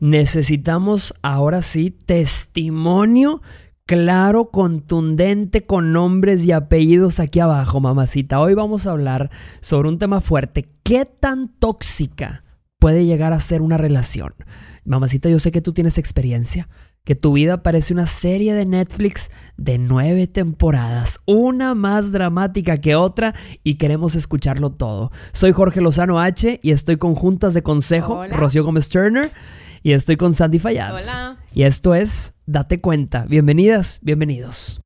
Necesitamos 0.00 1.14
ahora 1.20 1.60
sí 1.60 1.90
testimonio 1.90 3.42
claro, 3.84 4.50
contundente, 4.50 5.66
con 5.66 5.92
nombres 5.92 6.42
y 6.42 6.52
apellidos 6.52 7.20
aquí 7.20 7.38
abajo, 7.38 7.80
mamacita. 7.80 8.40
Hoy 8.40 8.54
vamos 8.54 8.86
a 8.86 8.92
hablar 8.92 9.30
sobre 9.60 9.90
un 9.90 9.98
tema 9.98 10.22
fuerte. 10.22 10.70
¿Qué 10.84 11.04
tan 11.04 11.48
tóxica 11.48 12.44
puede 12.78 13.04
llegar 13.04 13.34
a 13.34 13.40
ser 13.40 13.60
una 13.60 13.76
relación? 13.76 14.32
Mamacita, 14.86 15.28
yo 15.28 15.38
sé 15.38 15.52
que 15.52 15.60
tú 15.60 15.74
tienes 15.74 15.98
experiencia, 15.98 16.70
que 17.04 17.14
tu 17.14 17.34
vida 17.34 17.62
parece 17.62 17.92
una 17.92 18.06
serie 18.06 18.54
de 18.54 18.64
Netflix 18.64 19.30
de 19.58 19.76
nueve 19.76 20.26
temporadas, 20.28 21.18
una 21.26 21.74
más 21.74 22.10
dramática 22.10 22.78
que 22.78 22.94
otra 22.94 23.34
y 23.64 23.74
queremos 23.74 24.14
escucharlo 24.14 24.70
todo. 24.70 25.10
Soy 25.32 25.52
Jorge 25.52 25.82
Lozano 25.82 26.20
H 26.20 26.58
y 26.62 26.70
estoy 26.70 26.96
con 26.96 27.14
Juntas 27.14 27.52
de 27.52 27.62
Consejo, 27.62 28.20
Hola. 28.20 28.34
Rocío 28.34 28.64
Gómez 28.64 28.88
Turner 28.88 29.32
y 29.82 29.92
estoy 29.92 30.16
con 30.16 30.34
Sandy 30.34 30.58
Fallad. 30.58 30.94
Hola. 30.94 31.36
Y 31.54 31.62
esto 31.62 31.94
es 31.94 32.34
Date 32.46 32.80
Cuenta. 32.80 33.26
Bienvenidas, 33.28 33.98
bienvenidos. 34.02 34.80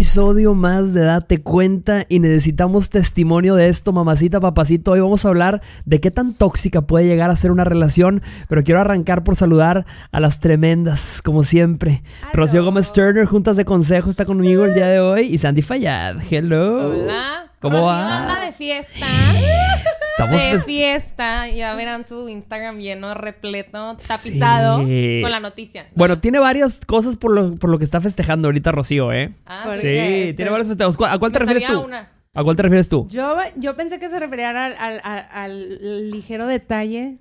Episodio 0.00 0.54
más 0.54 0.94
de 0.94 1.02
Date 1.02 1.42
Cuenta 1.42 2.06
y 2.08 2.20
necesitamos 2.20 2.88
testimonio 2.88 3.54
de 3.54 3.68
esto, 3.68 3.92
mamacita, 3.92 4.40
papacito. 4.40 4.92
Hoy 4.92 5.00
vamos 5.00 5.26
a 5.26 5.28
hablar 5.28 5.60
de 5.84 6.00
qué 6.00 6.10
tan 6.10 6.32
tóxica 6.32 6.80
puede 6.80 7.04
llegar 7.04 7.28
a 7.28 7.36
ser 7.36 7.50
una 7.50 7.64
relación, 7.64 8.22
pero 8.48 8.64
quiero 8.64 8.80
arrancar 8.80 9.24
por 9.24 9.36
saludar 9.36 9.84
a 10.10 10.20
las 10.20 10.40
tremendas, 10.40 11.20
como 11.22 11.44
siempre. 11.44 12.02
Rocío 12.32 12.64
Gómez 12.64 12.94
Turner, 12.94 13.26
Juntas 13.26 13.58
de 13.58 13.66
Consejo, 13.66 14.08
está 14.08 14.24
conmigo 14.24 14.64
el 14.64 14.72
día 14.72 14.86
de 14.86 15.00
hoy 15.00 15.26
y 15.26 15.36
Sandy 15.36 15.60
Fallad. 15.60 16.16
Hello. 16.30 16.92
Hola. 16.92 17.50
¿Cómo 17.60 17.74
Rocío 17.76 17.86
va? 17.86 18.20
anda 18.22 18.46
de 18.46 18.52
fiesta. 18.52 19.06
Estamos 20.24 20.52
de 20.52 20.60
fiesta. 20.60 21.48
Ya 21.48 21.74
verán 21.74 22.06
su 22.06 22.28
Instagram 22.28 22.78
lleno, 22.78 23.14
repleto, 23.14 23.96
tapizado 24.06 24.84
Sí. 24.84 25.20
con 25.22 25.30
la 25.30 25.40
noticia. 25.40 25.86
Bueno, 25.94 26.18
tiene 26.20 26.38
varias 26.38 26.80
cosas 26.86 27.16
por 27.16 27.32
lo, 27.32 27.54
por 27.56 27.70
lo 27.70 27.78
que 27.78 27.84
está 27.84 28.00
festejando 28.00 28.48
ahorita 28.48 28.72
Rocío, 28.72 29.12
¿eh? 29.12 29.32
Ah, 29.46 29.62
¿Por 29.66 29.74
Sí? 29.76 29.88
Este- 29.88 30.34
tiene 30.34 30.50
varios 30.50 30.68
festejos. 30.68 30.96
¿Cu- 30.96 31.06
¿A 31.06 31.18
cuál 31.18 31.32
te 31.32 31.38
me 31.40 31.44
refieres 31.46 31.62
sabía 31.64 31.78
tú? 31.80 31.86
una. 31.86 32.12
¿A 32.32 32.44
cuál 32.44 32.56
te 32.56 32.62
refieres 32.62 32.88
tú? 32.88 33.08
Yo, 33.10 33.36
yo 33.56 33.76
pensé 33.76 33.98
que 33.98 34.08
se 34.08 34.18
referían 34.20 34.56
al, 34.56 34.76
al- 34.78 35.00
al- 35.02 35.28
al 35.32 36.10
ligero 36.10 36.46
detalle, 36.46 37.18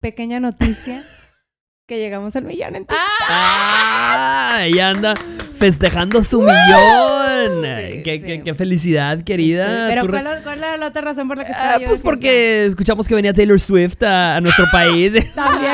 pequeña 0.00 0.40
noticia, 0.40 1.04
que 1.86 1.98
llegamos 1.98 2.34
al 2.36 2.44
millón 2.44 2.74
en 2.76 2.82
TikTok. 2.82 2.98
¡Ah! 3.28 4.54
¡Ah! 4.56 4.64
Ella 4.64 4.90
anda 4.90 5.14
festejando 5.58 6.22
su 6.24 6.40
millón. 6.40 7.62
Sí, 7.64 8.02
qué, 8.02 8.18
sí. 8.18 8.24
qué- 8.24 8.42
qué 8.42 8.54
felicidad, 8.54 9.22
querida. 9.24 9.88
Pero 9.90 10.08
¿cuál, 10.08 10.40
cuál 10.42 10.58
era 10.58 10.76
la 10.76 10.86
otra 10.88 11.02
razón 11.02 11.28
por 11.28 11.36
la 11.38 11.44
que 11.46 11.52
Ah, 11.52 11.56
estaba 11.56 11.74
yo 11.74 11.80
de 11.80 11.86
pues 11.88 12.00
porque 12.00 12.64
escuchamos 12.64 13.06
que 13.08 13.14
venía 13.14 13.32
Taylor 13.32 13.60
Swift 13.60 14.02
a, 14.02 14.36
a 14.36 14.40
nuestro 14.40 14.66
país. 14.72 15.12
También, 15.34 15.72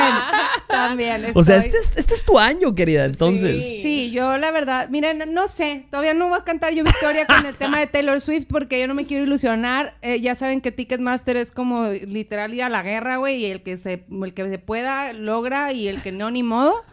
también. 0.67 1.25
o 1.33 1.43
sea, 1.43 1.57
este 1.57 1.77
es, 1.77 1.91
este 1.95 2.13
es 2.13 2.23
tu 2.25 2.37
año, 2.39 2.73
querida. 2.75 3.05
Entonces, 3.05 3.61
Sí. 3.61 3.79
Sí, 3.81 4.11
yo 4.11 4.37
la 4.37 4.51
verdad, 4.51 4.89
miren, 4.89 5.23
no 5.31 5.47
sé, 5.47 5.85
todavía 5.91 6.13
no 6.13 6.29
voy 6.29 6.39
a 6.39 6.43
cantar 6.43 6.73
yo 6.73 6.83
victoria 6.83 7.25
con 7.25 7.45
el 7.45 7.55
tema 7.55 7.79
de 7.79 7.87
Taylor 7.87 8.19
Swift 8.19 8.45
porque 8.49 8.79
yo 8.79 8.87
no 8.87 8.93
me 8.93 9.05
quiero 9.05 9.23
ilusionar. 9.23 9.95
Eh, 10.01 10.19
ya 10.21 10.35
saben 10.35 10.61
que 10.61 10.71
Ticketmaster 10.71 11.37
es 11.37 11.51
como 11.51 11.87
literal 11.89 12.53
ir 12.53 12.63
a 12.63 12.69
la 12.69 12.81
guerra, 12.83 13.17
güey, 13.17 13.37
y 13.37 13.45
el 13.45 13.61
que 13.61 13.77
se 13.77 14.03
el 14.23 14.33
que 14.33 14.49
se 14.49 14.57
pueda 14.59 15.13
logra 15.13 15.71
y 15.71 15.87
el 15.87 16.01
que 16.01 16.11
no 16.11 16.31
ni 16.31 16.43
modo. 16.43 16.83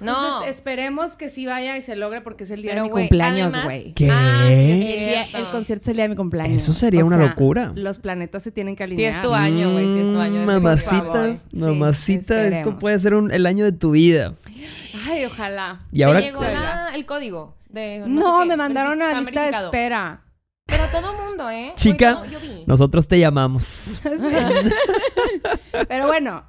No. 0.00 0.12
Entonces 0.12 0.54
esperemos 0.56 1.16
que 1.16 1.28
sí 1.28 1.44
vaya 1.46 1.76
y 1.76 1.82
se 1.82 1.96
logre 1.96 2.20
porque 2.20 2.44
es 2.44 2.50
el 2.52 2.62
día 2.62 2.70
Pero, 2.72 2.84
de 2.84 2.88
mi 2.88 2.94
cumpleaños, 2.94 3.64
güey. 3.64 3.92
¿Qué? 3.94 4.08
Ah, 4.10 4.46
El, 4.48 4.80
día- 4.80 5.24
cierto. 5.26 5.38
el 5.38 5.50
concierto 5.52 5.82
es 5.82 5.88
el 5.88 5.94
día 5.94 6.02
de 6.04 6.08
mi 6.10 6.14
cumpleaños. 6.16 6.62
Eso 6.62 6.72
sería 6.72 7.04
una 7.04 7.16
locura. 7.16 7.72
Los 7.74 7.98
planetas 7.98 8.42
se 8.44 8.52
tienen 8.52 8.76
que 8.76 8.84
alinear. 8.84 9.14
es 9.16 9.20
tu 9.20 9.34
año, 9.34 9.72
güey. 9.72 9.84
Sí, 9.86 9.98
es 10.06 10.12
tu 10.12 10.20
año. 10.20 10.46
Mamacita, 10.46 11.02
favor. 11.02 11.36
Sí, 11.52 11.56
mamacita, 11.58 12.46
esto 12.46 12.78
puede 12.78 12.98
ser 13.00 13.14
un- 13.14 13.32
el 13.32 13.44
año 13.46 13.64
de 13.64 13.72
tu 13.72 13.90
vida. 13.90 14.34
Ay, 15.08 15.24
ojalá. 15.24 15.78
Y 15.92 16.02
ahora 16.02 16.20
¿Te 16.20 16.26
llegó 16.26 16.42
la- 16.42 16.90
el 16.94 17.04
código? 17.04 17.56
De, 17.68 18.04
No, 18.06 18.36
sé 18.38 18.42
qué, 18.44 18.48
me 18.50 18.56
mandaron 18.56 19.02
a 19.02 19.20
lista 19.20 19.42
de 19.50 19.50
espera. 19.64 20.22
Pero 20.66 20.84
todo 20.92 21.12
mundo, 21.14 21.50
¿eh? 21.50 21.72
Chica, 21.76 22.20
Oye, 22.20 22.30
no, 22.30 22.32
yo 22.32 22.40
vi. 22.40 22.64
nosotros 22.66 23.08
te 23.08 23.18
llamamos. 23.18 24.00
Pero 25.88 26.06
bueno, 26.06 26.44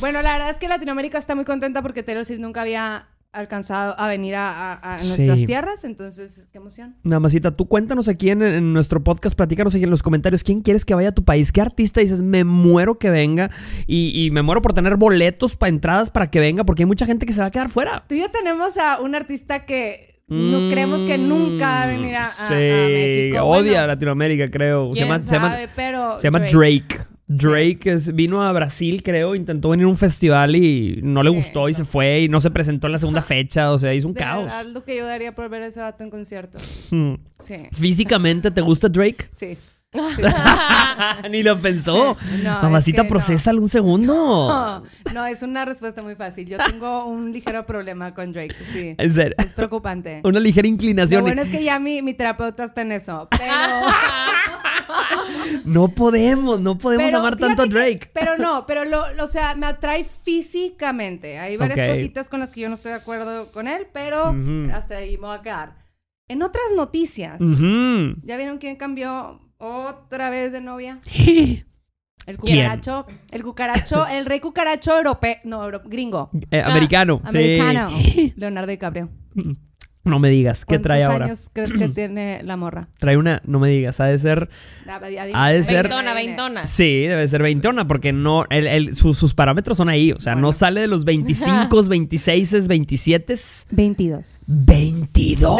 bueno, 0.00 0.22
la 0.22 0.32
verdad 0.32 0.50
es 0.50 0.58
que 0.58 0.68
Latinoamérica 0.68 1.18
está 1.18 1.34
muy 1.34 1.44
contenta 1.44 1.82
porque 1.82 2.02
Taylor 2.02 2.24
Swift 2.24 2.40
nunca 2.40 2.62
había 2.62 3.08
alcanzado 3.30 3.94
a 3.98 4.08
venir 4.08 4.34
a, 4.36 4.72
a- 4.74 4.94
a 4.94 4.96
nuestras 5.04 5.38
Sí. 5.40 5.46
tierras, 5.46 5.84
entonces, 5.84 6.48
qué 6.50 6.58
emoción. 6.58 6.96
Mamacita, 7.02 7.54
tú 7.54 7.68
cuéntanos 7.68 8.08
aquí 8.08 8.30
en, 8.30 8.42
en 8.42 8.72
nuestro 8.72 9.04
podcast, 9.04 9.36
platícanos 9.36 9.74
aquí 9.74 9.84
en 9.84 9.90
los 9.90 10.02
comentarios 10.02 10.42
quién 10.42 10.62
quieres 10.62 10.84
que 10.86 10.94
vaya 10.94 11.10
a 11.10 11.12
tu 11.12 11.24
país, 11.24 11.52
qué 11.52 11.60
artista 11.60 12.00
dices, 12.00 12.22
me 12.22 12.44
muero 12.44 12.98
que 12.98 13.10
venga 13.10 13.50
y, 13.86 14.24
y 14.24 14.30
me 14.30 14.40
muero 14.42 14.62
por 14.62 14.72
tener 14.72 14.96
boletos 14.96 15.56
para 15.56 15.68
entradas 15.68 16.10
para 16.10 16.30
que 16.30 16.40
venga 16.40 16.64
porque 16.64 16.82
hay 16.84 16.86
mucha 16.86 17.04
gente 17.04 17.26
que 17.26 17.32
se 17.34 17.40
va 17.42 17.48
a 17.48 17.50
quedar 17.50 17.68
fuera. 17.70 18.04
Tú 18.08 18.14
y 18.14 18.20
yo 18.20 18.30
tenemos 18.30 18.78
a 18.78 19.00
un 19.00 19.14
artista 19.14 19.64
que 19.66 20.22
no 20.28 20.60
Mm, 20.60 20.70
creemos 20.70 21.00
que 21.04 21.16
nunca 21.18 21.66
va 21.66 21.82
a 21.82 21.86
venir 21.86 22.14
a, 22.16 22.26
a- 22.26 22.46
a 22.46 22.48
sí, 22.48 23.30
odia 23.40 23.86
Latinoamérica, 23.86 24.50
creo. 24.50 24.88
Se 24.92 24.98
¿Quién 24.98 25.08
llama, 25.08 25.22
se 25.22 25.34
llama- 25.34 25.50
sabe, 25.50 25.68
pero 25.76 26.18
se 26.18 26.24
llama 26.26 26.40
Drake. 26.40 26.54
Drake 26.96 27.06
es- 27.28 28.14
vino 28.14 28.42
a 28.42 28.52
Brasil, 28.52 29.02
creo, 29.02 29.34
intentó 29.34 29.68
venir 29.70 29.84
a 29.84 29.88
un 29.88 29.96
festival 29.96 30.56
y 30.56 31.00
no 31.02 31.22
le 31.22 31.30
Sí, 31.30 31.36
gustó 31.36 31.68
y 31.68 31.74
se 31.74 31.84
fue 31.84 32.22
y 32.22 32.28
no 32.28 32.40
se 32.40 32.50
presentó 32.50 32.86
en 32.86 32.94
la 32.94 32.98
segunda 32.98 33.22
fecha, 33.22 33.70
o 33.72 33.78
sea, 33.78 33.92
hizo 33.94 34.08
un 34.08 34.14
De 34.14 34.20
caos. 34.20 34.44
verdad, 34.44 34.66
lo 34.66 34.82
que 34.84 34.96
yo 34.96 35.04
daría 35.06 35.34
por 35.34 35.48
ver 35.48 35.62
a 35.62 35.66
ese 35.66 35.80
vato 35.80 36.02
en 36.04 36.10
concierto. 36.10 36.58
Hmm. 36.90 37.14
Sí. 37.38 37.56
Físicamente, 37.72 38.50
¿te 38.50 38.60
gusta 38.60 38.88
Drake? 38.88 39.26
Sí. 39.32 39.56
Ni 41.30 41.42
lo 41.42 41.60
pensó. 41.60 42.16
No, 42.42 42.62
Mamacita, 42.62 43.02
es 43.02 43.06
que 43.06 43.08
procesa 43.08 43.50
algún 43.50 43.70
segundo. 43.70 44.14
No, 44.14 44.82
no, 45.14 45.26
es 45.26 45.42
una 45.42 45.64
respuesta 45.64 46.02
muy 46.02 46.14
fácil. 46.14 46.46
Yo 46.48 46.58
tengo 46.58 47.06
un 47.06 47.32
ligero 47.32 47.64
problema 47.64 48.12
con 48.14 48.32
Drake, 48.32 48.54
sí. 48.72 48.94
En 48.98 49.12
serio. 49.14 49.34
Es 49.38 49.54
preocupante. 49.54 50.20
Una 50.24 50.40
ligera 50.40 50.68
Lo 50.68 50.74
inclinación. 50.74 51.22
bueno 51.22 51.40
es 51.42 51.48
que 51.48 51.62
ya 51.64 51.78
mi, 51.78 52.02
mi 52.02 52.12
terapeuta 52.14 52.64
está 52.64 52.82
en 52.82 52.92
eso. 52.92 53.28
Pero, 53.30 53.52
No 55.64 55.88
podemos, 55.88 56.60
no 56.60 56.78
podemos 56.78 57.06
pero 57.06 57.18
amar 57.18 57.36
tanto 57.36 57.62
a 57.62 57.66
que- 57.66 57.70
Drake. 57.72 58.10
pero 58.12 58.36
no, 58.38 58.66
pero 58.66 58.84
lo, 58.84 59.12
lo- 59.14 59.24
o 59.24 59.28
sea, 59.28 59.54
me 59.54 59.66
atrae 59.66 60.04
físicamente. 60.04 61.38
Hay 61.38 61.56
varias 61.56 61.90
cositas 61.90 62.28
con 62.28 62.40
las 62.40 62.52
que 62.52 62.60
yo 62.60 62.68
no 62.68 62.74
estoy 62.74 62.92
de 62.92 62.98
acuerdo 62.98 63.50
con 63.52 63.68
él, 63.68 63.86
pero 63.92 64.34
hasta 64.72 64.96
ahí 64.98 65.16
me 65.16 65.26
voy 65.28 65.36
a 65.36 65.42
quedar. 65.42 65.74
En 66.28 66.42
otras 66.42 66.66
noticias. 66.76 67.38
¿ya 67.40 68.36
vieron 68.36 68.58
quién 68.58 68.76
cambió 68.76 69.40
otra 69.58 70.30
vez 70.30 70.52
de 70.52 70.60
novia? 70.60 70.98
El 72.26 72.36
¿Quién? 72.36 72.58
cucaracho, 72.58 73.06
el 73.30 73.42
cucaracho, 73.42 74.06
el 74.10 74.26
rey 74.26 74.40
cucaracho 74.40 74.94
europeo, 74.96 75.36
no, 75.44 75.64
euro- 75.64 75.80
gringo, 75.86 76.30
Eh, 76.50 76.60
americano. 76.60 77.22
sí. 77.24 77.28
americano, 77.28 77.90
Leonardo 78.36 78.70
DiCaprio. 78.70 79.08
No 80.08 80.18
me 80.18 80.30
digas, 80.30 80.64
¿qué 80.64 80.78
trae 80.78 80.98
¿Cuántos 81.00 81.12
ahora? 81.14 81.26
años 81.26 81.50
crees 81.52 81.72
que 81.72 81.88
tiene 81.94 82.42
la 82.42 82.56
morra? 82.56 82.88
Trae 82.98 83.16
una, 83.16 83.40
no 83.44 83.58
me 83.58 83.68
digas, 83.68 84.00
ha 84.00 84.06
de 84.06 84.18
ser. 84.18 84.48
Ha 84.86 85.48
de 85.50 85.64
ser- 85.64 85.88
Veintona, 85.88 86.14
veintona. 86.14 86.64
Sí, 86.64 87.02
debe 87.06 87.28
ser 87.28 87.42
veintona, 87.42 87.86
porque 87.86 88.12
no, 88.12 88.44
el, 88.50 88.66
el- 88.66 88.94
su- 88.96 89.14
sus 89.14 89.34
parámetros 89.34 89.76
son 89.76 89.88
ahí. 89.88 90.12
O 90.12 90.20
sea, 90.20 90.34
no 90.34 90.40
Bueno. 90.48 90.52
sale 90.52 90.80
de 90.80 90.86
los 90.88 91.04
25, 91.04 91.82
26, 91.84 92.66
27. 92.66 93.36
22. 93.70 94.44
22. 94.66 95.56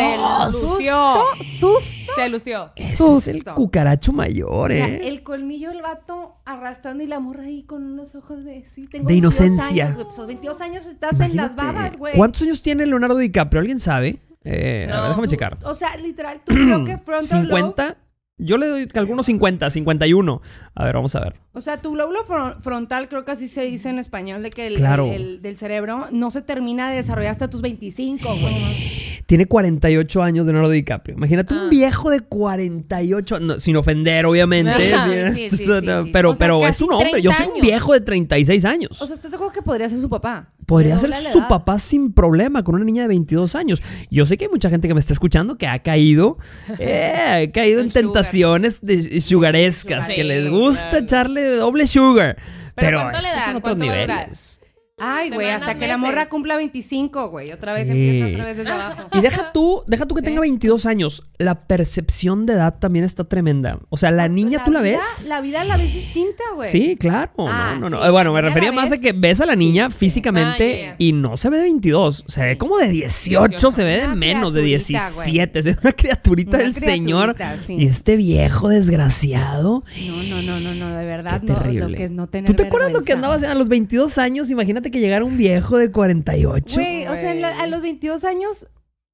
Se 0.51 0.59
lució. 0.67 1.15
Susto. 1.43 2.13
Se 2.17 2.29
lució. 2.29 2.71
Ese 2.77 2.93
es 2.95 3.29
el 3.29 3.35
Susto. 3.37 3.55
cucaracho 3.55 4.13
mayor, 4.13 4.71
O 4.71 4.75
sea, 4.75 4.87
¿eh? 4.89 5.01
el 5.09 5.23
colmillo 5.23 5.69
del 5.71 5.83
vato 5.83 6.37
arrastrando 6.45 7.03
y 7.05 7.07
la 7.07 7.21
morra 7.21 7.45
ahí 7.45 7.63
con 7.65 7.85
unos 7.85 8.15
ojos 8.15 8.45
de... 8.45 8.65
Sí, 8.69 8.87
tengo 8.87 9.07
De 9.09 9.15
22 9.15 9.35
inocencia. 9.41 9.85
años. 9.87 9.97
Pues 9.97 10.17
a 10.17 10.21
los 10.23 10.27
22 10.27 10.61
años 10.61 10.87
estás 10.87 11.13
en 11.21 11.37
las 11.37 11.53
Imagínate. 11.53 11.57
babas, 11.57 11.97
güey. 11.97 12.15
¿Cuántos 12.17 12.43
años 12.43 12.63
tiene 12.63 12.87
Leonardo 12.87 13.17
DiCaprio? 13.19 13.61
¿Alguien 13.61 13.81
sabe? 13.81 14.19
Eh, 14.45 14.85
a 14.85 14.87
ver, 14.87 14.97
No, 14.97 15.09
déjame 15.09 15.27
Tú- 15.27 15.31
checar. 15.31 15.59
O 15.65 15.75
sea, 15.75 15.97
literal, 15.97 16.41
tú 16.45 16.53
creo 16.55 16.85
que 16.85 16.99
frontal 16.99 17.49
lobe... 17.49 17.61
50. 17.61 17.97
Yo 18.41 18.57
le 18.57 18.69
doy 18.69 18.89
algunos 18.95 19.27
50, 19.27 19.69
51. 19.69 20.41
A 20.77 20.85
ver, 20.85 20.95
vamos 20.95 21.15
a 21.17 21.21
ver. 21.21 21.35
O 21.55 21.61
sea, 21.61 21.83
tu 21.83 21.97
lóbulo 21.97 22.25
fron- 22.25 22.61
frontal, 22.61 23.09
creo 23.09 23.25
que 23.25 23.33
así 23.33 23.49
se 23.49 23.63
dice 23.63 23.91
en 23.91 23.99
español, 23.99 24.45
de 24.45 24.51
que 24.51 24.69
el, 24.69 24.77
Claro. 24.77 25.07
el- 25.07 25.13
el 25.23 25.43
del 25.43 25.57
cerebro 25.59 26.07
no 26.13 26.31
se 26.31 26.41
termina 26.43 26.89
de 26.89 26.97
desarrollar 26.97 27.33
hasta 27.33 27.51
tus 27.51 27.63
25, 27.63 28.29
güey. 28.29 28.98
Tiene 29.29 29.45
48 29.45 30.23
años 30.23 30.47
Leonardo 30.47 30.71
DiCaprio. 30.71 31.15
Imagínate 31.15 31.53
Ah. 31.53 31.65
un 31.65 31.69
viejo 31.71 32.09
de 32.09 32.21
48, 32.21 33.41
no, 33.41 33.61
sin 33.61 33.77
ofender, 33.77 34.25
obviamente. 34.25 34.95
Ajá, 34.95 35.33
sí, 35.33 35.51
sí, 35.51 35.57
sí. 35.59 35.67
Pero, 36.13 36.31
sea, 36.31 36.39
pero 36.39 36.67
es 36.67 36.81
un 36.81 36.95
hombre. 36.95 37.21
Yo 37.21 37.31
soy 37.33 37.45
30 37.45 37.55
un 37.57 37.61
viejo 37.61 37.93
de 37.93 38.01
36 38.01 38.65
años. 38.65 39.03
O 39.03 39.07
sea, 39.07 39.15
¿estás 39.15 39.31
de 39.31 39.35
acuerdo 39.37 39.53
que 39.53 39.61
podría 39.61 39.87
ser 39.91 39.99
su 40.01 40.09
papá? 40.09 40.49
Podría 40.65 40.99
ser 40.99 41.13
su 41.13 41.39
edad. 41.41 41.49
papá 41.49 41.79
sin 41.79 42.15
problema 42.15 42.65
con 42.65 42.75
una 42.75 42.87
niña 42.87 43.03
de 43.03 43.09
22 43.09 43.55
años. 43.55 43.83
Yo 44.11 44.25
sé 44.25 44.39
que 44.39 44.47
hay 44.47 44.51
mucha 44.51 44.71
gente 44.71 44.89
que 44.89 44.95
me 44.95 45.01
está 45.01 45.13
escuchando 45.13 45.59
que 45.59 45.67
ha 45.67 45.81
caído, 45.83 46.39
eh, 46.79 47.49
ha 47.49 47.53
caído 47.53 47.83
en 47.83 47.91
sugar. 47.91 48.03
tentaciones 48.03 48.81
de 48.81 49.21
sugarescas, 49.21 50.09
que 50.09 50.25
les 50.25 50.49
gusta 50.51 50.89
claro. 50.89 51.05
echarle 51.05 51.57
doble 51.57 51.87
sugar. 51.87 52.39
Pero, 52.75 53.01
¿cuánto 53.03 53.21
le 53.21 53.29
estos 53.29 53.45
son 53.45 53.57
otros 53.57 53.77
niveles. 53.77 54.58
Ay, 55.01 55.31
güey, 55.31 55.49
hasta 55.51 55.79
que 55.79 55.87
la 55.87 55.97
morra 55.97 56.29
cumpla 56.29 56.57
25, 56.57 57.29
güey. 57.31 57.53
Otra 57.53 57.73
vez 57.75 57.87
Sí. 57.87 57.93
empieza 57.93 58.27
otra 58.29 58.45
vez 58.45 58.57
desde 58.57 58.71
abajo. 58.71 59.09
Y 59.13 59.21
deja 59.21 59.53
tú, 59.53 59.83
deja 59.87 60.07
tú 60.07 60.15
que 60.15 60.23
tenga 60.23 60.41
22 60.41 60.87
años. 60.87 61.29
La 61.39 61.67
percepción 61.67 62.47
de 62.47 62.55
edad 62.55 62.79
también 62.79 63.05
está 63.05 63.25
tremenda. 63.25 63.79
O 63.91 63.97
sea, 63.97 64.11
la 64.11 64.29
niña, 64.29 64.65
¿tú 64.65 64.73
la 64.73 64.81
vida- 64.83 64.99
ves? 64.99 65.27
La 65.29 65.41
vida 65.41 65.65
la 65.65 65.77
ves 65.77 65.93
distinta, 65.95 66.43
güey. 66.55 66.71
Sí, 66.71 66.97
claro. 66.99 67.31
Ah, 67.39 67.75
no, 67.75 67.89
no, 67.89 67.91
no. 67.91 68.03
sí, 68.03 68.09
Eh, 68.09 68.11
Bueno, 68.11 68.33
me 68.33 68.41
refería 68.41 68.73
más 68.73 68.91
a 68.93 68.99
que 68.99 69.13
ves 69.13 69.41
a 69.41 69.47
la 69.47 69.55
niña 69.57 69.91
físicamente 69.91 70.65
Ah, 70.73 70.77
yeah. 70.77 70.95
y 70.99 71.13
no 71.13 71.37
se 71.37 71.49
ve 71.51 71.59
de 71.59 71.63
22. 71.65 72.25
Se 72.27 72.45
ve 72.45 72.59
como 72.59 72.77
de 72.79 72.89
18, 72.89 73.71
se 73.71 73.85
ve 73.85 73.99
de 73.99 74.05
Una 74.07 74.15
menos, 74.17 74.53
de 74.55 74.63
criaturita, 74.63 75.11
17. 75.11 75.63
Se 75.63 75.71
ve 75.73 75.79
una 75.83 75.93
criaturita 75.93 76.51
Una 76.51 76.59
del 76.59 76.75
señor. 76.75 77.35
criaturita. 77.35 77.73
Y 77.83 77.87
este 77.87 78.17
viejo 78.17 78.69
desgraciado. 78.69 79.85
No, 80.09 80.23
no, 80.23 80.43
no, 80.43 80.61
no, 80.61 80.75
no, 80.75 80.97
de 80.97 81.07
verdad, 81.07 81.41
Qué 81.41 81.47
no, 81.53 81.59
terrible. 81.59 81.89
lo 81.89 81.97
que 81.97 82.05
es 82.05 82.11
no 82.11 82.27
tener 82.29 82.47
¿Tú 82.51 82.55
te 82.55 82.67
acuerdas 82.67 82.93
lo 82.93 83.03
que 83.03 83.13
andabas 83.13 83.43
a 83.43 83.55
los 83.55 83.69
22 83.69 84.19
años? 84.19 84.51
Imagínate 84.51 84.88
que 84.91 85.01
llegara 85.01 85.25
un 85.25 85.37
viejo 85.37 85.77
de 85.77 85.91
48. 85.91 86.75
Güey, 86.75 87.07
o 87.07 87.17
sea, 87.17 87.33
en 87.33 87.41
la- 87.43 87.61
a 87.61 87.67
los 87.67 87.81
22 87.83 88.25
años 88.25 88.67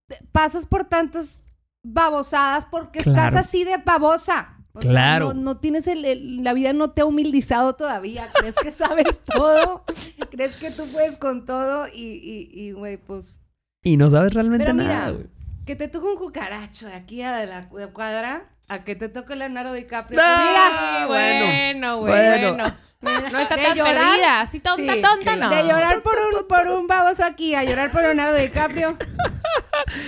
te- 0.09 0.19
pasas 0.33 0.67
por 0.67 0.85
tantas 0.85 1.43
babosadas 1.85 2.65
porque 2.67 3.01
Claro. 3.03 3.29
estás 3.29 3.47
así 3.47 3.65
de 3.65 3.77
babosa. 3.79 4.51
O 4.77 4.81
Claro. 4.81 5.27
sea, 5.27 5.35
no, 5.35 5.41
no 5.41 5.59
tienes 5.59 5.87
el, 5.87 6.05
el- 6.05 6.43
la 6.43 6.53
vida 6.53 6.73
no 6.73 6.91
te 6.91 7.03
ha 7.03 7.05
humildizado 7.07 7.75
todavía. 7.77 8.29
Crees 8.35 8.57
que 8.57 8.73
sabes 8.73 9.21
todo. 9.25 9.85
Crees 10.31 10.57
que 10.57 10.71
tú 10.73 10.85
puedes 10.93 11.17
con 11.19 11.47
todo 11.47 11.87
y, 11.89 12.03
y, 12.03 12.51
y, 12.53 12.73
güey, 12.73 12.97
pues... 12.97 13.41
Y 13.85 13.97
no 13.97 14.11
sabes 14.11 14.35
realmente 14.35 14.65
Pero 14.65 14.77
nada. 14.77 14.89
mira, 15.07 15.11
güey. 15.13 15.27
que 15.67 15.77
te 15.77 15.89
toque 15.89 16.07
un 16.09 16.17
cucaracho 16.17 16.87
de 16.87 16.95
aquí 16.95 17.23
a 17.23 17.45
la 17.47 17.69
cuadra, 17.69 18.47
a 18.67 18.83
que 18.83 18.97
te 18.97 19.09
toque 19.09 19.37
Leonardo 19.37 19.75
DiCaprio. 19.75 20.19
Ah, 20.23 21.05
Mira, 21.05 21.07
bueno, 21.07 21.99
güey, 21.99 22.13
bueno. 22.13 22.55
bueno. 22.55 22.75
No 23.33 23.39
está 23.39 23.57
De 23.57 23.63
tan 23.63 23.77
llorar, 23.77 23.95
perdida. 23.95 24.41
Así 24.41 24.61
tonta, 24.61 24.95
Sí, 24.95 25.03
tonta, 25.03 25.37
no. 25.37 25.51
De 25.51 25.63
llorar 25.63 26.03
por 26.03 26.15
un, 26.15 26.47
por 26.49 26.67
un 26.69 26.87
baboso 26.87 27.25
aquí 27.25 27.55
a 27.55 27.65
llorar 27.65 27.91
por 27.91 28.03
Leonardo 28.03 28.37
DiCaprio. 28.37 28.97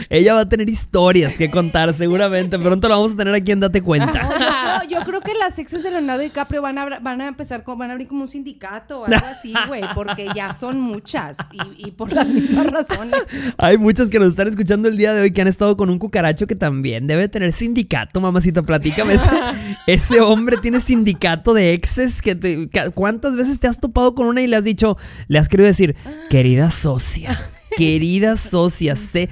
Ella 0.08 0.34
va 0.34 0.40
a 0.40 0.48
tener 0.48 0.68
historias 0.68 1.36
que 1.36 1.50
contar 1.50 1.92
seguramente. 1.94 2.58
Pronto 2.58 2.88
la 2.88 2.96
vamos 2.96 3.12
a 3.12 3.16
tener 3.16 3.34
aquí 3.34 3.52
en 3.52 3.60
Date 3.60 3.82
Cuenta. 3.82 4.28
No, 4.76 4.88
yo, 4.90 5.00
creo, 5.04 5.20
que 5.22 5.32
las 5.34 5.58
exes 5.58 5.82
de 5.82 5.90
Leonardo 5.90 6.22
DiCaprio 6.22 6.60
van 6.60 6.76
a, 6.76 6.98
van 6.98 7.20
a 7.22 7.28
empezar, 7.28 7.62
con, 7.62 7.78
van 7.78 7.88
a 7.90 7.92
abrir 7.94 8.08
como 8.08 8.22
un 8.22 8.28
sindicato 8.28 9.00
o 9.00 9.04
algo 9.06 9.24
así, 9.26 9.54
güey, 9.66 9.82
porque 9.94 10.28
ya 10.34 10.52
son 10.52 10.78
muchas 10.80 11.38
y, 11.52 11.86
y 11.88 11.90
por 11.92 12.12
las 12.12 12.28
mismas 12.28 12.66
razones. 12.66 13.14
Hay 13.56 13.78
muchos 13.78 14.10
que 14.10 14.18
nos 14.18 14.28
están 14.28 14.48
escuchando 14.48 14.88
el 14.88 14.96
día 14.98 15.14
de 15.14 15.22
hoy 15.22 15.30
que 15.30 15.40
han 15.40 15.48
estado 15.48 15.76
con 15.78 15.88
un 15.88 15.98
cucaracho 15.98 16.46
que 16.46 16.54
también 16.56 17.06
debe 17.06 17.28
tener 17.28 17.52
sindicato, 17.52 18.20
mamacita. 18.20 18.62
Platícame. 18.62 19.14
Ese, 19.14 19.30
ese 19.86 20.20
hombre 20.20 20.56
tiene 20.58 20.80
sindicato 20.80 21.54
de 21.54 21.72
exes. 21.72 22.20
Que 22.20 22.34
te- 22.34 22.68
que- 22.68 22.90
¿Cuántas 22.90 23.34
veces 23.36 23.58
te 23.58 23.68
has 23.68 23.80
topado 23.80 24.14
con 24.14 24.26
una 24.26 24.42
y 24.42 24.46
le 24.46 24.56
has 24.56 24.64
dicho, 24.64 24.96
le 25.28 25.38
has 25.38 25.48
querido 25.48 25.66
decir, 25.68 25.96
querida 26.28 26.70
socia, 26.70 27.38
querida 27.76 28.36
socia, 28.36 28.94
sé. 28.96 29.28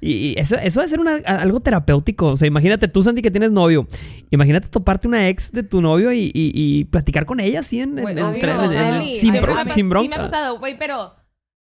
Y, 0.00 0.12
y 0.12 0.34
eso, 0.38 0.56
eso 0.56 0.80
debe 0.80 0.90
ser 0.90 1.00
una- 1.00 1.16
algo 1.26 1.60
terapéutico. 1.60 2.26
O 2.28 2.36
sea, 2.36 2.46
imagínate 2.46 2.88
tú, 2.88 3.02
Santi, 3.02 3.20
que 3.22 3.30
tienes 3.30 3.50
novio. 3.52 3.88
Imagínate 4.30 4.68
toparte 4.68 5.08
una 5.08 5.28
ex 5.28 5.50
de 5.52 5.62
tu 5.64 5.80
novio 5.80 6.12
y, 6.12 6.30
y- 6.34 6.52
y 6.54 6.84
platicar 6.84 7.26
con 7.26 7.40
ella 7.40 7.60
así 7.60 7.80
en, 7.80 7.98
en- 7.98 8.06
en- 8.18 8.34
en- 8.34 9.02
sin, 9.20 9.34
bro- 9.34 9.64
sin 9.66 9.74
Sí 9.74 9.82
me 9.82 9.88
ha 9.88 9.90
bronca. 9.90 10.16
pasado, 10.16 10.58
güey, 10.58 10.78
pero 10.78 11.14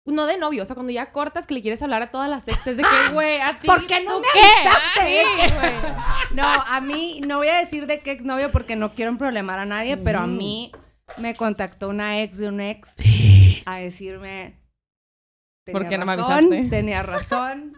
no 0.05 0.25
de 0.25 0.37
novio. 0.37 0.63
O 0.63 0.65
sea, 0.65 0.73
cuando 0.75 0.91
ya 0.93 1.11
cortas 1.11 1.47
que 1.47 1.53
le 1.53 1.61
quieres 1.61 1.81
hablar 1.81 2.01
a 2.01 2.11
todas 2.11 2.29
las 2.29 2.47
exes 2.47 2.77
de 2.77 2.83
que, 2.83 2.89
güey, 3.13 3.39
a 3.41 3.59
ti. 3.59 3.67
¿Por 3.67 3.85
qué 3.87 4.03
no 4.03 4.15
¿tú 4.15 4.21
me 4.21 4.27
qué? 4.33 4.39
avisaste? 4.69 5.53
Ah. 5.53 6.13
No, 6.33 6.43
a 6.45 6.81
mí, 6.81 7.21
no 7.25 7.37
voy 7.37 7.47
a 7.47 7.57
decir 7.57 7.87
de 7.87 7.99
qué 8.01 8.11
exnovio 8.11 8.51
porque 8.51 8.75
no 8.75 8.93
quiero 8.93 9.17
problemar 9.17 9.59
a 9.59 9.65
nadie, 9.65 9.97
pero 9.97 10.19
a 10.19 10.27
mí 10.27 10.71
me 11.17 11.33
contactó 11.35 11.87
una 11.89 12.21
ex 12.21 12.37
de 12.37 12.47
un 12.49 12.59
ex 12.59 12.93
a 13.65 13.77
decirme... 13.77 14.59
¿Por 15.69 15.81
tenía 15.83 15.89
qué 15.89 15.97
no 15.97 16.05
me 16.05 16.15
razón, 16.15 16.31
avisaste? 16.31 16.69
Tenía 16.69 17.03
razón. 17.03 17.73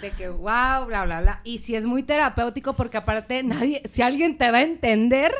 De 0.00 0.10
que 0.10 0.28
wow, 0.28 0.86
bla, 0.86 1.04
bla, 1.04 1.20
bla. 1.20 1.40
Y 1.44 1.58
si 1.58 1.74
es 1.74 1.86
muy 1.86 2.02
terapéutico 2.02 2.74
porque 2.74 2.98
aparte 2.98 3.42
nadie, 3.42 3.82
si 3.86 4.02
alguien 4.02 4.36
te 4.36 4.50
va 4.50 4.58
a 4.58 4.62
entender, 4.62 5.32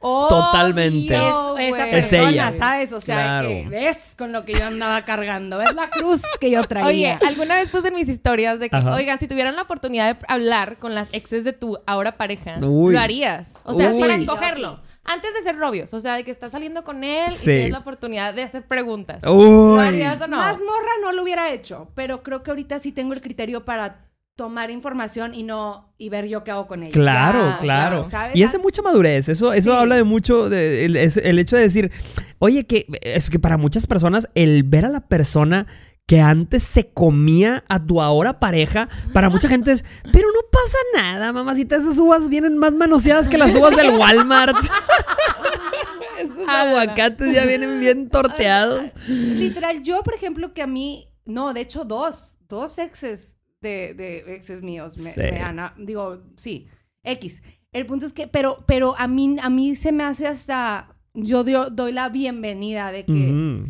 Totalmente. 0.00 1.14
es 1.14 1.20
Obvio, 1.34 1.58
esa. 1.58 1.86
Es 1.88 1.90
persona, 2.06 2.30
ella. 2.30 2.52
¿sabes? 2.52 2.92
O 2.92 3.00
sea, 3.00 3.16
Claro. 3.16 3.48
que 3.48 3.68
ves 3.68 4.14
con 4.16 4.32
lo 4.32 4.44
que 4.44 4.54
yo 4.54 4.64
andaba 4.64 5.02
cargando, 5.02 5.58
ves 5.58 5.74
la 5.74 5.90
cruz 5.90 6.22
que 6.40 6.50
yo 6.50 6.60
Oye, 6.60 6.68
traía. 6.68 7.20
alguna 7.26 7.56
vez 7.56 7.70
puse 7.70 7.88
en 7.88 7.94
mis 7.94 8.08
historias 8.08 8.60
de 8.60 8.68
que, 8.70 8.76
Ajá. 8.76 8.94
oigan, 8.94 9.18
si 9.18 9.26
tuvieran 9.28 9.56
la 9.56 9.62
oportunidad 9.62 10.14
de 10.16 10.24
hablar 10.28 10.76
con 10.76 10.94
las 10.94 11.08
exes 11.12 11.44
de 11.44 11.52
tu 11.52 11.76
ahora 11.86 12.16
pareja, 12.16 12.58
Uy. 12.62 12.94
lo 12.94 13.00
harías. 13.00 13.58
O 13.64 13.74
sea, 13.74 13.90
Uy. 13.90 14.00
para 14.00 14.14
escogerlo. 14.14 14.80
Antes 15.04 15.32
de 15.32 15.40
ser 15.40 15.56
novios, 15.56 15.94
o 15.94 16.00
sea, 16.00 16.16
de 16.16 16.24
que 16.24 16.30
estás 16.30 16.52
saliendo 16.52 16.84
con 16.84 17.02
él 17.02 17.30
Sí. 17.30 17.50
y 17.50 17.54
tienes 17.54 17.72
la 17.72 17.78
oportunidad 17.78 18.34
de 18.34 18.42
hacer 18.42 18.66
preguntas. 18.66 19.22
¿Lo 19.24 19.80
harías 19.80 20.20
o 20.20 20.26
no? 20.26 20.36
Más 20.36 20.60
morra 20.60 20.90
no 21.02 21.12
lo 21.12 21.22
hubiera 21.22 21.50
hecho, 21.50 21.90
pero 21.94 22.22
creo 22.22 22.42
que 22.42 22.50
ahorita 22.50 22.78
sí 22.78 22.92
tengo 22.92 23.14
el 23.14 23.22
criterio 23.22 23.64
para 23.64 24.04
tomar 24.38 24.70
información 24.70 25.34
y 25.34 25.42
no 25.42 25.92
y 25.98 26.10
ver 26.10 26.28
yo 26.28 26.44
qué 26.44 26.52
hago 26.52 26.68
con 26.68 26.84
ella. 26.84 26.92
Claro, 26.92 27.40
Ya, 27.40 27.44
o 27.46 27.50
sea, 27.50 27.58
claro. 27.60 28.08
¿sabes? 28.08 28.36
Y 28.36 28.44
es 28.44 28.52
de 28.52 28.58
mucha 28.58 28.82
madurez. 28.82 29.28
Eso, 29.28 29.52
eso 29.52 29.72
Sí. 29.72 29.76
habla 29.76 29.96
de 29.96 30.04
mucho. 30.04 30.48
De, 30.48 30.84
el, 30.84 30.96
el 30.96 31.38
hecho 31.40 31.56
de 31.56 31.62
decir, 31.62 31.90
oye, 32.38 32.64
que 32.64 32.86
es 33.02 33.30
que 33.30 33.40
para 33.40 33.56
muchas 33.56 33.88
personas, 33.88 34.28
el 34.36 34.62
ver 34.62 34.84
a 34.86 34.90
la 34.90 35.00
persona 35.08 35.66
que 36.06 36.20
antes 36.20 36.62
se 36.62 36.88
comía 36.88 37.64
a 37.68 37.84
tu 37.84 38.00
ahora 38.00 38.38
pareja, 38.38 38.88
para 39.12 39.28
mucha 39.28 39.48
gente 39.54 39.72
es, 39.72 39.84
pero 40.12 40.28
no 40.28 40.40
pasa 40.52 40.78
nada, 40.94 41.32
mamacita. 41.32 41.74
Esas 41.74 41.98
uvas 41.98 42.28
vienen 42.28 42.58
más 42.58 42.72
manoseadas 42.74 43.28
que 43.28 43.38
las 43.38 43.52
uvas 43.56 43.74
del 43.76 43.90
Walmart. 43.90 44.56
Esos 46.20 46.48
Ala. 46.48 46.62
aguacates 46.70 47.34
ya 47.34 47.44
vienen 47.44 47.80
bien 47.80 48.08
torteados. 48.08 48.92
Literal, 49.08 49.82
yo, 49.82 50.02
por 50.04 50.14
ejemplo, 50.14 50.52
que 50.52 50.62
a 50.62 50.66
mí, 50.68 51.12
no, 51.24 51.52
de 51.54 51.60
hecho, 51.62 51.84
dos, 51.84 52.38
dos 52.48 52.78
exes 52.78 53.34
de, 53.60 53.94
de 53.94 54.34
exes 54.34 54.62
míos 54.62 54.98
me, 54.98 55.12
Sí. 55.12 55.20
me 55.20 55.40
han, 55.40 55.58
digo, 55.78 56.22
sí, 56.36 56.68
X. 57.02 57.42
El 57.72 57.86
punto 57.86 58.06
es 58.06 58.12
que, 58.12 58.26
pero, 58.28 58.64
pero 58.66 58.94
a 58.98 59.08
mí, 59.08 59.36
a 59.42 59.50
mí 59.50 59.74
se 59.74 59.92
me 59.92 60.04
hace 60.04 60.26
hasta, 60.26 60.96
yo 61.14 61.44
dio- 61.44 61.70
doy 61.70 61.92
la 61.92 62.08
bienvenida 62.08 62.92
de 62.92 63.04
que 63.04 63.12
Ujú. 63.12 63.68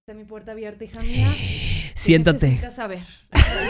está 0.00 0.14
mi 0.14 0.24
puerta 0.24 0.52
abierta, 0.52 0.84
hija 0.84 1.02
mía. 1.02 1.34
¿Qué 1.98 2.04
Siéntate. 2.04 2.46
necesitas 2.46 2.74
saber? 2.76 3.00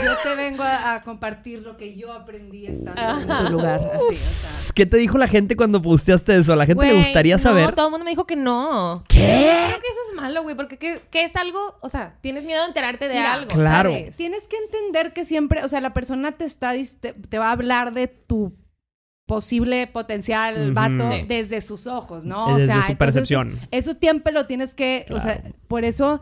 Yo 0.05 0.13
te 0.23 0.35
vengo 0.37 0.63
a, 0.63 0.95
a 0.95 1.03
compartir 1.03 1.61
lo 1.61 1.77
que 1.77 1.97
yo 1.97 2.13
aprendí 2.13 2.67
estando 2.67 3.21
en 3.21 3.47
tu 3.47 3.53
lugar, 3.53 3.91
así, 3.95 4.05
o 4.07 4.13
sea. 4.13 4.73
¿Qué 4.75 4.87
te 4.87 4.97
dijo 4.99 5.19
la 5.19 5.27
gente 5.27 5.57
cuando 5.57 5.83
posteaste 5.83 6.37
eso? 6.37 6.53
A 6.53 6.57
la 6.57 6.67
gente 6.67 6.87
le 6.87 6.95
gustaría 6.95 7.39
saber. 7.39 7.65
No, 7.67 7.75
todo 7.75 7.87
el 7.87 7.91
mundo 7.91 8.05
me 8.05 8.11
dijo 8.11 8.27
que 8.27 8.37
no. 8.37 9.03
¿Qué? 9.09 9.17
Creo 9.67 9.81
que 9.81 9.87
eso 9.89 10.01
es 10.11 10.15
malo, 10.17 10.43
güey, 10.43 10.55
porque 10.55 10.77
¿qué, 10.79 11.01
qué 11.11 11.25
es 11.25 11.35
algo? 11.37 11.59
O 11.81 11.89
sea, 11.89 12.17
tienes 12.21 12.45
miedo 12.45 12.61
de 12.63 12.69
enterarte 12.69 13.09
de 13.09 13.15
Mira, 13.15 13.33
algo. 13.35 13.51
claro. 13.51 13.91
¿sabes? 13.91 14.17
Tienes 14.17 14.47
que 14.47 14.57
entender 14.57 15.13
que 15.13 15.25
siempre, 15.25 15.65
o 15.65 15.69
sea, 15.69 15.81
la 15.81 15.93
persona 15.95 16.33
te 16.33 16.45
está 16.45 16.73
te, 17.01 17.15
te 17.15 17.39
va 17.39 17.49
a 17.49 17.53
hablar 17.53 17.93
de 17.93 18.07
tu 18.09 18.55
posible 19.27 19.87
potencial 19.89 20.67
Ujú. 20.67 20.75
vato 20.75 21.11
Sí. 21.13 21.25
desde 21.29 21.61
sus 21.61 21.87
ojos, 21.87 22.25
¿no? 22.25 22.47
Desde 22.57 22.63
o 22.65 22.67
sea, 22.67 22.75
su 22.77 22.93
entonces, 22.93 22.97
percepción. 22.97 23.59
Eso 23.71 23.95
siempre 24.01 24.33
lo 24.33 24.47
tienes 24.47 24.75
que, 24.75 25.07
o 25.11 25.19
sea, 25.21 25.43
por 25.67 25.85
eso 25.85 26.21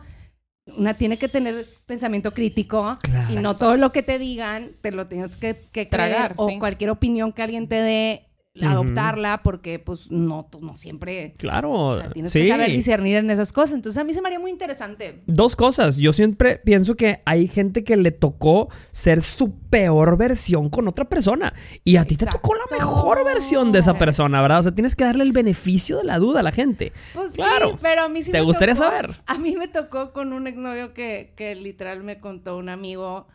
una 0.75 0.93
tiene 0.95 1.17
que 1.17 1.27
tener 1.29 1.65
pensamiento 1.85 2.33
crítico 2.33 2.97
Claro. 3.01 3.33
y 3.33 3.37
no 3.37 3.55
todo 3.55 3.77
lo 3.77 3.91
que 3.91 4.03
te 4.03 4.19
digan 4.19 4.71
te 4.81 4.91
lo 4.91 5.07
tienes 5.07 5.35
que, 5.35 5.61
que 5.71 5.85
Tragar, 5.85 6.17
creer 6.17 6.33
o 6.37 6.49
sí. 6.49 6.59
cualquier 6.59 6.89
opinión 6.89 7.31
que 7.31 7.41
alguien 7.43 7.67
te 7.67 7.75
dé 7.75 8.26
Adoptarla 8.65 9.41
porque 9.43 9.79
pues 9.79 10.11
no, 10.11 10.47
tú 10.51 10.59
no 10.61 10.75
siempre, 10.75 11.33
Claro. 11.37 11.71
o 11.71 11.95
sea, 11.95 12.09
tienes 12.11 12.31
sí. 12.31 12.41
que 12.41 12.49
saber 12.49 12.71
discernir 12.71 13.17
en 13.17 13.29
esas 13.29 13.53
cosas. 13.53 13.75
Entonces 13.75 13.99
a 14.01 14.03
mí 14.03 14.13
se 14.13 14.21
me 14.21 14.27
haría 14.27 14.39
muy 14.39 14.51
interesante. 14.51 15.19
Dos 15.27 15.55
cosas. 15.55 15.97
Yo 15.97 16.13
siempre 16.13 16.59
pienso 16.63 16.95
que 16.95 17.21
hay 17.25 17.47
gente 17.47 17.83
que 17.83 17.95
le 17.97 18.11
tocó 18.11 18.69
ser 18.91 19.21
su 19.23 19.53
peor 19.69 20.17
versión 20.17 20.69
con 20.69 20.87
otra 20.87 21.05
persona. 21.05 21.53
Y 21.83 21.97
a 21.97 22.05
ti 22.05 22.15
te 22.15 22.25
tocó 22.25 22.55
la 22.55 22.77
mejor 22.77 23.23
versión 23.25 23.71
de 23.71 23.79
esa 23.79 23.93
persona, 23.95 24.41
¿verdad? 24.41 24.59
O 24.59 24.63
sea, 24.63 24.71
tienes 24.73 24.95
que 24.95 25.03
darle 25.03 25.23
el 25.23 25.31
beneficio 25.31 25.97
de 25.97 26.03
la 26.05 26.17
duda 26.17 26.39
a 26.39 26.43
la 26.43 26.51
gente. 26.51 26.93
Pues 27.13 27.33
Claro. 27.33 27.71
sí, 27.71 27.75
pero 27.81 28.03
a 28.03 28.09
mí 28.09 28.23
sí 28.23 28.31
¿Te 28.31 28.39
me 28.39 28.43
gustaría 28.43 28.75
tocó- 28.75 28.85
saber? 28.85 29.15
A 29.27 29.37
mí 29.37 29.55
me 29.55 29.67
tocó 29.67 30.13
con 30.13 30.33
un 30.33 30.47
exnovio 30.47 30.93
que, 30.93 31.33
que 31.35 31.55
literal 31.55 32.03
me 32.03 32.19
contó 32.19 32.57
un 32.57 32.69
amigo 32.69 33.27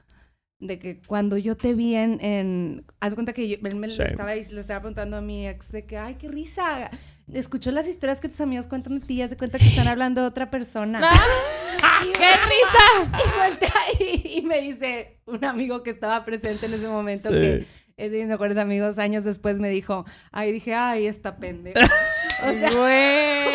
de 0.62 0.78
que 0.78 1.00
cuando 1.02 1.36
yo 1.36 1.56
te 1.56 1.74
vi 1.74 1.94
en... 1.96 2.24
en 2.24 2.84
haz 3.00 3.14
cuenta 3.14 3.32
que 3.32 3.48
yo, 3.48 3.56
él 3.62 3.76
me 3.76 3.88
Sí. 3.88 3.98
le, 3.98 4.04
estaba, 4.06 4.34
le 4.34 4.40
estaba 4.40 4.80
preguntando 4.80 5.16
a 5.16 5.20
mi 5.20 5.46
ex 5.48 5.72
de 5.72 5.84
que, 5.84 5.98
ay, 5.98 6.14
qué 6.14 6.28
risa. 6.28 6.90
Escuchó 7.32 7.70
las 7.72 7.88
historias 7.88 8.20
que 8.20 8.28
tus 8.28 8.40
amigos 8.40 8.66
cuentan 8.68 9.00
de 9.00 9.06
ti 9.06 9.14
y 9.14 9.22
haz 9.22 9.30
de 9.30 9.36
cuenta 9.36 9.58
que 9.58 9.66
están 9.66 9.88
hablando 9.88 10.20
de 10.22 10.28
otra 10.28 10.50
persona. 10.50 11.00
¡Ah! 11.82 12.00
¡Qué 12.04 12.10
risa! 12.20 13.18
Y, 13.18 13.50
voltea 13.50 13.74
y, 13.98 14.38
y 14.38 14.42
me 14.42 14.60
dice 14.60 15.18
un 15.26 15.44
amigo 15.44 15.82
que 15.82 15.90
estaba 15.90 16.24
presente 16.24 16.66
en 16.66 16.74
ese 16.74 16.88
momento 16.88 17.28
Sí. 17.30 17.34
que 17.34 17.66
es 17.96 18.10
de 18.12 18.18
mis 18.18 18.28
mejores 18.28 18.56
amigos, 18.56 18.98
años 18.98 19.24
después 19.24 19.58
me 19.60 19.68
dijo, 19.68 20.04
ay, 20.30 20.52
dije, 20.52 20.74
ay, 20.74 21.06
esta 21.06 21.36
pendeja. 21.36 21.80
o 22.48 22.52
sea, 22.52 22.70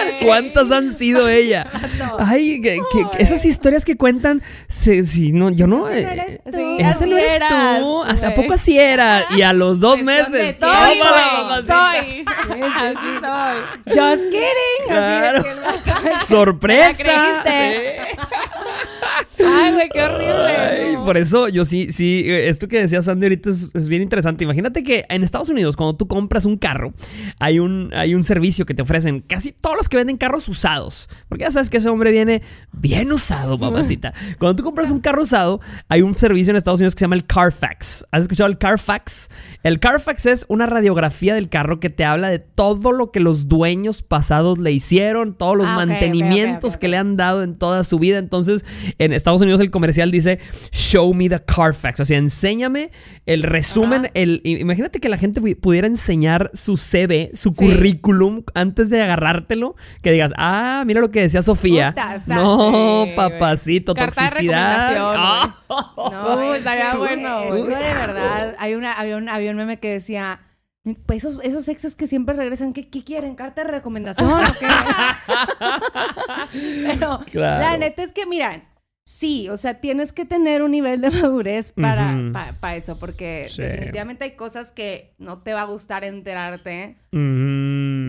Güey. 0.07 0.19
¿Cuántas 0.25 0.71
han 0.71 0.93
sido 0.97 1.27
ella? 1.29 1.67
no. 1.99 2.17
Ay, 2.19 2.61
que, 2.61 2.79
que- 2.91 3.05
que 3.17 3.23
esas 3.23 3.45
historias 3.45 3.85
que 3.85 3.95
cuentan, 3.97 4.41
se- 4.67 5.05
si 5.05 5.31
no, 5.31 5.49
yo 5.51 5.67
no. 5.67 5.87
Ese 5.89 6.05
no 6.05 6.11
eh, 6.11 6.13
eres 6.23 6.43
tú. 6.43 6.51
Sí, 6.57 6.75
Ese 6.79 6.83
así 6.85 7.09
no 7.09 7.17
eres 7.17 7.33
eras, 7.33 7.79
tú. 7.81 8.03
¿Hasta 8.03 8.25
güey. 8.29 8.35
poco 8.35 8.53
así 8.53 8.77
era? 8.79 9.25
Y 9.35 9.41
a 9.41 9.53
los 9.53 9.79
dos 9.79 9.99
Pues, 9.99 10.23
¿dónde 10.23 10.37
meses. 10.39 10.57
soy, 10.59 10.69
Soy, 10.69 10.97
tómala, 10.99 11.27
güey. 11.31 11.43
mamacita. 11.43 11.91
Soy. 11.91 12.25
Así 12.77 13.07
soy. 13.21 13.93
Just 13.95 14.23
kidding. 14.31 14.87
Claro. 14.87 15.37
Así 15.39 16.03
de 16.03 16.09
que- 16.11 16.25
Sorpresa. 16.25 16.87
¿La 16.89 17.43
creíste? 17.43 17.95
Eh. 17.95 18.17
Ay, 19.45 19.73
güey, 19.73 19.89
qué 19.89 20.01
horrible. 20.03 20.55
Ay, 20.57 20.93
no. 20.95 21.05
por 21.05 21.17
eso 21.17 21.47
yo 21.47 21.63
sí, 21.65 21.89
sí, 21.89 22.23
eh, 22.25 22.49
esto 22.49 22.67
que 22.67 22.81
decía 22.81 23.01
Sandy 23.01 23.25
ahorita 23.27 23.49
es, 23.49 23.71
es 23.73 23.87
bien 23.87 24.01
interesante. 24.01 24.43
Imagínate 24.43 24.83
que 24.83 25.05
en 25.09 25.23
Estados 25.23 25.49
Unidos, 25.49 25.75
cuando 25.75 25.95
tú 25.95 26.07
compras 26.07 26.45
un 26.45 26.57
carro, 26.57 26.93
hay 27.39 27.59
un, 27.59 27.91
hay 27.93 28.15
un 28.15 28.23
servicio 28.23 28.65
que 28.65 28.73
te 28.77 28.83
ofrecen 28.83 29.19
casi 29.19 29.51
todos 29.51 29.75
los 29.75 29.89
que 29.89 29.97
venden 29.97 30.15
carros 30.15 30.47
usados. 30.47 31.09
Porque 31.27 31.43
ya 31.43 31.51
sabes 31.51 31.69
que 31.69 31.77
ese 31.77 31.89
hombre 31.89 32.11
viene 32.11 32.41
bien 32.71 33.11
usado, 33.11 33.57
mamacita. 33.57 34.13
Cuando 34.39 34.55
tú 34.55 34.63
compras 34.63 34.89
un 34.89 35.01
carro 35.01 35.23
usado, 35.23 35.59
hay 35.89 36.01
un 36.03 36.15
servicio 36.15 36.51
en 36.51 36.55
Estados 36.57 36.79
Unidos 36.79 36.95
que 36.95 36.99
se 36.99 37.03
llama 37.05 37.15
el 37.15 37.25
Carfax. 37.25 38.05
¿Has 38.11 38.21
escuchado 38.21 38.49
el 38.49 38.57
Carfax? 38.57 39.29
El 39.63 39.79
Carfax 39.81 40.25
es 40.27 40.45
una 40.47 40.65
radiografía 40.67 41.33
del 41.35 41.49
carro 41.49 41.79
que 41.81 41.89
te 41.89 42.05
habla 42.05 42.29
de 42.29 42.39
todo 42.39 42.91
lo 42.93 43.11
que 43.11 43.19
los 43.19 43.49
dueños 43.49 44.03
pasados 44.03 44.57
le 44.59 44.71
hicieron, 44.71 45.35
todos 45.35 45.57
los 45.57 45.67
Ah, 45.67 45.75
mantenimientos 45.75 46.77
que 46.77 46.87
le 46.87 46.97
han 46.97 47.17
dado 47.17 47.43
en 47.43 47.55
toda 47.57 47.83
su 47.83 47.99
vida. 47.99 48.19
Entonces, 48.19 48.63
en 48.99 49.11
Estados 49.11 49.41
Unidos 49.41 49.59
el 49.59 49.71
comercial 49.71 50.11
dice, 50.11 50.39
show 50.71 51.13
me 51.13 51.27
the 51.29 51.41
Carfax. 51.43 51.99
O 51.99 52.05
sea, 52.05 52.17
enséñame 52.19 52.91
el 53.25 53.43
resumen. 53.43 54.09
El, 54.13 54.41
imagínate 54.43 54.99
que 54.99 55.09
la 55.09 55.17
gente 55.17 55.41
pu- 55.41 55.59
pudiera 55.59 55.87
enseñar 55.87 56.51
su 56.53 56.77
CV, 56.77 57.31
su 57.33 57.49
Sí. 57.49 57.55
currículum, 57.55 58.43
antes 58.53 58.66
de 58.75 59.01
agarrártelo. 59.01 59.75
Que 60.01 60.11
digas, 60.11 60.31
ah, 60.37 60.83
mira 60.85 61.01
lo 61.01 61.11
que 61.11 61.21
decía 61.21 61.41
Sofía. 61.43 61.89
Puta, 61.91 62.15
está- 62.15 62.35
no, 62.35 63.05
Sí, 63.05 63.11
papacito, 63.15 63.93
Carta 63.93 64.23
de 64.23 64.29
toxicidad. 64.29 64.89
recomendación, 64.91 65.15
Ah. 65.17 65.55
No, 66.11 66.53
estaría 66.53 66.95
bueno, 66.95 67.41
es 67.43 67.55
de 67.65 67.93
verdad, 67.93 68.55
hay 68.59 68.75
una, 68.75 68.93
había, 68.93 69.17
un, 69.17 69.29
había 69.29 69.51
un 69.51 69.57
meme 69.57 69.79
que 69.79 69.91
decía, 69.91 70.39
pues 71.05 71.23
esos, 71.25 71.43
esos 71.43 71.67
exes 71.67 71.95
que 71.95 72.07
siempre 72.07 72.35
regresan, 72.35 72.73
¿qué, 72.73 72.87
qué 72.89 73.03
quieren? 73.03 73.35
¿Carta 73.35 73.63
de 73.63 73.71
recomendación 73.71 74.31
o 74.31 74.39
qué? 74.59 74.67
Pero 76.87 77.19
Claro. 77.31 77.61
la 77.61 77.77
neta 77.77 78.03
es 78.03 78.13
que, 78.13 78.25
miran, 78.25 78.63
sí, 79.05 79.49
o 79.49 79.57
sea, 79.57 79.75
tienes 79.81 80.13
que 80.13 80.25
tener 80.25 80.61
un 80.63 80.71
nivel 80.71 81.01
de 81.01 81.11
madurez 81.21 81.71
para, 81.71 82.13
Ujú. 82.15 82.31
pa- 82.33 82.53
pa 82.59 82.75
eso, 82.75 82.97
porque 82.99 83.47
Sí. 83.49 83.61
definitivamente 83.61 84.23
hay 84.25 84.31
cosas 84.35 84.71
que 84.71 85.13
no 85.17 85.39
te 85.39 85.53
va 85.53 85.61
a 85.61 85.65
gustar 85.65 86.03
enterarte 86.03 86.97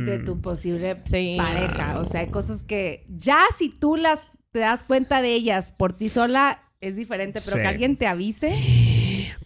Mm. 0.02 0.07
de 0.07 0.19
tu 0.21 0.40
posible 0.40 0.97
Sí. 1.05 1.37
pareja. 1.38 1.99
O 1.99 2.05
sea, 2.05 2.21
hay 2.23 2.28
cosas 2.28 2.64
que 2.64 3.05
ya 3.09 3.40
si 3.57 3.69
tú 3.69 3.97
las 3.97 4.28
te 4.52 4.61
das 4.61 4.83
cuenta 4.85 5.21
de 5.23 5.35
ellas 5.35 5.73
por 5.73 5.93
ti 5.93 6.09
sola 6.09 6.62
es 6.81 6.97
diferente, 6.97 7.40
pero 7.45 7.57
Sí. 7.57 7.62
que 7.62 7.69
alguien 7.69 7.97
te 7.97 8.07
avise. 8.07 8.55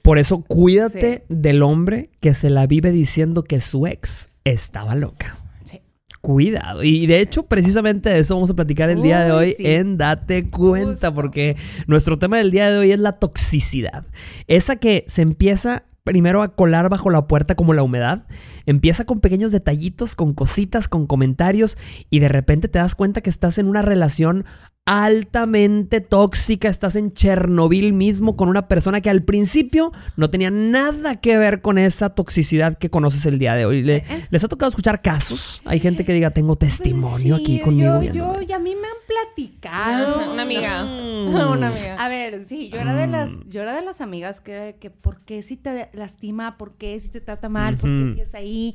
Por 0.03 0.19
eso 0.19 0.43
cuídate 0.43 1.25
Sí. 1.29 1.35
del 1.35 1.63
hombre 1.63 2.11
que 2.21 2.35
se 2.35 2.51
la 2.51 2.67
vive 2.67 2.91
diciendo 2.93 3.43
que 3.45 3.61
su 3.61 3.87
ex 3.87 4.29
estaba 4.45 4.95
loca. 4.95 5.39
Sí. 5.65 5.81
Cuidado. 6.21 6.83
Y 6.83 7.07
de 7.07 7.21
hecho, 7.21 7.45
precisamente 7.45 8.11
de 8.11 8.19
eso 8.21 8.35
vamos 8.35 8.51
a 8.51 8.55
platicar 8.55 8.91
el 8.91 9.03
día 9.03 9.25
de 9.25 9.33
hoy 9.33 9.55
sí. 9.57 9.67
en 9.67 9.97
Date 9.99 10.51
Cuenta, 10.51 11.09
Justo. 11.09 11.15
porque 11.15 11.57
nuestro 11.87 12.19
tema 12.19 12.37
del 12.39 12.51
día 12.51 12.71
de 12.71 12.79
hoy 12.79 12.93
es 12.93 13.01
la 13.01 13.13
toxicidad. 13.13 14.05
Esa 14.47 14.77
que 14.77 15.05
se 15.09 15.23
empieza 15.23 15.85
primero 16.05 16.43
a 16.43 16.55
colar 16.55 16.89
bajo 16.89 17.11
la 17.11 17.27
puerta 17.27 17.55
como 17.55 17.75
la 17.75 17.83
humedad. 17.83 18.27
Empieza 18.67 19.05
con 19.05 19.21
pequeños 19.21 19.51
detallitos, 19.51 20.17
con 20.17 20.35
cositas, 20.35 20.89
con 20.89 21.07
comentarios 21.07 21.79
y 22.11 22.19
de 22.19 22.29
repente 22.29 22.69
te 22.69 22.79
das 22.79 22.95
cuenta 22.95 23.21
que 23.21 23.31
estás 23.31 23.59
en 23.59 23.69
una 23.69 23.83
relación 23.83 24.45
altamente 24.85 26.01
tóxica, 26.01 26.69
estás 26.69 26.97
en 26.97 27.13
Chernobyl 27.13 27.93
mismo 27.93 28.37
con 28.37 28.49
una 28.49 28.67
persona 28.67 29.01
que 29.01 29.11
al 29.11 29.23
principio 29.23 29.93
no 30.17 30.29
tenía 30.29 30.51
nada 30.51 31.17
que 31.21 31.39
ver 31.39 31.63
con 31.63 31.79
esa 31.79 32.11
toxicidad 32.11 32.77
que 32.77 32.91
conoces 32.91 33.25
el 33.27 33.39
día 33.39 33.55
de 33.55 33.65
hoy. 33.65 33.83
Le- 33.83 34.05
¿Les 34.31 34.43
ha 34.43 34.49
tocado 34.49 34.69
escuchar 34.71 35.01
casos? 35.01 35.63
Hay 35.65 35.79
gente 35.79 36.05
que 36.05 36.13
diga, 36.13 36.31
tengo 36.31 36.57
testimonio 36.57 37.37
sí, 37.37 37.43
aquí 37.43 37.61
conmigo. 37.61 38.03
Yo, 38.03 38.13
y 38.13 38.17
yo, 38.17 38.41
y 38.49 38.53
a 38.53 38.59
mí 38.59 38.75
me 38.75 38.89
han 38.89 38.95
platicado. 39.07 40.33
Una 40.33 40.43
amiga. 40.43 40.83
Mm. 40.85 41.29
Una 41.53 41.69
amiga. 41.69 41.95
A 42.05 42.09
ver, 42.09 42.45
sí, 42.45 42.69
yo 42.69 42.81
era 42.81 42.95
de 42.95 43.07
las, 43.07 43.33
Mm. 43.33 43.49
yo 43.49 43.63
era 43.63 43.75
de 43.75 43.83
las 43.83 44.01
amigas 44.01 44.41
que 44.41 44.53
era 44.53 44.65
de 44.65 44.75
que 44.77 44.91
por 44.91 45.21
qué 45.21 45.43
si 45.45 45.57
te 45.57 45.91
lastima, 45.93 46.59
por 46.59 46.73
qué 46.75 46.99
si 46.99 47.09
te 47.11 47.21
trata 47.21 47.49
mal, 47.49 47.77
por 47.77 47.89
qué 47.89 48.13
si 48.15 48.21
es 48.21 48.35
ahí, 48.35 48.75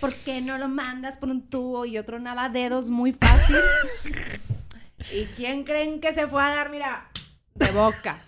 por 0.00 0.14
qué 0.14 0.40
no 0.40 0.56
lo 0.56 0.68
mandas 0.68 1.16
por 1.16 1.28
un 1.30 1.42
tubo 1.42 1.84
y 1.84 1.98
otro 1.98 2.20
nava 2.20 2.48
dedos 2.48 2.90
muy 2.90 3.12
fácil. 3.12 3.56
¿Y 5.12 5.24
quién 5.36 5.64
creen 5.64 6.00
que 6.00 6.12
se 6.14 6.26
fue 6.26 6.42
a 6.42 6.48
dar, 6.48 6.70
mira, 6.70 7.08
de 7.54 7.70
boca? 7.70 8.18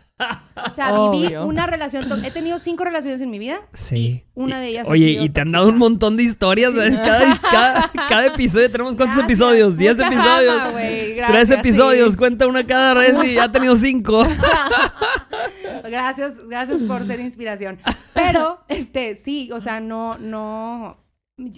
O 0.66 0.70
sea, 0.70 0.92
viví 1.10 1.26
Obvio. 1.28 1.46
una 1.46 1.66
relación, 1.66 2.24
he 2.24 2.30
tenido 2.30 2.58
cinco 2.58 2.84
relaciones 2.84 3.20
en 3.22 3.30
mi 3.30 3.38
vida. 3.38 3.60
Sí. 3.74 3.96
Y 3.96 4.24
una 4.34 4.60
de 4.60 4.68
ellas 4.68 4.86
ha 4.86 4.90
Oye, 4.90 5.12
sido 5.12 5.24
y 5.24 5.28
te 5.30 5.40
han 5.40 5.50
dado 5.52 5.68
un 5.68 5.78
montón 5.78 6.16
de 6.16 6.24
historias. 6.24 6.72
¿eh? 6.74 6.98
Cada, 7.02 7.40
cada, 7.40 7.90
cada 8.08 8.26
episodio 8.26 8.70
tenemos 8.70 8.94
cuántos 8.96 9.16
Gracias. 9.16 9.24
episodios? 9.40 9.76
¿Diez 9.76 9.96
Mucha 9.96 10.08
episodios? 10.08 10.54
fama, 10.56 10.70
güey. 10.72 11.16
Tres 11.26 11.50
episodios, 11.50 12.16
cuenta 12.16 12.46
una 12.46 12.66
cada 12.66 12.94
vez 12.94 13.14
y 13.24 13.34
ya 13.34 13.44
ha 13.44 13.52
tenido 13.52 13.76
cinco. 13.76 14.26
Gracias, 15.84 16.34
gracias 16.48 16.80
por 16.82 17.06
ser 17.06 17.20
inspiración. 17.20 17.78
Pero, 18.12 18.60
este, 18.68 19.16
sí, 19.16 19.50
o 19.52 19.60
sea, 19.60 19.80
no, 19.80 20.18
no. 20.18 20.98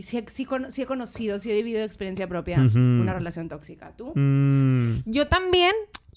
Sí, 0.03 0.25
sí 0.29 0.83
he 0.83 0.87
conocido, 0.87 1.39
sí 1.39 1.51
he 1.51 1.55
vivido 1.55 1.79
de 1.81 1.85
experiencia 1.85 2.27
propia 2.29 2.59
una 2.75 3.13
relación 3.13 3.49
tóxica. 3.49 3.95
¿Tú? 3.97 4.13
Mm, 4.15 5.03
Yo 5.07 5.27
también, 5.29 5.73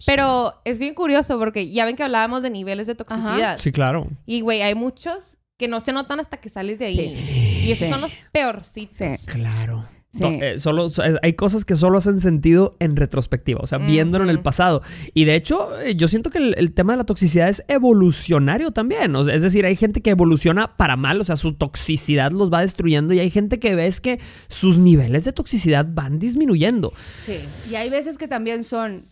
pero 0.06 0.54
es 0.66 0.80
bien 0.80 0.94
curioso 0.94 1.38
porque 1.40 1.70
ya 1.72 1.86
ven 1.86 1.96
que 1.96 2.04
hablábamos 2.04 2.44
de 2.44 2.50
niveles 2.50 2.88
de 2.88 2.96
toxicidad. 2.96 3.58
sí, 3.58 3.72
claro. 3.72 4.08
Y, 4.26 4.42
güey, 4.42 4.62
hay 4.62 4.76
muchos 4.76 5.38
que 5.58 5.68
no 5.68 5.80
se 5.80 5.94
notan 5.94 6.20
hasta 6.20 6.38
que 6.38 6.50
sales 6.50 6.80
de 6.80 6.86
ahí. 6.86 7.62
Y 7.66 7.72
esos 7.72 7.88
Sí. 7.88 7.92
son 7.94 8.02
los 8.02 8.14
peorcitos. 8.32 8.98
Sí. 8.98 9.26
Claro. 9.26 9.88
Sí. 10.18 10.40
Eh, 10.42 10.60
solo, 10.60 10.90
so- 10.90 11.04
eh, 11.04 11.18
hay 11.24 11.34
cosas 11.34 11.66
que 11.66 11.76
solo 11.76 11.98
hacen 11.98 12.20
sentido 12.22 12.78
en 12.80 12.96
retrospectiva, 12.96 13.60
o 13.62 13.68
sea, 13.68 13.78
viéndolo 13.80 14.24
en 14.24 14.30
el 14.30 14.42
pasado. 14.42 14.82
Y 15.14 15.26
de 15.26 15.36
hecho, 15.36 15.78
eh, 15.82 15.96
yo 15.96 16.08
siento 16.08 16.30
que 16.30 16.38
el, 16.38 16.56
el 16.58 16.72
tema 16.74 16.94
de 16.94 16.98
la 16.98 17.04
toxicidad 17.04 17.50
es 17.50 17.64
evolucionario 17.68 18.72
también. 18.72 19.16
o 19.16 19.24
sea, 19.24 19.36
es 19.36 19.42
decir, 19.42 19.66
hay 19.66 19.76
gente 19.76 20.02
que 20.02 20.12
evoluciona 20.12 20.78
para 20.78 20.96
mal, 20.96 21.20
o 21.20 21.24
sea, 21.24 21.36
su 21.36 21.54
toxicidad 21.54 22.32
los 22.32 22.52
va 22.52 22.62
destruyendo 22.62 23.14
y 23.14 23.20
hay 23.20 23.30
gente 23.30 23.60
que 23.60 23.76
ves 23.76 24.00
que 24.02 24.20
sus 24.48 24.78
niveles 24.78 25.26
de 25.26 25.34
toxicidad 25.34 25.86
van 25.92 26.20
disminuyendo. 26.20 26.94
Sí. 27.26 27.38
Y 27.70 27.76
hay 27.76 27.90
veces 27.90 28.18
que 28.18 28.28
también 28.28 28.64
son 28.64 29.08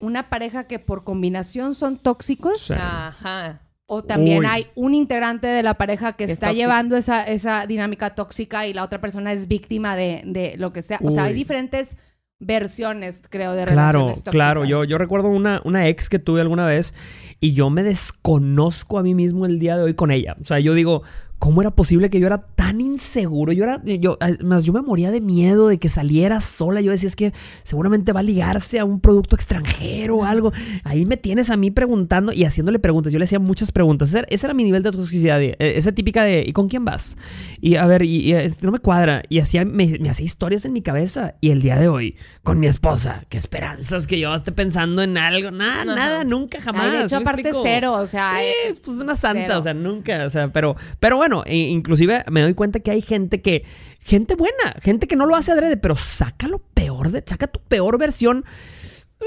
una 0.00 0.28
pareja 0.28 0.64
que 0.68 0.78
por 0.78 1.02
combinación 1.04 1.74
son 1.74 1.98
tóxicos. 1.98 2.60
Sí. 2.62 2.74
Ajá. 2.76 3.60
O 3.86 4.02
también 4.02 4.40
Uy. 4.40 4.46
hay 4.48 4.66
un 4.74 4.94
integrante 4.94 5.46
de 5.46 5.62
la 5.62 5.74
pareja 5.74 6.12
que 6.12 6.18
Que 6.18 6.24
es 6.24 6.30
está 6.30 6.46
tóxico. 6.48 6.62
llevando 6.62 6.96
esa, 6.96 7.24
esa 7.24 7.66
dinámica 7.66 8.14
tóxica 8.14 8.66
y 8.66 8.72
la 8.72 8.82
otra 8.82 9.00
persona 9.00 9.32
es 9.32 9.46
víctima 9.46 9.94
de, 9.96 10.22
de 10.24 10.54
lo 10.56 10.72
que 10.72 10.80
sea. 10.82 10.98
O 11.02 11.10
sea, 11.10 11.24
hay 11.24 11.34
diferentes 11.34 11.96
versiones, 12.40 13.22
creo, 13.30 13.52
de 13.52 13.64
Claro, 13.64 13.70
relaciones 13.76 14.16
tóxicas. 14.16 14.32
claro. 14.32 14.64
Yo, 14.64 14.84
yo 14.84 14.98
recuerdo 14.98 15.28
una, 15.28 15.60
una 15.64 15.88
ex 15.88 16.08
que 16.08 16.18
tuve 16.18 16.40
alguna 16.40 16.66
vez 16.66 16.94
y 17.40 17.52
yo 17.52 17.70
me 17.70 17.82
desconozco 17.82 18.98
a 18.98 19.02
mí 19.02 19.14
mismo 19.14 19.46
el 19.46 19.58
día 19.58 19.76
de 19.76 19.82
hoy 19.82 19.94
con 19.94 20.10
ella. 20.10 20.36
O 20.40 20.44
sea, 20.44 20.58
yo 20.60 20.74
digo, 20.74 21.02
¿cómo 21.38 21.60
era 21.60 21.70
posible 21.72 22.08
que 22.10 22.18
yo 22.20 22.26
era 22.26 22.38
tan 22.54 22.80
inseguro? 22.80 23.52
Yo 23.52 23.64
era, 23.64 23.82
yo, 23.84 24.16
más 24.44 24.64
yo 24.64 24.72
me 24.72 24.80
moría 24.82 25.10
de 25.10 25.20
miedo 25.20 25.68
de 25.68 25.78
que 25.78 25.88
saliera 25.88 26.40
sola. 26.40 26.80
Yo 26.80 26.90
decía, 26.90 27.06
es 27.08 27.16
que 27.16 27.32
seguramente 27.62 28.12
va 28.12 28.20
a 28.20 28.22
ligarse 28.22 28.78
a 28.78 28.84
un 28.84 29.00
producto 29.00 29.36
extranjero 29.36 30.16
o 30.18 30.24
algo. 30.24 30.52
Ahí 30.84 31.04
me 31.04 31.16
tienes 31.16 31.50
a 31.50 31.56
mí 31.56 31.70
preguntando 31.70 32.32
y 32.32 32.44
haciéndole 32.44 32.78
preguntas. 32.78 33.12
Yo 33.12 33.18
le 33.18 33.26
hacía 33.26 33.38
muchas 33.38 33.72
preguntas. 33.72 34.08
Ese 34.08 34.18
era, 34.20 34.28
ese 34.30 34.46
era 34.46 34.54
mi 34.54 34.64
nivel 34.64 34.82
de 34.82 34.90
toxicidad. 34.90 35.42
eh, 35.42 35.56
Esa 35.58 35.92
típica 35.92 36.22
de, 36.24 36.44
¿y 36.46 36.52
con 36.52 36.68
quién 36.68 36.84
vas? 36.84 37.16
Y 37.60 37.76
a 37.76 37.86
ver, 37.86 38.02
y, 38.02 38.32
y, 38.32 38.48
no 38.62 38.72
me 38.72 38.78
cuadra. 38.78 39.22
Y 39.28 39.38
hacía, 39.40 39.64
me, 39.64 39.98
me 39.98 40.08
hacía 40.10 40.24
historias 40.26 40.64
en 40.64 40.72
mi 40.72 40.82
cabeza. 40.82 41.34
Y 41.40 41.50
el 41.50 41.60
día 41.62 41.76
de 41.78 41.88
hoy, 41.88 42.16
con 42.42 42.58
mi 42.60 42.66
esposa, 42.66 43.24
qué 43.28 43.36
esperanzas 43.38 44.06
que 44.06 44.18
yo 44.18 44.34
esté 44.34 44.52
pensando 44.52 45.02
en 45.02 45.18
algo. 45.18 45.50
Nada, 45.50 45.82
Ajá. 45.82 45.94
nada, 45.94 46.24
nunca, 46.24 46.60
jamás. 46.60 46.84
Ay, 46.86 46.90
de 46.92 46.98
¿sí 47.00 47.04
hecho, 47.14 47.16
aparte 47.18 47.40
explico? 47.42 47.62
cero, 47.64 47.92
o 47.94 48.06
sea, 48.06 48.34
Sí, 48.38 48.70
es 48.70 48.80
pues 48.80 48.98
una 49.00 49.16
santa, 49.16 49.42
cero. 49.46 49.58
o 49.58 49.62
sea, 49.62 49.74
nunca, 49.74 50.24
o 50.26 50.30
sea, 50.30 50.48
pero, 50.52 50.76
pero 51.00 51.16
bueno, 51.16 51.23
e- 51.46 51.56
inclusive 51.68 52.24
me 52.30 52.42
doy 52.42 52.54
cuenta 52.54 52.80
que 52.80 52.90
hay 52.90 53.02
gente 53.02 53.40
que, 53.42 53.64
gente 54.00 54.34
buena, 54.36 54.76
gente 54.82 55.06
que 55.06 55.16
no 55.16 55.26
lo 55.26 55.36
hace 55.36 55.52
adrede, 55.52 55.76
pero 55.76 55.96
saca 55.96 56.48
lo 56.48 56.58
peor 56.58 57.10
de, 57.10 57.22
saca 57.26 57.46
tu 57.46 57.60
peor 57.60 57.98
versión 57.98 58.44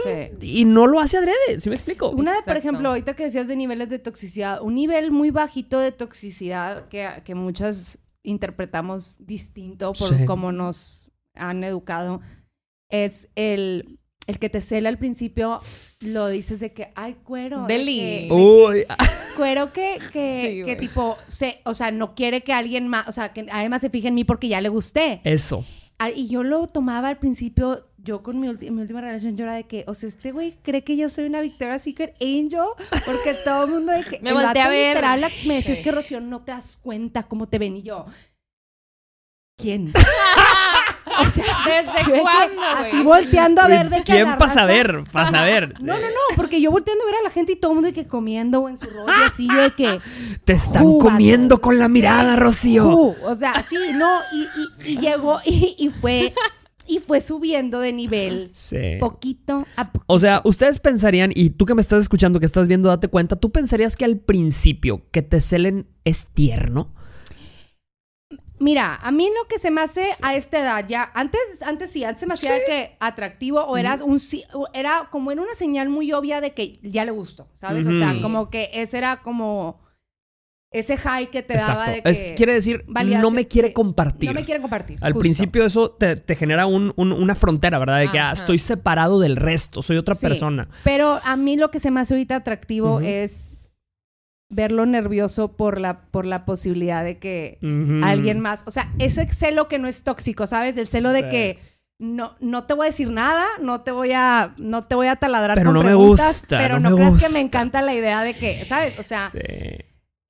Sí. 0.04 0.60
y 0.60 0.66
no 0.66 0.86
lo 0.86 1.00
hace 1.00 1.18
adrede, 1.18 1.60
¿sí 1.60 1.70
me 1.70 1.75
explico? 1.75 2.10
Una 2.12 2.32
de, 2.32 2.38
por 2.38 2.50
Exacto. 2.50 2.60
ejemplo, 2.60 2.89
ahorita 2.89 3.16
que 3.16 3.24
decías 3.24 3.48
de 3.48 3.56
niveles 3.56 3.89
de 3.89 3.98
toxicidad, 4.00 4.62
un 4.62 4.75
nivel 4.75 5.10
muy 5.12 5.32
bajito 5.32 5.80
de 5.80 5.92
toxicidad 5.92 6.88
que, 6.89 7.10
que 7.24 7.34
muchas 7.36 7.98
interpretamos 8.24 9.18
distinto 9.25 9.94
por 9.94 10.10
Sí. 10.18 10.25
cómo 10.25 10.51
nos 10.51 11.10
han 11.34 11.63
educado 11.63 12.22
es 12.89 13.27
el, 13.36 13.98
el 14.27 14.39
que 14.39 14.50
te 14.50 14.62
cela 14.62 14.89
al 14.89 14.98
principio, 14.98 15.62
lo 16.01 16.27
dices 16.27 16.60
de 16.60 16.74
que, 16.74 16.91
ay, 16.96 17.15
cuero. 17.24 17.65
de 17.65 17.74
Deli. 17.74 17.98
que- 18.00 18.27
Uy, 18.31 18.86
cuero 19.36 19.74
que, 19.74 19.98
que, 20.13 20.41
Sí, 20.65 20.65
que 20.65 20.75
tipo, 20.75 21.17
se, 21.27 21.60
o 21.65 21.74
sea, 21.74 21.91
no 21.91 22.13
quiere 22.13 22.41
que 22.41 22.53
alguien 22.53 22.88
más, 22.88 23.07
o 23.07 23.12
sea, 23.12 23.34
que 23.34 23.48
además 23.51 23.81
se 23.81 23.89
fije 23.89 24.10
en 24.10 24.15
mí 24.15 24.24
porque 24.24 24.48
ya 24.48 24.62
le 24.62 24.69
gusté. 24.69 25.22
eso. 25.24 25.65
Ah, 26.00 26.12
Y 26.12 26.27
yo 26.27 26.43
lo 26.43 26.67
tomaba 26.67 27.07
al 27.07 27.17
principio, 27.17 27.88
yo 27.98 28.22
con 28.22 28.39
mi, 28.39 28.48
mi 28.53 28.81
última 28.81 29.01
relación, 29.01 29.36
yo 29.36 29.46
era 29.46 29.55
de 29.55 29.63
que, 29.63 29.84
o 29.88 29.96
sea, 29.96 30.07
este 30.10 30.31
güey 30.31 30.55
cree 30.62 30.84
que 30.84 30.96
yo 30.96 31.10
soy 31.10 31.25
una 31.25 31.41
Victoria's 31.41 31.81
Secret 31.81 32.13
Angel, 32.22 32.67
porque 33.03 33.34
todo 33.43 33.63
el 33.63 33.72
mundo 33.72 33.91
de 33.93 34.03
que... 34.03 34.19
Me 34.22 34.31
volteé 34.31 34.62
a 34.62 34.69
ver. 34.69 34.89
literal 34.98 35.22
la- 35.22 35.31
me 35.48 35.55
decía, 35.55 35.74
es 35.74 35.81
que 35.81 35.91
Rocío, 35.91 36.19
no 36.22 36.41
te 36.43 36.51
das 36.51 36.77
cuenta 36.77 37.24
cómo 37.24 37.48
te 37.48 37.57
ven, 37.57 37.77
y 37.77 37.81
yo... 37.81 38.05
¿Quién? 39.60 39.91
o 41.25 41.29
sea, 41.29 41.45
¿Desde 41.65 42.09
güey? 42.09 42.24
Así 42.77 43.03
volteando 43.03 43.62
a 43.62 43.67
ver 43.67 43.89
de 43.89 44.03
que 44.03 44.12
a 44.12 44.15
¿Quién 44.15 44.27
la 44.29 44.38
para 44.38 44.51
raza- 44.51 44.59
saber? 44.62 45.03
Para 45.12 45.29
saber. 45.29 45.74
No, 45.79 45.93
no, 45.95 46.07
no, 46.07 46.36
porque 46.36 46.62
yo 46.62 46.71
volteando 46.71 47.03
a 47.03 47.07
ver 47.07 47.15
a 47.15 47.24
la 47.24 47.29
gente 47.29 47.53
y 47.53 47.55
todo 47.55 47.71
el 47.71 47.75
mundo 47.75 47.88
de 47.88 47.93
que 47.93 48.07
comiendo 48.07 48.62
o 48.62 48.69
en 48.69 48.77
su 48.77 48.86
rollo 48.86 49.12
así, 49.25 49.47
yo 49.47 49.62
de 49.62 49.71
que... 49.71 50.00
Te 50.45 50.53
estánJú, 50.53 51.00
comiendo 51.00 51.59
con 51.62 51.77
la 51.79 51.88
mirada, 51.88 52.36
Rocío. 52.36 52.88
Uh, 52.88 53.15
o 53.24 53.36
sea, 53.36 53.62
sí, 53.63 53.75
no, 53.93 54.19
y, 54.33 54.41
y- 54.88 54.93
y 54.93 54.97
llegó 55.00 55.39
y, 55.45 55.75
y 55.77 55.89
fue 55.89 56.33
y 56.89 57.00
fue 57.00 57.19
subiendo 57.19 57.81
de 57.81 57.91
nivel 57.91 58.50
Sí. 58.53 58.77
poquito 59.01 59.65
a 59.75 59.91
poquito. 59.91 60.05
O 60.07 60.19
sea, 60.21 60.39
ustedes 60.45 60.79
pensarían, 60.79 61.31
y 61.36 61.50
tú 61.50 61.65
que 61.65 61.75
me 61.75 61.81
estás 61.81 62.00
escuchando, 62.01 62.39
que 62.39 62.45
estás 62.45 62.69
viendo, 62.69 62.88
date 62.88 63.09
cuenta, 63.09 63.36
tú 63.36 63.51
pensarías 63.51 63.97
que 63.97 64.05
al 64.05 64.15
principio 64.17 65.01
que 65.12 65.21
te 65.21 65.41
celen 65.41 65.88
es 66.05 66.27
tierno. 66.33 66.93
Mira, 68.59 68.95
a 68.95 69.11
mí 69.11 69.29
lo 69.39 69.47
que 69.47 69.59
se 69.59 69.69
me 69.71 69.81
hace 69.81 70.07
a 70.21 70.35
esta 70.35 70.59
edad 70.59 70.85
ya, 70.87 71.11
antes, 71.13 71.39
antes 71.65 71.91
sí, 71.91 72.03
antes 72.03 72.19
se 72.21 72.25
me 72.25 72.33
hacía 72.33 72.53
de 72.53 72.63
que 72.65 72.97
atractivo 72.99 73.61
o 73.63 73.77
eras 73.77 74.01
un 74.01 74.19
sí- 74.19 74.45
era 74.73 75.09
como 75.11 75.31
en 75.31 75.39
una 75.39 75.53
señal 75.53 75.89
muy 75.89 76.11
obvia 76.11 76.41
de 76.41 76.53
que 76.53 76.79
ya 76.81 77.05
le 77.05 77.11
gustó, 77.11 77.47
¿sabes? 77.59 77.85
O 77.85 77.91
sea, 77.97 78.15
como 78.21 78.49
que 78.49 78.69
ese 78.73 78.97
era 78.97 79.17
como 79.21 79.79
ese 80.71 80.97
high 80.97 81.27
que 81.31 81.43
te 81.43 81.53
daba 81.55 81.89
de 81.89 82.01
que 82.03 82.09
Es- 82.09 82.25
quiere 82.35 82.53
decir, 82.53 82.83
no 82.87 83.31
me 83.31 83.47
quiere 83.47 83.69
sí, 83.69 83.73
compartir. 83.73 84.29
no 84.29 84.33
me 84.39 84.43
quiere 84.45 84.59
compartir. 84.59 84.97
Al 85.01 85.13
justo. 85.13 85.21
principio 85.21 85.65
eso 85.65 85.91
te, 85.91 86.17
te 86.17 86.35
genera 86.35 86.65
un- 86.65 86.93
un- 86.97 87.13
una 87.13 87.35
frontera, 87.35 87.79
¿verdad? 87.79 87.99
De 87.99 88.11
que 88.11 88.19
ah, 88.19 88.33
estoy 88.33 88.59
separado 88.59 89.19
del 89.19 89.37
resto, 89.37 89.81
soy 89.81 89.97
otra 89.97 90.15
Sí. 90.15 90.27
persona. 90.27 90.67
Pero 90.83 91.19
a 91.23 91.35
mí 91.37 91.55
lo 91.57 91.71
que 91.71 91.79
se 91.79 91.89
me 91.89 92.01
hace 92.01 92.15
ahorita 92.15 92.35
atractivo 92.35 92.99
es 92.99 93.56
verlo 94.50 94.86
nervioso 94.86 95.58
por 95.58 95.80
la, 95.80 96.01
por 96.12 96.25
la 96.25 96.46
posibilidad 96.46 97.04
de 97.04 97.18
que 97.18 97.58
alguien 98.04 98.39
más, 98.39 98.63
o 98.66 98.72
sea, 98.72 98.89
ese 99.00 99.27
celo 99.27 99.68
que 99.68 99.77
no 99.80 99.88
es 99.88 100.04
tóxico, 100.04 100.48
¿sabes? 100.48 100.77
El 100.77 100.88
celo 100.88 101.12
de 101.12 101.22
Sí. 101.24 101.30
que 101.30 101.60
no, 102.00 102.36
no 102.39 102.63
te 102.63 102.74
voy 102.74 102.86
a 102.86 102.89
decir 102.89 103.10
nada, 103.10 103.46
no 103.62 103.82
te 103.82 103.92
voy 103.92 104.12
a, 104.13 104.54
no 104.60 104.86
te 104.86 104.96
voy 104.96 105.08
a 105.08 105.16
taladrar 105.18 105.58
Pero 105.58 105.70
con 105.70 105.74
no 105.75 105.84
me 105.84 105.96
gusta, 105.96 106.32
pero 106.50 106.80
no 106.80 106.92
no, 106.92 106.98
me 106.98 107.04
creas 107.08 107.25
que 107.25 107.34
me 107.34 107.39
encanta 107.42 107.82
la 107.82 107.94
idea 107.96 108.22
de 108.22 108.36
que, 108.38 108.63
¿sabes? 108.66 108.98
O 109.00 109.04
sea, 109.04 109.30
Sí. 109.32 109.39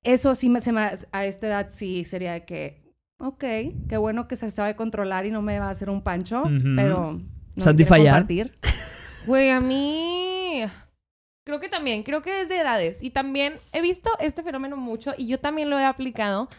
eso 0.02 0.34
sí 0.34 0.48
me, 0.48 0.60
se 0.62 0.72
me- 0.72 0.90
a 1.12 1.24
esta 1.26 1.46
edad 1.46 1.68
sí 1.70 2.04
sería 2.04 2.32
de 2.32 2.44
que, 2.44 2.82
ok, 3.20 3.44
qué 3.88 3.96
bueno 3.98 4.26
que 4.26 4.36
se 4.36 4.50
sabe 4.50 4.76
controlar 4.76 5.26
y 5.26 5.30
no 5.30 5.42
me 5.42 5.58
va 5.58 5.66
a 5.66 5.70
hacer 5.70 5.90
un 5.90 6.02
pancho, 6.02 6.42
Ujú. 6.42 6.74
pero 6.76 7.20
no 7.54 7.64
compartir. 7.86 8.58
Güey, 9.26 9.50
a 9.50 9.60
mí. 9.60 10.17
Creo 11.48 11.60
que 11.60 11.70
también, 11.70 12.02
creo 12.02 12.20
que 12.20 12.30
desde 12.30 12.60
edades. 12.60 13.02
Y 13.02 13.08
también 13.08 13.58
he 13.72 13.80
visto 13.80 14.10
este 14.20 14.42
fenómeno 14.42 14.76
mucho 14.76 15.14
y 15.16 15.26
yo 15.28 15.40
también 15.40 15.70
lo 15.70 15.78
he 15.78 15.84
aplicado, 15.86 16.50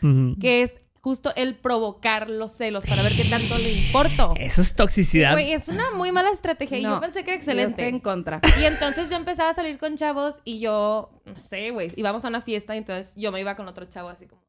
que 0.42 0.64
es 0.64 0.82
justo 1.00 1.32
el 1.36 1.54
provocar 1.54 2.28
los 2.28 2.54
celos 2.54 2.88
para 2.88 3.04
ver 3.04 3.12
qué 3.16 3.26
tanto 3.26 3.60
le 3.60 3.72
importo. 3.72 4.34
Eso 4.40 4.64
es 4.64 4.74
toxicidad. 4.74 5.34
Güey, 5.34 5.52
es 5.52 5.68
una 5.68 5.92
muy 5.92 6.12
mala 6.12 6.32
estrategia 6.32 6.80
y 6.80 6.82
yo 6.82 7.00
pensé 7.00 7.24
que 7.24 7.36
era 7.36 7.40
Yo 7.40 7.52
estoy 7.52 7.60
en 7.60 7.70
excelente. 7.70 8.02
contra. 8.02 8.42
Y 8.60 8.64
entonces 8.66 9.12
yo 9.12 9.16
empezaba 9.18 9.52
a 9.52 9.54
salir 9.54 9.78
con 9.78 9.96
chavos 9.96 10.42
y 10.44 10.60
yo, 10.60 11.12
no 11.24 11.40
sé, 11.40 11.70
güey, 11.70 11.92
íbamos 11.96 12.26
a 12.26 12.30
una 12.30 12.42
fiesta 12.42 12.74
y 12.74 12.80
entonces 12.80 13.14
yo 13.16 13.32
me 13.32 13.40
iba 13.42 13.56
con 13.56 13.68
otro 13.68 13.86
chavo 13.86 14.10
así 14.10 14.26
como 14.26 14.42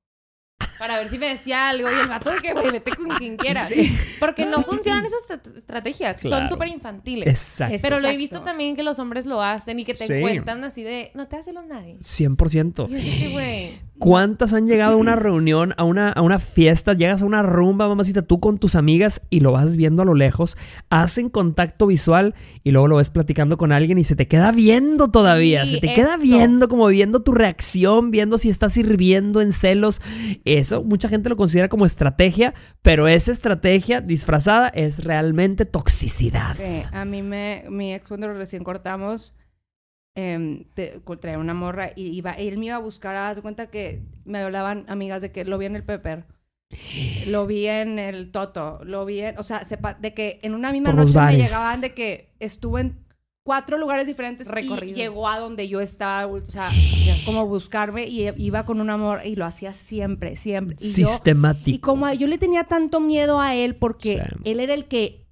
para 0.80 0.96
ver 0.98 1.08
si 1.10 1.18
me 1.18 1.26
decía 1.28 1.68
algo 1.68 1.88
y 1.90 1.94
el 1.94 2.08
vato 2.08 2.30
de 2.30 2.38
que, 2.38 2.52
güey, 2.54 2.70
vete 2.70 2.90
con 2.96 3.10
quien 3.18 3.36
quieras. 3.36 3.70
Porque 4.18 4.46
no 4.46 4.62
funcionan 4.62 5.04
esas 5.04 5.20
estra- 5.28 5.52
estrategias, 5.58 6.18
Claro. 6.20 6.38
son 6.38 6.48
súper 6.48 6.68
infantiles. 6.68 7.28
Exacto. 7.28 7.76
Pero 7.82 8.00
lo 8.00 8.08
he 8.08 8.16
visto 8.16 8.40
también 8.40 8.74
que 8.74 8.82
los 8.82 8.98
hombres 8.98 9.26
lo 9.26 9.42
hacen 9.42 9.78
y 9.78 9.84
que 9.84 9.92
te 9.94 10.06
Sí. 10.06 10.20
cuentan 10.20 10.64
así 10.64 10.82
de, 10.82 11.10
no 11.14 11.28
te 11.28 11.36
hace 11.36 11.52
los 11.52 11.66
nadie. 11.66 11.98
100%. 12.00 12.86
Y 12.88 12.96
así 12.96 13.18
que, 13.18 13.28
güey, 13.28 13.90
¿Cuántas 14.00 14.54
han 14.54 14.66
llegado 14.66 14.94
a 14.94 14.96
una 14.96 15.14
reunión, 15.14 15.74
a 15.76 15.84
una, 15.84 16.08
a 16.10 16.22
una 16.22 16.38
fiesta, 16.38 16.94
llegas 16.94 17.20
a 17.20 17.26
una 17.26 17.42
rumba, 17.42 17.86
mamacita, 17.86 18.22
tú 18.22 18.40
con 18.40 18.56
tus 18.58 18.74
amigas 18.74 19.20
y 19.28 19.40
lo 19.40 19.52
vas 19.52 19.76
viendo 19.76 20.00
a 20.00 20.04
lo 20.06 20.14
lejos, 20.14 20.56
hacen 20.88 21.28
contacto 21.28 21.86
visual 21.86 22.34
y 22.64 22.70
luego 22.70 22.88
lo 22.88 22.96
ves 22.96 23.10
platicando 23.10 23.58
con 23.58 23.72
alguien 23.72 23.98
y 23.98 24.04
se 24.04 24.16
te 24.16 24.26
queda 24.26 24.52
viendo 24.52 25.10
todavía, 25.10 25.66
Sí, 25.66 25.74
se 25.74 25.80
te 25.82 25.92
queda 25.92 26.16
viendo, 26.16 26.66
como 26.70 26.86
viendo 26.86 27.20
tu 27.20 27.32
reacción, 27.32 28.10
viendo 28.10 28.38
si 28.38 28.48
estás 28.48 28.74
hirviendo 28.78 29.42
en 29.42 29.52
celos. 29.52 30.00
Eso 30.70 30.84
mucha 30.84 31.08
gente 31.08 31.28
lo 31.28 31.36
considera 31.36 31.68
como 31.68 31.84
estrategia, 31.86 32.54
pero 32.82 33.08
esa 33.08 33.32
estrategia 33.32 34.00
disfrazada 34.00 34.68
es 34.68 35.02
realmente 35.04 35.64
toxicidad. 35.64 36.54
Sí, 36.56 36.82
a 36.92 37.04
mí 37.04 37.22
me, 37.22 37.64
mi 37.68 37.92
ex 37.94 38.06
cuando 38.08 38.32
recién 38.32 38.62
cortamos, 38.64 39.34
te- 40.74 41.00
co- 41.04 41.18
traía 41.18 41.38
una 41.38 41.54
morra 41.54 41.90
y 41.94 42.06
iba, 42.08 42.32
él 42.32 42.58
me 42.58 42.66
iba 42.66 42.76
a 42.76 42.80
buscar, 42.80 43.16
haz 43.16 43.36
de 43.36 43.42
cuenta 43.42 43.68
que 43.68 44.02
me 44.24 44.38
hablaban 44.38 44.84
amigas 44.88 45.22
de 45.22 45.32
que 45.32 45.44
lo 45.44 45.56
vi 45.58 45.66
en 45.66 45.76
el 45.76 45.82
Pepper, 45.84 46.24
lo 47.26 47.46
vi 47.46 47.66
en 47.66 47.98
el 47.98 48.30
Toto, 48.30 48.80
lo 48.84 49.04
vi 49.04 49.20
en, 49.20 49.38
o 49.38 49.42
sea, 49.42 49.64
sepa, 49.64 49.94
de 49.94 50.14
que 50.14 50.38
en 50.42 50.54
una 50.54 50.72
misma 50.72 50.90
Por 50.90 51.04
noche 51.04 51.18
me 51.18 51.36
llegaban 51.36 51.80
de 51.80 51.94
que 51.94 52.32
estuve 52.38 52.80
en 52.82 52.98
cuatro 53.42 53.78
lugares 53.78 54.06
diferentes 54.06 54.46
Recorrido. 54.48 54.92
y 54.92 54.94
llegó 54.94 55.26
a 55.28 55.38
donde 55.38 55.68
yo 55.68 55.80
estaba, 55.80 56.26
o 56.26 56.40
sea, 56.40 56.70
como 57.24 57.46
buscarme 57.46 58.06
y 58.06 58.28
iba 58.36 58.64
con 58.64 58.80
un 58.80 58.90
amor 58.90 59.20
y 59.24 59.34
lo 59.36 59.44
hacía 59.44 59.72
siempre, 59.74 60.36
siempre. 60.36 60.76
Y 60.80 60.92
yo, 60.92 61.08
Sistemático. 61.08 61.70
y 61.74 61.78
como 61.78 62.12
yo 62.12 62.26
le 62.26 62.38
tenía 62.38 62.64
tanto 62.64 63.00
miedo 63.00 63.40
a 63.40 63.54
él 63.54 63.76
porque 63.76 64.16
Sí. 64.18 64.40
él 64.44 64.60
era 64.60 64.74
el 64.74 64.86
que 64.86 65.26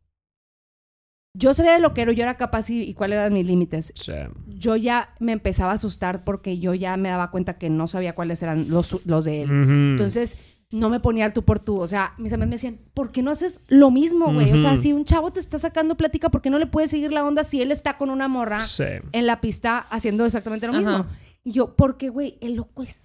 yo 1.34 1.54
sabía 1.54 1.74
de 1.74 1.78
lo 1.78 1.94
que 1.94 2.00
era, 2.00 2.12
yo 2.12 2.22
era 2.22 2.36
capaz 2.36 2.68
y, 2.70 2.82
y 2.82 2.94
cuáles 2.94 3.18
eran 3.18 3.32
mis 3.32 3.46
límites. 3.46 3.92
Sí. 3.94 4.12
Yo 4.48 4.74
ya 4.74 5.14
me 5.20 5.30
empezaba 5.32 5.70
a 5.70 5.74
asustar 5.74 6.24
porque 6.24 6.58
yo 6.58 6.74
ya 6.74 6.96
me 6.96 7.10
daba 7.10 7.30
cuenta 7.30 7.58
que 7.58 7.70
no 7.70 7.86
sabía 7.86 8.14
cuáles 8.16 8.42
eran 8.42 8.68
los, 8.70 8.98
los 9.06 9.24
de 9.24 9.42
él. 9.42 9.50
Entonces, 9.50 10.36
no 10.70 10.90
me 10.90 11.00
ponía 11.00 11.24
al 11.24 11.32
tú 11.32 11.44
por 11.44 11.58
tú. 11.58 11.80
O 11.80 11.86
sea, 11.86 12.12
mis 12.18 12.32
amigos 12.32 12.48
me 12.50 12.56
decían, 12.56 12.78
¿por 12.94 13.10
qué 13.10 13.22
no 13.22 13.30
haces 13.30 13.60
lo 13.68 13.90
mismo, 13.90 14.32
güey? 14.32 14.52
O 14.52 14.60
sea, 14.62 14.76
si 14.76 14.92
un 14.92 15.04
chavo 15.04 15.32
te 15.32 15.40
está 15.40 15.58
sacando 15.58 15.96
plática, 15.96 16.28
¿por 16.30 16.42
qué 16.42 16.50
no 16.50 16.58
le 16.58 16.66
puedes 16.66 16.90
seguir 16.90 17.12
la 17.12 17.24
onda 17.24 17.44
si 17.44 17.62
él 17.62 17.72
está 17.72 17.96
con 17.96 18.10
una 18.10 18.28
morra 18.28 18.60
Sí. 18.60 18.84
en 19.12 19.26
la 19.26 19.40
pista 19.40 19.78
haciendo 19.90 20.26
exactamente 20.26 20.66
lo 20.66 20.72
Ajá. 20.74 20.80
mismo? 20.80 21.06
Y 21.44 21.52
yo, 21.52 21.74
porque, 21.76 22.08
güey, 22.10 22.36
el 22.40 22.54
loco 22.54 22.82
es... 22.82 22.98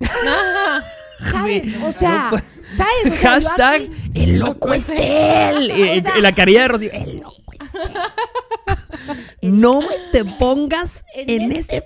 ¿Sabes? 1.32 1.62
O 1.84 1.90
sea, 1.90 2.30
Loco. 2.30 2.42
¿sabes? 2.74 2.92
O 3.12 3.16
sea, 3.16 3.38
yo 3.40 3.48
Hashtag, 3.48 3.82
así- 3.82 3.90
el 4.14 4.38
loco 4.38 4.72
es 4.72 4.88
él. 4.88 5.70
Y, 5.76 5.98
O 5.98 6.02
sea- 6.02 6.18
y 6.18 6.20
la 6.20 6.32
carilla 6.34 6.62
de 6.62 6.68
Rocío, 6.68 6.90
el 6.92 7.16
loco 7.16 7.42
es 7.52 7.58
él. 9.42 9.60
No 9.60 9.80
te 10.12 10.24
pongas 10.24 11.02
en, 11.16 11.50
ese 11.52 11.82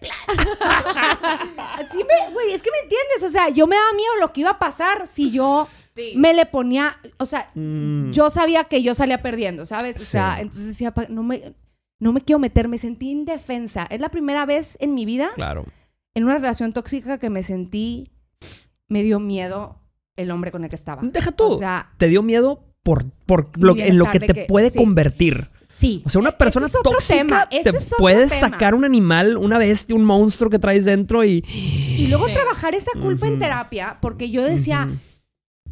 pinche 0.00 0.56
plan. 0.56 1.18
Así 1.74 1.98
me, 1.98 2.32
güey, 2.32 2.52
es 2.52 2.62
que 2.62 2.70
me 2.70 2.78
entiendes. 2.84 3.22
O 3.24 3.28
sea, 3.28 3.48
yo 3.48 3.66
me 3.66 3.76
daba 3.76 3.92
miedo 3.94 4.12
lo 4.20 4.32
que 4.32 4.40
iba 4.42 4.50
a 4.50 4.58
pasar 4.58 5.06
si 5.06 5.30
yo 5.30 5.68
Sí. 5.94 6.14
me 6.16 6.32
le 6.32 6.46
ponía, 6.46 6.98
o 7.18 7.26
sea, 7.26 7.50
Mm. 7.54 8.10
yo 8.12 8.30
sabía 8.30 8.64
que 8.64 8.82
yo 8.82 8.94
salía 8.94 9.20
perdiendo, 9.20 9.66
¿sabes? 9.66 10.00
O 10.00 10.04
sea, 10.04 10.40
entonces 10.40 10.66
decía, 10.68 10.94
no 11.10 11.22
me, 11.22 11.54
no 12.00 12.12
me 12.14 12.22
quiero 12.22 12.38
meter, 12.38 12.66
me 12.66 12.78
sentí 12.78 13.10
indefensa. 13.10 13.86
Es 13.90 14.00
la 14.00 14.08
primera 14.08 14.46
vez 14.46 14.78
en 14.80 14.94
mi 14.94 15.04
vida, 15.04 15.32
Claro. 15.34 15.66
en 16.14 16.24
una 16.24 16.34
relación 16.34 16.72
tóxica, 16.72 17.18
que 17.18 17.28
me 17.28 17.42
sentí, 17.42 18.10
me 18.88 19.02
dio 19.02 19.20
miedo 19.20 19.80
el 20.16 20.30
hombre 20.30 20.50
con 20.50 20.64
el 20.64 20.70
que 20.70 20.76
estaba. 20.76 21.02
Deja 21.02 21.30
tú. 21.32 21.44
O 21.44 21.58
sea, 21.58 21.92
te 21.98 22.08
dio 22.08 22.22
miedo 22.22 22.64
por, 22.82 23.04
por 23.26 23.50
lo- 23.58 23.76
en 23.76 23.98
lo 23.98 24.10
que 24.10 24.18
te 24.20 24.32
que- 24.32 24.44
puede 24.46 24.70
sí. 24.70 24.78
convertir. 24.78 25.50
Sí. 25.72 26.02
O 26.04 26.08
sea, 26.10 26.20
una 26.20 26.32
persona 26.32 26.66
ese 26.66 26.76
es 26.76 26.80
otro 26.80 26.92
tóxica 26.92 27.18
tema, 27.18 27.48
te 27.48 27.60
ese 27.60 27.70
es 27.76 27.86
otro 27.92 27.98
puede 27.98 28.26
tema. 28.28 28.40
sacar 28.40 28.74
un 28.74 28.84
animal, 28.84 29.36
una 29.36 29.58
bestia, 29.58 29.96
un 29.96 30.04
monstruo 30.04 30.50
que 30.50 30.58
traes 30.58 30.84
dentro 30.84 31.24
y... 31.24 31.44
Y 31.48 32.06
luego 32.08 32.26
Sí. 32.28 32.34
trabajar 32.34 32.74
esa 32.74 32.92
culpa 33.00 33.26
en 33.26 33.34
Ujú. 33.34 33.42
terapia, 33.42 33.98
porque 34.00 34.30
yo 34.30 34.42
decía, 34.42 34.88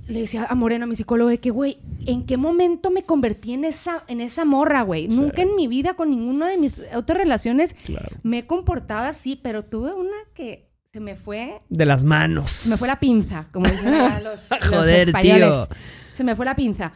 le 0.09 0.21
decía 0.23 0.47
a 0.49 0.55
Moreno, 0.55 0.85
a 0.85 0.87
mi 0.89 0.97
psicólogo, 0.97 1.31
de 1.31 1.39
que, 1.39 1.51
güey, 1.51 1.79
¿en 2.07 2.25
qué 2.27 2.37
momento 2.37 2.91
me 2.91 3.03
convertí 3.05 3.53
en 3.53 3.65
esa, 3.65 4.05
en 4.09 4.21
esa 4.21 4.45
morra, 4.45 4.83
güey? 4.83 5.07
Sí. 5.07 5.15
Nunca 5.17 5.43
en 5.43 5.55
mi 5.55 5.69
vida 5.69 5.95
con 5.95 6.11
ninguna 6.11 6.49
de 6.49 6.57
mis 6.59 6.81
otras 6.95 7.19
relaciones 7.19 7.75
Claro. 7.85 8.09
me 8.23 8.39
he 8.39 8.47
comportado 8.47 9.07
así, 9.09 9.37
pero 9.41 9.65
tuve 9.65 9.93
una 9.93 10.17
que 10.35 10.69
se 10.93 10.99
me 10.99 11.15
fue, 11.15 11.61
De 11.69 11.87
las 11.87 12.03
manos. 12.03 12.51
se 12.51 12.69
me 12.69 12.77
fue 12.77 12.89
la 12.89 12.99
pinza, 12.99 13.47
como 13.53 13.69
dicen 13.71 13.93
los, 14.25 14.49
los 14.51 14.69
Joder, 14.69 15.09
españoles. 15.09 15.69
tío. 15.69 15.77
Se 16.15 16.25
me 16.25 16.35
fue 16.35 16.45
la 16.45 16.57
pinza. 16.57 16.93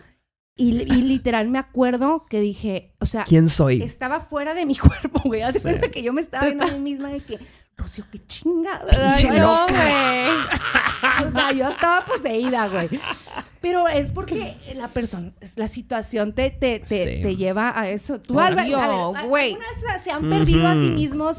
Y, 0.56 0.70
y 0.82 1.02
literal 1.02 1.48
me 1.48 1.58
acuerdo 1.58 2.26
que 2.30 2.40
dije, 2.40 2.92
o 3.00 3.06
sea, 3.06 3.24
¿Quién 3.24 3.48
soy? 3.48 3.82
estaba 3.82 4.20
fuera 4.20 4.54
de 4.54 4.64
mi 4.66 4.76
cuerpo, 4.78 5.20
güey. 5.24 5.42
Hace 5.42 5.58
Sí. 5.58 5.62
cuenta 5.62 5.90
que 5.90 6.02
yo 6.02 6.12
me 6.12 6.20
estaba 6.20 6.44
viendo 6.46 6.64
a 6.64 6.70
mí 6.70 6.78
misma 6.78 7.08
de 7.08 7.20
que, 7.20 7.38
Rocío, 7.76 8.04
qué 8.12 8.24
chingada. 8.24 8.86
Pinche 8.88 9.30
Ay, 9.30 9.40
No, 9.40 9.60
loca. 9.62 9.72
güey. 9.72 11.28
o 11.28 11.32
sea, 11.32 11.52
yo 11.52 11.68
estaba 11.70 12.04
poseída, 12.04 12.68
güey. 12.68 12.88
Pero 13.60 13.88
es 13.88 14.12
porque 14.12 14.56
la 14.76 14.86
persona, 14.86 15.32
la 15.56 15.66
situación 15.66 16.34
te, 16.34 16.50
te, 16.50 16.78
te, 16.78 17.16
Sí. 17.16 17.22
te 17.22 17.34
lleva 17.36 17.76
a 17.76 17.88
eso. 17.88 18.20
Tú, 18.20 18.38
Álvaro, 18.38 19.12
ver, 19.12 19.26
güey. 19.26 19.54
¿algunas 19.54 20.02
se 20.04 20.10
han 20.12 20.28
perdido 20.30 20.68
a 20.68 20.74
sí 20.74 20.90
mismos 20.90 21.38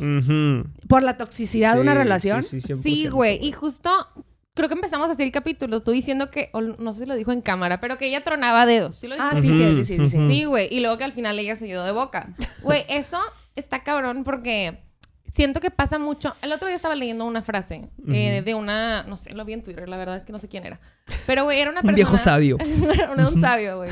por 0.89 1.03
la 1.03 1.15
toxicidad 1.15 1.75
de 1.75 1.79
una 1.81 1.93
relación? 1.93 2.43
Sí, 2.43 2.59
sí, 2.59 2.73
100%. 2.73 2.81
Sí, 2.83 3.07
güey. 3.07 3.39
Y 3.41 3.53
justo 3.53 3.89
creo 4.55 4.69
que 4.69 4.75
empezamos 4.75 5.11
así 5.11 5.21
el 5.21 5.31
capítulo, 5.31 5.83
tú 5.83 5.91
diciendo 5.91 6.31
que, 6.31 6.49
o 6.53 6.61
no 6.61 6.93
sé 6.93 7.01
si 7.01 7.05
lo 7.05 7.15
dijo 7.15 7.31
en 7.31 7.41
cámara, 7.41 7.79
pero 7.79 7.97
que 7.97 8.07
ella 8.07 8.23
tronaba 8.23 8.65
dedos. 8.65 8.95
¿Sí 8.95 9.07
lo 9.07 9.15
Ah, 9.19 9.33
sí, 9.39 9.49
sí, 9.51 9.83
sí, 9.83 9.83
sí, 9.83 10.09
sí. 10.09 10.27
Sí, 10.27 10.45
güey. 10.45 10.73
Y 10.73 10.79
luego 10.79 10.97
que 10.97 11.03
al 11.03 11.11
final 11.11 11.37
ella 11.37 11.55
se 11.55 11.65
dio 11.65 11.83
de 11.83 11.91
boca. 11.91 12.33
Güey, 12.63 12.85
eso 12.89 13.19
está 13.55 13.83
cabrón 13.83 14.23
porque 14.23 14.79
siento 15.31 15.59
que 15.59 15.71
pasa 15.71 15.99
mucho. 15.99 16.33
El 16.41 16.53
otro 16.53 16.67
día 16.67 16.75
estaba 16.77 16.95
leyendo 16.95 17.25
una 17.25 17.41
frase 17.41 17.89
eh, 18.07 18.41
de 18.43 18.55
una, 18.55 19.03
no 19.03 19.17
sé, 19.17 19.33
lo 19.33 19.43
vi 19.43 19.53
en 19.53 19.63
Twitter, 19.63 19.89
la 19.89 19.97
verdad 19.97 20.15
es 20.15 20.25
que 20.25 20.31
no 20.31 20.39
sé 20.39 20.47
quién 20.47 20.65
era. 20.65 20.79
Pero, 21.27 21.43
güey, 21.43 21.59
era 21.59 21.69
una 21.69 21.81
persona. 21.81 21.91
Un 21.91 21.95
viejo 21.95 22.17
sabio. 22.17 22.57
era 22.93 23.11
un 23.11 23.41
sabio, 23.41 23.77
güey. 23.77 23.91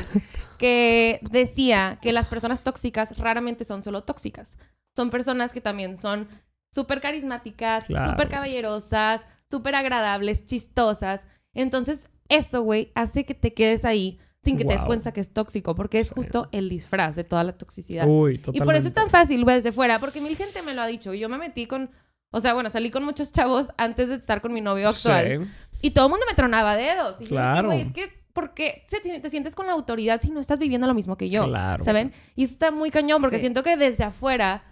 Que 0.58 1.20
decía 1.30 1.98
que 2.00 2.12
las 2.12 2.26
personas 2.26 2.62
tóxicas 2.62 3.18
raramente 3.18 3.66
son 3.66 3.82
solo 3.82 4.02
tóxicas. 4.02 4.56
Son 4.96 5.10
personas 5.10 5.52
que 5.52 5.60
también 5.60 5.98
son 5.98 6.26
súper 6.74 7.00
carismáticas, 7.00 7.84
Claro. 7.86 8.10
súper 8.10 8.28
caballerosas, 8.28 9.26
súper 9.50 9.74
agradables, 9.74 10.46
chistosas. 10.46 11.26
Entonces, 11.54 12.10
eso, 12.28 12.62
güey, 12.62 12.90
hace 12.94 13.24
que 13.24 13.34
te 13.34 13.54
quedes 13.54 13.84
ahí 13.84 14.18
sin 14.42 14.58
que 14.58 14.64
te 14.66 14.74
des 14.74 14.84
cuenta 14.84 15.10
que 15.12 15.20
es 15.20 15.32
tóxico, 15.32 15.74
porque 15.74 16.00
es 16.00 16.10
justo 16.10 16.48
el 16.52 16.68
disfraz 16.68 17.16
de 17.16 17.24
toda 17.24 17.44
la 17.44 17.52
toxicidad. 17.56 18.06
Uy, 18.06 18.42
Y 18.52 18.60
por 18.60 18.74
eso 18.74 18.88
es 18.88 18.92
tan 18.92 19.08
fácil, 19.08 19.42
güey, 19.44 19.56
desde 19.56 19.72
fuera, 19.72 19.98
porque 20.00 20.20
mil 20.20 20.36
gente 20.36 20.60
me 20.60 20.74
lo 20.74 20.82
ha 20.82 20.86
dicho. 20.86 21.14
Y 21.14 21.18
yo 21.20 21.30
me 21.30 21.38
metí 21.38 21.66
con, 21.66 21.90
o 22.30 22.40
sea, 22.40 22.52
bueno, 22.52 22.68
salí 22.68 22.90
con 22.90 23.04
muchos 23.04 23.32
chavos 23.32 23.68
antes 23.78 24.10
de 24.10 24.16
estar 24.16 24.42
con 24.42 24.52
mi 24.52 24.60
novio 24.60 24.88
actual. 24.90 25.46
Sí. 25.70 25.78
Y 25.80 25.90
todo 25.92 26.06
el 26.06 26.10
mundo 26.10 26.26
me 26.28 26.34
tronaba 26.34 26.76
dedos. 26.76 27.18
Y 27.20 27.24
yo, 27.24 27.30
Claro. 27.30 27.68
güey, 27.68 27.80
es 27.80 27.92
que, 27.92 28.12
¿por 28.34 28.52
qué 28.52 28.84
se- 28.88 29.00
te, 29.00 29.30
sientes 29.30 29.54
con 29.54 29.66
la 29.66 29.72
autoridad 29.72 30.20
si 30.20 30.30
no 30.30 30.40
estás 30.40 30.58
viviendo 30.58 30.86
lo 30.86 30.92
mismo 30.94 31.16
que 31.16 31.30
yo? 31.30 31.46
Claro. 31.46 31.82
¿Saben? 31.82 32.12
Y 32.36 32.44
eso 32.44 32.52
está 32.52 32.70
muy 32.70 32.90
cañón, 32.90 33.22
porque 33.22 33.36
Sí. 33.38 33.42
siento 33.44 33.62
que 33.62 33.78
desde 33.78 34.04
afuera 34.04 34.62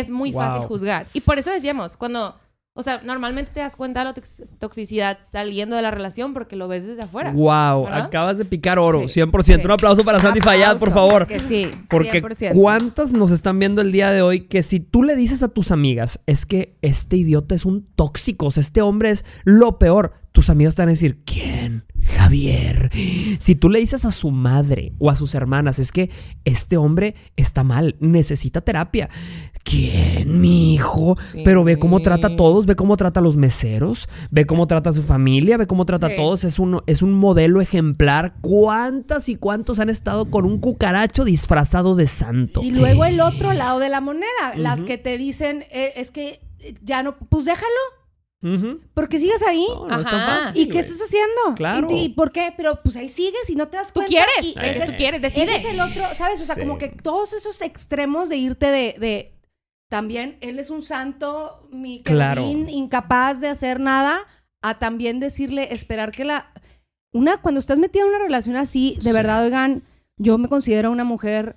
es 0.00 0.10
muy 0.10 0.32
fácil 0.32 0.62
juzgar. 0.66 1.06
Y 1.12 1.20
por 1.20 1.38
eso 1.38 1.50
decíamos, 1.50 1.96
cuando, 1.96 2.36
o 2.74 2.82
sea, 2.82 3.02
normalmente 3.04 3.50
te 3.52 3.60
das 3.60 3.76
cuenta 3.76 4.00
de 4.00 4.04
la 4.06 4.14
tox- 4.14 4.42
toxicidad 4.58 5.18
saliendo 5.20 5.76
de 5.76 5.82
la 5.82 5.90
relación 5.90 6.32
porque 6.32 6.56
lo 6.56 6.68
ves 6.68 6.86
desde 6.86 7.02
afuera. 7.02 7.30
Wow, 7.32 7.84
¿Verdad? 7.84 8.00
acabas 8.06 8.38
de 8.38 8.44
picar 8.46 8.78
oro, 8.78 9.06
Sí. 9.08 9.20
100%. 9.20 9.60
Sí. 9.60 9.64
Un 9.66 9.70
aplauso 9.72 10.04
para 10.04 10.18
Sandy 10.20 10.40
Fayad, 10.40 10.78
por 10.78 10.90
favor. 10.92 11.26
Que 11.26 11.38
sí, 11.38 11.70
Porque 11.90 12.22
100%. 12.22 12.54
¿cuántas 12.54 13.12
nos 13.12 13.30
están 13.30 13.58
viendo 13.58 13.82
el 13.82 13.92
día 13.92 14.10
de 14.10 14.22
hoy 14.22 14.40
que 14.40 14.62
si 14.62 14.80
tú 14.80 15.02
le 15.02 15.14
dices 15.14 15.42
a 15.42 15.48
tus 15.48 15.70
amigas 15.70 16.18
es 16.26 16.46
que 16.46 16.76
este 16.80 17.16
idiota 17.18 17.54
es 17.54 17.64
un 17.66 17.86
tóxico, 17.94 18.46
o 18.46 18.50
sea, 18.50 18.62
este 18.62 18.80
hombre 18.80 19.10
es 19.10 19.24
lo 19.44 19.78
peor, 19.78 20.14
tus 20.32 20.48
amigas 20.48 20.74
te 20.74 20.80
van 20.80 20.88
a 20.88 20.92
decir, 20.92 21.22
¿quién? 21.26 21.84
Javier. 22.04 22.90
Si 23.38 23.54
tú 23.54 23.68
le 23.68 23.78
dices 23.80 24.04
a 24.06 24.10
su 24.10 24.30
madre 24.30 24.94
o 24.98 25.10
a 25.10 25.14
sus 25.16 25.34
hermanas, 25.34 25.78
es 25.78 25.92
que 25.92 26.08
este 26.46 26.78
hombre 26.78 27.14
está 27.36 27.64
mal, 27.64 27.96
necesita 28.00 28.62
terapia. 28.62 29.10
¿Quién, 29.64 30.40
mi 30.40 30.74
hijo? 30.74 31.16
Sí. 31.32 31.42
Pero 31.44 31.62
ve 31.64 31.78
cómo 31.78 32.00
trata 32.02 32.28
a 32.28 32.36
todos, 32.36 32.66
ve 32.66 32.74
cómo 32.76 32.96
trata 32.96 33.20
a 33.20 33.22
los 33.22 33.36
meseros, 33.36 34.08
ve 34.30 34.44
cómo 34.44 34.66
trata 34.66 34.90
a 34.90 34.92
su 34.92 35.02
familia, 35.02 35.56
ve 35.56 35.66
cómo 35.66 35.86
trata 35.86 36.08
Sí. 36.08 36.14
a 36.14 36.16
todos. 36.16 36.44
Es 36.44 36.58
un, 36.58 36.82
es 36.86 37.00
un 37.02 37.12
modelo 37.12 37.60
ejemplar. 37.60 38.34
¿Cuántas 38.40 39.28
y 39.28 39.36
cuántos 39.36 39.78
han 39.78 39.88
estado 39.88 40.30
con 40.30 40.44
un 40.44 40.58
cucaracho 40.58 41.24
disfrazado 41.24 41.94
de 41.94 42.06
santo? 42.08 42.60
Y 42.62 42.72
luego 42.72 43.04
el 43.04 43.20
otro 43.20 43.52
lado 43.52 43.78
de 43.78 43.88
la 43.88 44.00
moneda, 44.00 44.26
las 44.56 44.82
que 44.82 44.98
te 44.98 45.16
dicen, 45.16 45.64
eh, 45.70 45.92
es 45.96 46.10
que 46.10 46.40
ya 46.82 47.02
no, 47.02 47.16
pues 47.28 47.44
déjalo, 47.44 47.68
porque 48.94 49.18
sigues 49.18 49.42
ahí. 49.46 49.64
No, 49.68 49.86
no 49.86 50.00
es 50.00 50.06
tan 50.06 50.14
Ajá. 50.20 50.42
fácil, 50.46 50.62
¿Y 50.62 50.68
qué 50.68 50.80
estás 50.80 51.00
haciendo? 51.00 51.54
Claro. 51.54 51.86
¿Y, 51.90 51.94
y 52.04 52.08
por 52.08 52.32
qué? 52.32 52.52
Pero 52.56 52.80
pues 52.82 52.96
ahí 52.96 53.08
sigues 53.08 53.48
y 53.48 53.54
no 53.54 53.68
te 53.68 53.76
das 53.76 53.88
Tú 53.92 54.00
cuenta. 54.00 54.10
quieres, 54.10 54.56
y 54.56 54.58
Eh. 54.58 54.70
ese 54.72 54.84
es- 54.84 54.90
tú 54.90 54.96
quieres, 54.96 55.22
Ese 55.22 55.40
decides. 55.40 55.64
es 55.64 55.70
el 55.74 55.80
otro, 55.80 56.02
¿sabes? 56.16 56.42
O 56.42 56.44
sea, 56.44 56.56
Sí. 56.56 56.60
como 56.62 56.76
que 56.78 56.88
todos 56.88 57.32
esos 57.32 57.62
extremos 57.62 58.28
de 58.28 58.36
irte 58.38 58.66
de... 58.66 58.96
de- 58.98 59.28
también 59.92 60.38
él 60.40 60.58
es 60.58 60.70
un 60.70 60.80
santo, 60.82 61.68
mi 61.70 62.02
Claro. 62.02 62.40
querubín, 62.46 62.66
incapaz 62.70 63.42
de 63.42 63.48
hacer 63.48 63.78
nada, 63.78 64.20
a 64.62 64.78
también 64.78 65.20
decirle, 65.20 65.74
esperar 65.74 66.12
que 66.12 66.24
la... 66.24 66.50
Una, 67.12 67.36
cuando 67.36 67.58
estás 67.60 67.78
metida 67.78 68.00
en 68.04 68.08
una 68.08 68.18
relación 68.20 68.56
así, 68.56 68.94
de 68.96 69.10
Sí. 69.10 69.12
verdad, 69.12 69.44
oigan, 69.44 69.82
yo 70.16 70.38
me 70.38 70.48
considero 70.48 70.90
una 70.90 71.04
mujer 71.04 71.56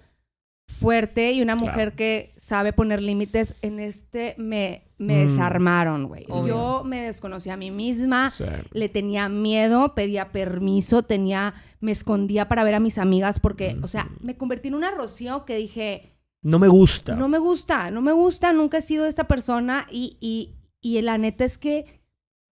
fuerte 0.67 1.31
y 1.31 1.41
una 1.41 1.53
Claro. 1.55 1.71
mujer 1.71 1.93
que 1.95 2.33
sabe 2.35 2.73
poner 2.73 3.01
límites. 3.01 3.55
En 3.61 3.79
este 3.79 4.35
me, 4.37 4.81
me 4.97 5.23
Mm. 5.23 5.27
desarmaron, 5.29 6.07
güey. 6.09 6.25
Yo 6.27 6.83
me 6.85 7.03
desconocí 7.03 7.49
a 7.49 7.55
mí 7.55 7.71
misma 7.71 8.29
Sí. 8.29 8.43
le 8.71 8.89
tenía 8.89 9.29
miedo, 9.29 9.95
pedía 9.95 10.33
permiso, 10.33 11.03
tenía, 11.03 11.53
me 11.79 11.93
escondía 11.93 12.49
para 12.49 12.65
ver 12.65 12.75
a 12.75 12.79
mis 12.81 12.97
amigas 12.97 13.39
porque, 13.39 13.77
o 13.81 13.87
sea, 13.87 14.09
me 14.19 14.35
convertí 14.35 14.67
en 14.67 14.75
una 14.75 14.91
Rocío 14.91 15.45
que 15.45 15.55
dije, 15.55 16.11
No 16.45 16.59
me 16.59 16.67
gusta. 16.67 17.15
no 17.15 17.27
me 17.27 17.39
gusta, 17.39 17.89
no 17.91 18.01
me 18.01 18.11
gusta, 18.13 18.53
nunca 18.53 18.77
he 18.77 18.81
sido 18.81 19.05
esta 19.07 19.25
persona 19.27 19.87
y, 19.91 20.15
y, 20.21 20.53
y 20.79 21.01
la 21.01 21.17
neta 21.17 21.43
es 21.43 21.57
que 21.57 22.01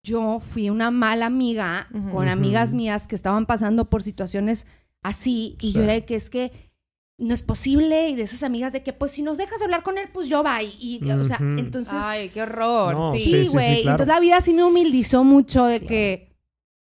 yo 0.03 0.39
fui 0.39 0.69
una 0.69 0.89
mala 0.91 1.27
amiga 1.27 1.87
con 2.11 2.27
amigas 2.27 2.73
mías 2.73 3.07
que 3.07 3.15
estaban 3.15 3.45
pasando 3.45 3.89
por 3.89 4.01
situaciones 4.03 4.65
así 5.03 5.55
y 5.61 5.67
Sí. 5.67 5.73
yo 5.73 5.83
era 5.83 5.93
de 5.93 6.05
que 6.05 6.15
es 6.15 6.29
que 6.29 6.51
no 7.19 7.33
es 7.35 7.43
posible 7.43 8.09
y 8.09 8.15
de 8.15 8.23
esas 8.23 8.41
amigas 8.41 8.73
de 8.73 8.81
que 8.83 8.91
pues 8.93 9.11
si 9.11 9.21
nos 9.21 9.37
dejas 9.37 9.61
hablar 9.61 9.83
con 9.83 9.97
él 9.99 10.09
pues 10.11 10.27
yo 10.27 10.43
va 10.43 10.63
y, 10.63 10.73
y, 10.79 11.09
o 11.11 11.23
sea, 11.25 11.37
entonces 11.39 11.93
Ay, 11.95 12.29
qué 12.29 12.41
horror. 12.41 12.93
No, 12.95 13.13
sí. 13.13 13.19
sí, 13.19 13.31
sí, 13.31 13.45
sí, 13.45 13.51
güey, 13.53 13.81
claro. 13.83 13.91
entonces 13.91 14.07
la 14.07 14.19
vida 14.19 14.41
sí 14.41 14.53
me 14.53 14.63
humildizó 14.63 15.23
mucho 15.23 15.65
de 15.65 15.81
que 15.81 16.35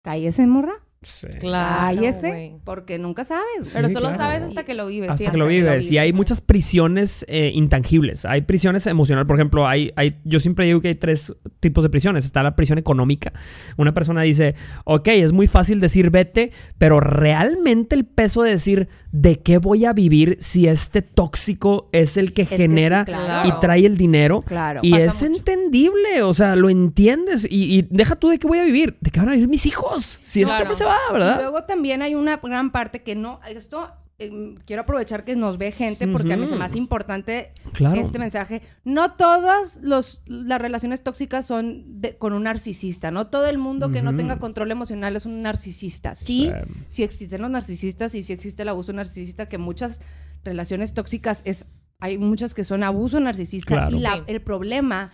cállese 0.03 0.45
morra. 0.45 0.73
Sí. 1.01 1.27
Claro, 1.39 1.95
Cállese, 1.95 2.55
porque 2.65 2.99
nunca 2.99 3.23
sabes. 3.23 3.45
Sí, 3.63 3.71
Pero 3.73 3.87
solo 3.87 4.01
claro. 4.09 4.17
sabes 4.17 4.43
hasta 4.43 4.65
que 4.65 4.73
lo 4.73 4.87
vives. 4.87 5.07
sí, 5.17 5.23
Hasta 5.23 5.31
que 5.31 5.37
lo 5.37 5.47
vives. 5.47 5.89
Y 5.89 5.97
hay 5.97 6.11
muchas 6.11 6.41
prisiones 6.41 7.25
eh, 7.29 7.51
intangibles. 7.53 8.25
Hay 8.25 8.41
prisiones 8.41 8.85
emocionales. 8.85 9.25
Por 9.25 9.37
ejemplo, 9.37 9.65
hay, 9.65 9.93
hay, 9.95 10.15
yo 10.25 10.41
siempre 10.41 10.65
digo 10.65 10.81
que 10.81 10.89
hay 10.89 10.95
tres 10.95 11.33
tipos 11.61 11.85
de 11.85 11.89
prisiones. 11.89 12.25
Está 12.25 12.43
la 12.43 12.55
prisión 12.57 12.77
económica. 12.79 13.31
Una 13.77 13.93
persona 13.93 14.23
dice, 14.23 14.55
ok, 14.83 15.07
es 15.07 15.31
muy 15.31 15.47
fácil 15.47 15.79
decir 15.79 16.09
vete, 16.09 16.51
pero 16.77 16.99
realmente 16.99 17.95
el 17.95 18.05
peso 18.05 18.43
de 18.43 18.51
decir 18.51 18.89
de 19.11 19.39
qué 19.39 19.57
voy 19.57 19.85
a 19.85 19.93
vivir 19.93 20.35
si 20.39 20.67
este 20.67 21.01
tóxico 21.01 21.89
es 21.93 22.17
el 22.17 22.33
que 22.33 22.45
genera 22.45 23.05
sí, 23.05 23.11
claro. 23.13 23.47
y 23.49 23.59
trae 23.61 23.85
el 23.85 23.97
dinero. 23.97 24.41
Claro. 24.41 24.81
Y 24.83 24.91
Pasa 24.91 25.03
es 25.05 25.13
mucho. 25.21 25.25
entendible, 25.37 26.23
o 26.23 26.33
sea, 26.33 26.57
lo 26.57 26.69
entiendes. 26.69 27.47
Y, 27.49 27.77
y 27.79 27.87
deja 27.89 28.17
tú 28.17 28.27
de 28.27 28.37
qué 28.37 28.47
voy 28.47 28.59
a 28.59 28.65
vivir. 28.65 28.97
¿De 28.99 29.11
qué 29.11 29.19
van 29.21 29.29
a 29.29 29.31
vivir 29.33 29.47
mis 29.47 29.65
hijos? 29.65 30.19
Si 30.23 30.41
este 30.41 30.53
hombre 30.53 30.75
se 30.75 30.83
va, 30.89 31.13
¿verdad? 31.13 31.35
Y 31.37 31.41
luego 31.43 31.63
también 31.63 32.01
hay 32.01 32.15
una 32.15 32.37
gran 32.37 32.71
parte 32.71 33.03
que 33.03 33.15
no, 33.15 33.39
esto 33.47 33.89
em, 34.21 34.55
quiero 34.65 34.81
aprovechar 34.81 35.23
que 35.23 35.37
nos 35.37 35.57
ve 35.57 35.71
gente 35.71 36.05
porque 36.05 36.33
a 36.33 36.37
mí 36.37 36.43
se 36.45 36.51
me 36.51 36.57
Ujú. 36.57 36.65
hace 36.65 36.77
importante 36.77 37.53
Claro. 37.71 37.95
este 38.01 38.19
mensaje. 38.19 38.61
No 38.83 39.13
todas 39.13 39.79
los, 39.81 40.21
las 40.25 40.59
relaciones 40.61 41.03
tóxicas 41.03 41.45
son 41.45 42.01
de- 42.01 42.17
con 42.17 42.33
un 42.33 42.43
narcisista, 42.43 43.11
no 43.11 43.27
todo 43.27 43.47
el 43.47 43.57
mundo 43.57 43.91
que 43.93 44.01
no 44.01 44.13
tenga 44.17 44.37
control 44.37 44.71
emocional 44.71 45.15
es 45.15 45.25
un 45.25 45.41
narcisista. 45.41 46.15
Sí, 46.15 46.51
Sí. 46.67 46.73
sí 46.89 47.03
existen 47.03 47.41
los 47.41 47.49
narcisistas 47.49 48.13
y 48.13 48.23
sí 48.23 48.33
existe 48.33 48.63
el 48.63 48.69
abuso 48.69 48.91
narcisista, 48.91 49.47
que 49.47 49.57
muchas 49.57 50.01
relaciones 50.43 50.93
tóxicas 50.93 51.41
es 51.45 51.65
hay 52.01 52.17
muchas 52.17 52.53
que 52.53 52.63
son 52.63 52.83
abuso 52.83 53.19
narcisista 53.19 53.73
Claro. 53.75 53.95
y 53.97 53.99
la- 53.99 54.15
Sí. 54.15 54.21
el 54.27 54.41
problema 54.41 55.11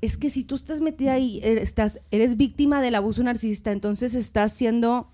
es 0.00 0.16
que 0.16 0.30
si 0.30 0.42
tú 0.44 0.54
estás 0.54 0.80
metida 0.80 1.12
ahí, 1.12 1.40
estás, 1.42 2.00
eres 2.12 2.36
víctima 2.36 2.80
del 2.80 2.94
abuso 2.96 3.22
narcisista, 3.24 3.72
entonces 3.72 4.14
estás 4.14 4.52
siendo, 4.52 5.12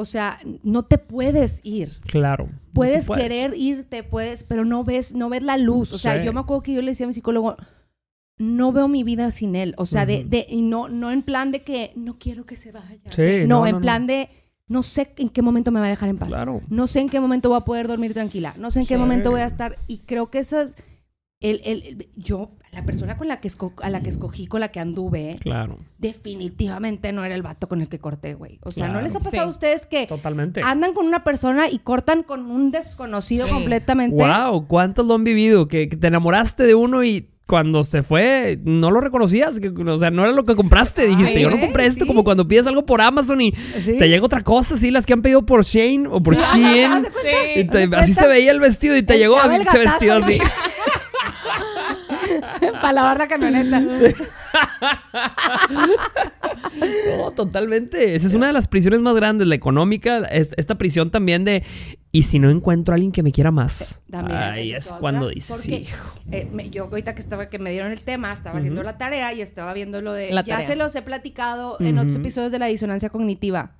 o 0.00 0.04
sea, 0.04 0.38
no 0.62 0.84
te 0.84 0.96
puedes 0.96 1.60
ir. 1.64 1.98
Claro. 2.06 2.48
Puedes, 2.72 3.08
querer 3.08 3.54
irte, 3.56 4.04
puedes, 4.04 4.44
pero 4.44 4.64
no 4.64 4.84
ves, 4.84 5.12
no 5.12 5.28
ves 5.28 5.42
la 5.42 5.56
luz. 5.56 5.92
O 5.92 5.98
sea, 5.98 6.18
Sí. 6.18 6.24
yo 6.24 6.32
me 6.32 6.38
acuerdo 6.38 6.62
que 6.62 6.72
yo 6.72 6.80
le 6.82 6.92
decía 6.92 7.04
a 7.04 7.08
mi 7.08 7.12
psicólogo, 7.12 7.56
no 8.38 8.70
veo 8.72 8.86
mi 8.86 9.02
vida 9.02 9.32
sin 9.32 9.56
él. 9.56 9.74
O 9.76 9.86
sea, 9.86 10.06
de, 10.06 10.22
de, 10.24 10.46
y 10.48 10.62
no, 10.62 10.88
no 10.88 11.10
en 11.10 11.22
plan 11.22 11.50
de 11.50 11.64
que 11.64 11.92
no 11.96 12.16
quiero 12.16 12.46
que 12.46 12.54
se 12.54 12.70
vaya. 12.70 13.10
Sí, 13.10 13.46
no, 13.48 13.60
no, 13.60 13.66
en 13.66 13.74
no, 13.74 13.80
plan 13.80 14.06
de 14.06 14.28
no 14.68 14.84
sé 14.84 15.12
en 15.16 15.30
qué 15.30 15.42
momento 15.42 15.72
me 15.72 15.80
va 15.80 15.86
a 15.86 15.90
dejar 15.90 16.08
en 16.10 16.18
paz. 16.18 16.28
Claro. 16.28 16.60
No 16.68 16.86
sé 16.86 17.00
en 17.00 17.08
qué 17.08 17.18
momento 17.18 17.48
voy 17.48 17.58
a 17.58 17.64
poder 17.64 17.88
dormir 17.88 18.14
tranquila. 18.14 18.54
No 18.56 18.70
sé 18.70 18.80
en 18.80 18.86
qué 18.86 18.98
momento 18.98 19.32
voy 19.32 19.40
a 19.40 19.46
estar. 19.46 19.78
Y 19.88 19.98
creo 19.98 20.30
que 20.30 20.38
esas. 20.38 20.76
El, 21.40 21.60
el- 21.64 21.82
el- 21.86 22.08
yo, 22.16 22.50
la 22.72 22.84
persona 22.84 23.16
con 23.16 23.28
la 23.28 23.40
que 23.40 23.48
esco- 23.48 23.72
a 23.80 23.90
la 23.90 24.00
que 24.00 24.08
escogí, 24.08 24.48
con 24.48 24.58
la 24.60 24.68
que 24.68 24.80
anduve, 24.80 25.36
Claro. 25.40 25.78
definitivamente 25.98 27.12
no 27.12 27.24
era 27.24 27.34
el 27.34 27.42
vato 27.42 27.68
con 27.68 27.80
el 27.80 27.88
que 27.88 27.98
corté, 28.00 28.34
güey. 28.34 28.58
O 28.64 28.70
sea, 28.70 28.88
¿no 28.88 29.00
les 29.00 29.12
ha 29.14 29.18
pasado 29.18 29.30
Sí. 29.30 29.38
a 29.38 29.46
ustedes 29.46 29.86
que 29.86 30.06
Totalmente. 30.06 30.60
andan 30.64 30.94
con 30.94 31.06
una 31.06 31.24
persona 31.24 31.68
y 31.70 31.78
cortan 31.78 32.22
con 32.24 32.46
un 32.50 32.70
desconocido 32.70 33.46
Sí. 33.46 33.52
completamente? 33.52 34.16
Wow, 34.16 34.66
¿cuántos 34.66 35.06
lo 35.06 35.14
han 35.14 35.24
vivido? 35.24 35.68
Que, 35.68 35.88
que 35.88 35.96
te 35.96 36.08
enamoraste 36.08 36.64
de 36.64 36.74
uno 36.74 37.04
y 37.04 37.28
cuando 37.46 37.82
se 37.82 38.02
fue 38.02 38.58
no 38.64 38.90
lo 38.90 39.00
reconocías. 39.00 39.58
que- 39.58 39.68
o 39.70 39.98
sea, 39.98 40.10
no 40.10 40.22
era 40.24 40.32
lo 40.32 40.44
que 40.44 40.54
compraste. 40.54 41.06
Dijiste, 41.06 41.36
Ay, 41.36 41.42
yo 41.42 41.50
no 41.50 41.58
compré 41.60 41.86
esto 41.86 42.04
sí. 42.04 42.06
como 42.08 42.22
cuando 42.24 42.46
pides 42.46 42.66
algo 42.66 42.84
por 42.84 43.00
Amazon 43.00 43.40
y 43.40 43.52
Sí. 43.84 43.96
te 43.98 44.08
llega 44.08 44.22
otra 44.26 44.42
cosa, 44.44 44.74
así, 44.74 44.90
las 44.90 45.06
que 45.06 45.14
han 45.14 45.22
pedido 45.22 45.46
por 45.46 45.64
Shane 45.64 46.06
o 46.10 46.22
por 46.22 46.36
Sí, 46.36 46.42
Shein. 46.58 47.06
Y 47.56 47.64
te- 47.64 47.88
así 47.96 48.12
se 48.12 48.26
veía 48.26 48.50
el 48.50 48.60
vestido 48.60 48.96
y 48.96 49.02
te 49.02 49.14
El 49.14 49.20
llegó 49.20 49.38
así, 49.38 49.54
ese 49.66 49.78
vestido 49.78 50.18
¿no? 50.20 50.26
así. 50.26 50.38
Para 52.82 52.92
lavar 52.92 53.18
la 53.18 53.28
camioneta. 53.28 53.82
No, 57.18 57.30
totalmente. 57.32 58.14
Esa 58.14 58.26
es 58.26 58.34
una 58.34 58.46
de 58.48 58.52
las 58.52 58.66
prisiones 58.68 59.00
más 59.00 59.14
grandes, 59.14 59.46
la 59.46 59.54
económica. 59.54 60.18
es- 60.26 60.50
Esta 60.56 60.76
prisión 60.78 61.10
también 61.10 61.44
de, 61.44 61.64
¿y 62.12 62.24
si 62.24 62.38
no 62.38 62.50
encuentro 62.50 62.92
a 62.92 62.96
alguien 62.96 63.12
que 63.12 63.22
me 63.22 63.32
quiera 63.32 63.50
más? 63.50 64.02
También, 64.10 64.38
Ahí 64.38 64.70
esa 64.70 64.78
es 64.78 64.86
otra, 64.86 64.98
cuando 64.98 65.28
dices, 65.28 65.56
porque, 65.56 65.80
hijo. 65.80 65.96
eh, 66.30 66.68
yo 66.70 66.84
ahorita 66.84 67.14
que 67.14 67.20
estaba 67.20 67.48
que 67.48 67.58
me 67.58 67.70
dieron 67.72 67.92
el 67.92 68.00
tema, 68.00 68.32
estaba 68.32 68.58
haciendo 68.58 68.82
la 68.82 68.98
tarea 68.98 69.32
y 69.32 69.40
estaba 69.40 69.74
viendo 69.74 70.00
lo 70.02 70.12
de 70.12 70.30
La 70.32 70.42
ya 70.44 70.54
tarea. 70.54 70.66
se 70.66 70.76
los 70.76 70.94
he 70.94 71.02
platicado 71.02 71.76
en 71.80 71.98
otros 71.98 72.16
episodios 72.16 72.52
de 72.52 72.58
la 72.58 72.66
disonancia 72.66 73.10
cognitiva. 73.10 73.76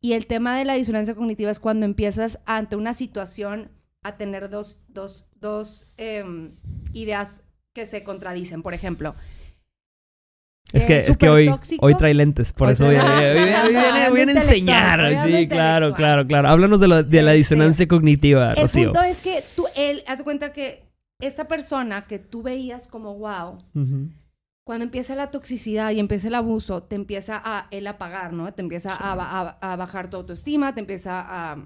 Y 0.00 0.12
el 0.12 0.26
tema 0.26 0.56
de 0.56 0.64
la 0.64 0.74
disonancia 0.74 1.14
cognitiva 1.14 1.50
es 1.50 1.58
cuando 1.60 1.86
empiezas 1.86 2.38
ante 2.46 2.76
una 2.76 2.94
situación 2.94 3.70
a 4.02 4.16
tener 4.16 4.48
dos, 4.50 4.78
dos, 4.88 5.26
dos 5.40 5.86
em, 5.96 6.52
ideas 6.92 7.42
que 7.76 7.86
se 7.86 8.02
contradicen. 8.02 8.62
Por 8.62 8.72
ejemplo, 8.74 9.14
Es 10.72 10.84
eh, 10.84 10.86
que, 10.88 10.98
es 10.98 11.16
que 11.16 11.28
hoy, 11.28 11.46
tóxico. 11.48 11.84
hoy 11.86 11.94
trae 11.94 12.14
lentes, 12.14 12.52
por 12.52 12.68
Hoy 12.68 12.72
eso 12.72 12.88
viene 12.88 14.32
a 14.32 14.42
enseñar. 14.42 15.24
Sí, 15.24 15.46
claro, 15.46 15.94
claro, 15.94 16.26
claro. 16.26 16.48
Háblanos 16.48 16.80
de, 16.80 16.88
lo- 16.88 17.02
de 17.02 17.22
la 17.22 17.32
Este, 17.34 17.38
disonancia 17.54 17.86
cognitiva, 17.86 18.52
El 18.54 18.62
Rocío. 18.62 18.84
punto 18.92 19.02
es 19.02 19.20
que 19.20 19.44
tú, 19.54 19.66
él, 19.76 20.02
haz 20.06 20.22
cuenta 20.22 20.52
que 20.52 20.84
esta 21.20 21.46
persona 21.48 22.06
que 22.06 22.18
tú 22.18 22.42
veías 22.42 22.86
como 22.88 23.14
wow, 23.16 23.58
cuando 24.66 24.84
empieza 24.84 25.14
la 25.14 25.30
toxicidad 25.30 25.92
y 25.92 26.00
empieza 26.00 26.28
el 26.28 26.34
abuso, 26.34 26.82
te 26.82 26.96
empieza 26.96 27.40
a 27.44 27.68
él 27.70 27.86
a 27.86 27.98
pagar, 27.98 28.32
¿no? 28.32 28.52
Te 28.52 28.62
empieza 28.62 28.92
a, 28.94 29.12
a- 29.12 29.72
a 29.72 29.76
bajar 29.76 30.10
tu 30.10 30.16
autoestima, 30.16 30.74
te 30.74 30.80
empieza 30.80 31.24
a 31.24 31.58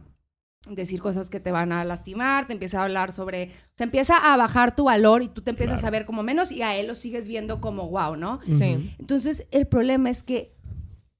decir 0.69 1.01
cosas 1.01 1.31
que 1.31 1.41
te 1.41 1.53
van 1.53 1.73
a 1.73 1.85
lastimar, 1.85 2.47
te 2.47 2.53
empieza 2.53 2.81
a 2.81 2.85
hablar 2.85 3.13
sobre, 3.13 3.45
o 3.45 3.73
sea, 3.77 3.85
empieza 3.85 4.33
a 4.33 4.37
bajar 4.37 4.77
tu 4.77 4.85
valor 4.85 5.23
y 5.23 5.29
tú 5.29 5.41
te 5.41 5.51
empiezas 5.51 5.81
Claro. 5.81 5.89
a 5.89 5.99
ver 5.99 6.07
como 6.07 6.23
menos 6.23 6.53
y 6.53 6.63
a 6.63 6.77
él 6.77 6.87
lo 6.87 6.95
sigues 6.95 7.27
viendo 7.29 7.61
como 7.61 7.89
wow, 7.89 8.17
¿no? 8.17 8.41
Sí. 8.45 8.95
Entonces, 8.99 9.47
el 9.51 9.67
problema 9.67 10.11
es 10.11 10.23
que 10.23 10.55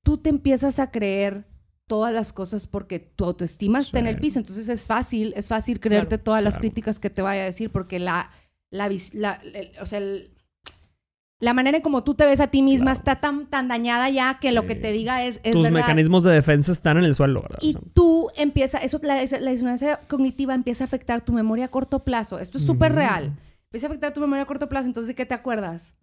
tú 0.03 0.19
te 0.19 0.29
empiezas 0.31 0.79
a 0.79 0.91
creer 0.91 1.47
todas 1.87 2.13
las 2.13 2.33
cosas 2.33 2.67
porque 2.67 2.99
tu 3.01 3.25
autoestima 3.25 3.81
está 3.81 3.99
en 3.99 4.07
el 4.07 4.19
piso. 4.21 4.39
Entonces, 4.39 4.69
es 4.69 4.87
fácil, 4.87 5.33
es 5.37 5.49
fácil 5.49 5.81
creerte 5.81 6.11
Claro, 6.17 6.23
todas 6.23 6.43
las 6.43 6.59
críticas 6.59 6.99
que 6.99 7.11
te 7.11 7.23
vaya 7.23 7.43
a 7.43 7.47
decir 7.47 7.71
porque 7.71 7.99
la, 7.99 8.31
la, 8.71 8.89
vis- 8.89 9.15
la- 9.15 9.41
el- 9.55 9.73
o 9.81 9.87
sea, 9.87 9.99
el- 9.99 10.37
la 11.41 11.55
manera 11.55 11.79
en 11.79 11.83
como 11.83 12.05
tú 12.05 12.15
te 12.15 12.25
ves 12.27 12.39
a 12.41 12.47
ti 12.49 12.63
misma 12.63 12.93
Claro. 12.93 12.99
está 12.99 13.17
tan, 13.17 13.47
tan 13.47 13.67
dañada 13.69 14.09
ya 14.11 14.39
que 14.41 14.53
lo 14.53 14.67
que 14.67 14.75
te 14.77 14.93
diga 14.93 15.25
es, 15.25 15.41
es 15.43 15.53
Tus 15.53 15.63
verdad. 15.63 15.79
mecanismos 15.81 16.23
de 16.23 16.33
defensa 16.33 16.71
están 16.71 16.99
en 16.99 17.05
el 17.05 17.15
suelo, 17.15 17.43
¿verdad? 17.43 17.59
Y 17.63 17.77
tú 17.95 18.29
empieza, 18.37 18.79
eso, 18.79 19.01
la, 19.03 19.25
la 19.25 19.51
disonancia 19.51 20.01
cognitiva 20.09 20.55
empieza 20.55 20.85
a 20.85 20.87
afectar 20.87 21.23
tu 21.23 21.33
memoria 21.33 21.65
a 21.65 21.69
corto 21.69 22.05
plazo. 22.05 22.39
Esto 22.39 22.59
es 22.59 22.67
súper 22.67 22.95
real. 22.95 23.33
Empieza 23.65 23.87
a 23.87 23.91
afectar 23.91 24.13
tu 24.13 24.21
memoria 24.21 24.43
a 24.43 24.47
corto 24.47 24.69
plazo. 24.69 24.87
Entonces, 24.89 25.09
¿de 25.09 25.15
qué 25.15 25.25
te 25.25 25.35
acuerdas? 25.35 25.95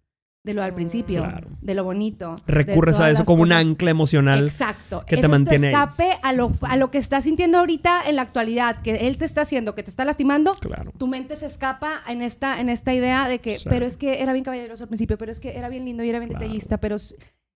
De 0.48 0.54
lo 0.54 0.62
al 0.62 0.72
principio, 0.72 1.24
claro. 1.24 1.48
de 1.60 1.74
lo 1.74 1.84
bonito. 1.84 2.34
Recurres 2.46 3.00
a 3.00 3.10
eso 3.10 3.26
como 3.26 3.42
un 3.42 3.52
ancla 3.52 3.90
emocional. 3.90 4.46
Exacto. 4.46 5.04
que 5.06 5.16
te 5.16 5.26
es 5.26 5.28
mantiene 5.28 5.68
tu 5.70 5.76
escape 5.76 6.18
a 6.22 6.32
lo, 6.32 6.50
a 6.62 6.76
lo 6.78 6.90
que 6.90 6.96
estás 6.96 7.24
sintiendo 7.24 7.58
ahorita 7.58 8.08
en 8.08 8.16
la 8.16 8.22
actualidad, 8.22 8.80
que 8.80 8.94
él 9.08 9.18
te 9.18 9.26
está 9.26 9.42
haciendo, 9.42 9.74
que 9.74 9.82
te 9.82 9.90
está 9.90 10.06
lastimando. 10.06 10.54
Claro. 10.54 10.92
Tu 10.96 11.06
mente 11.06 11.36
se 11.36 11.44
escapa 11.44 12.00
en 12.08 12.22
esta, 12.22 12.62
en 12.62 12.70
esta 12.70 12.94
idea 12.94 13.28
de 13.28 13.40
que, 13.40 13.58
Sí. 13.58 13.66
pero 13.68 13.84
es 13.84 13.98
que 13.98 14.22
era 14.22 14.32
bien 14.32 14.42
caballeroso 14.42 14.84
al 14.84 14.88
principio, 14.88 15.18
pero 15.18 15.30
es 15.30 15.38
que 15.38 15.54
era 15.54 15.68
bien 15.68 15.84
lindo 15.84 16.02
y 16.02 16.08
era 16.08 16.18
bien 16.18 16.30
Claro. 16.30 16.42
detallista, 16.44 16.78
pero... 16.78 16.96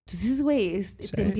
Entonces, 0.07 0.43
güey, 0.43 0.83
Sí. 0.85 0.97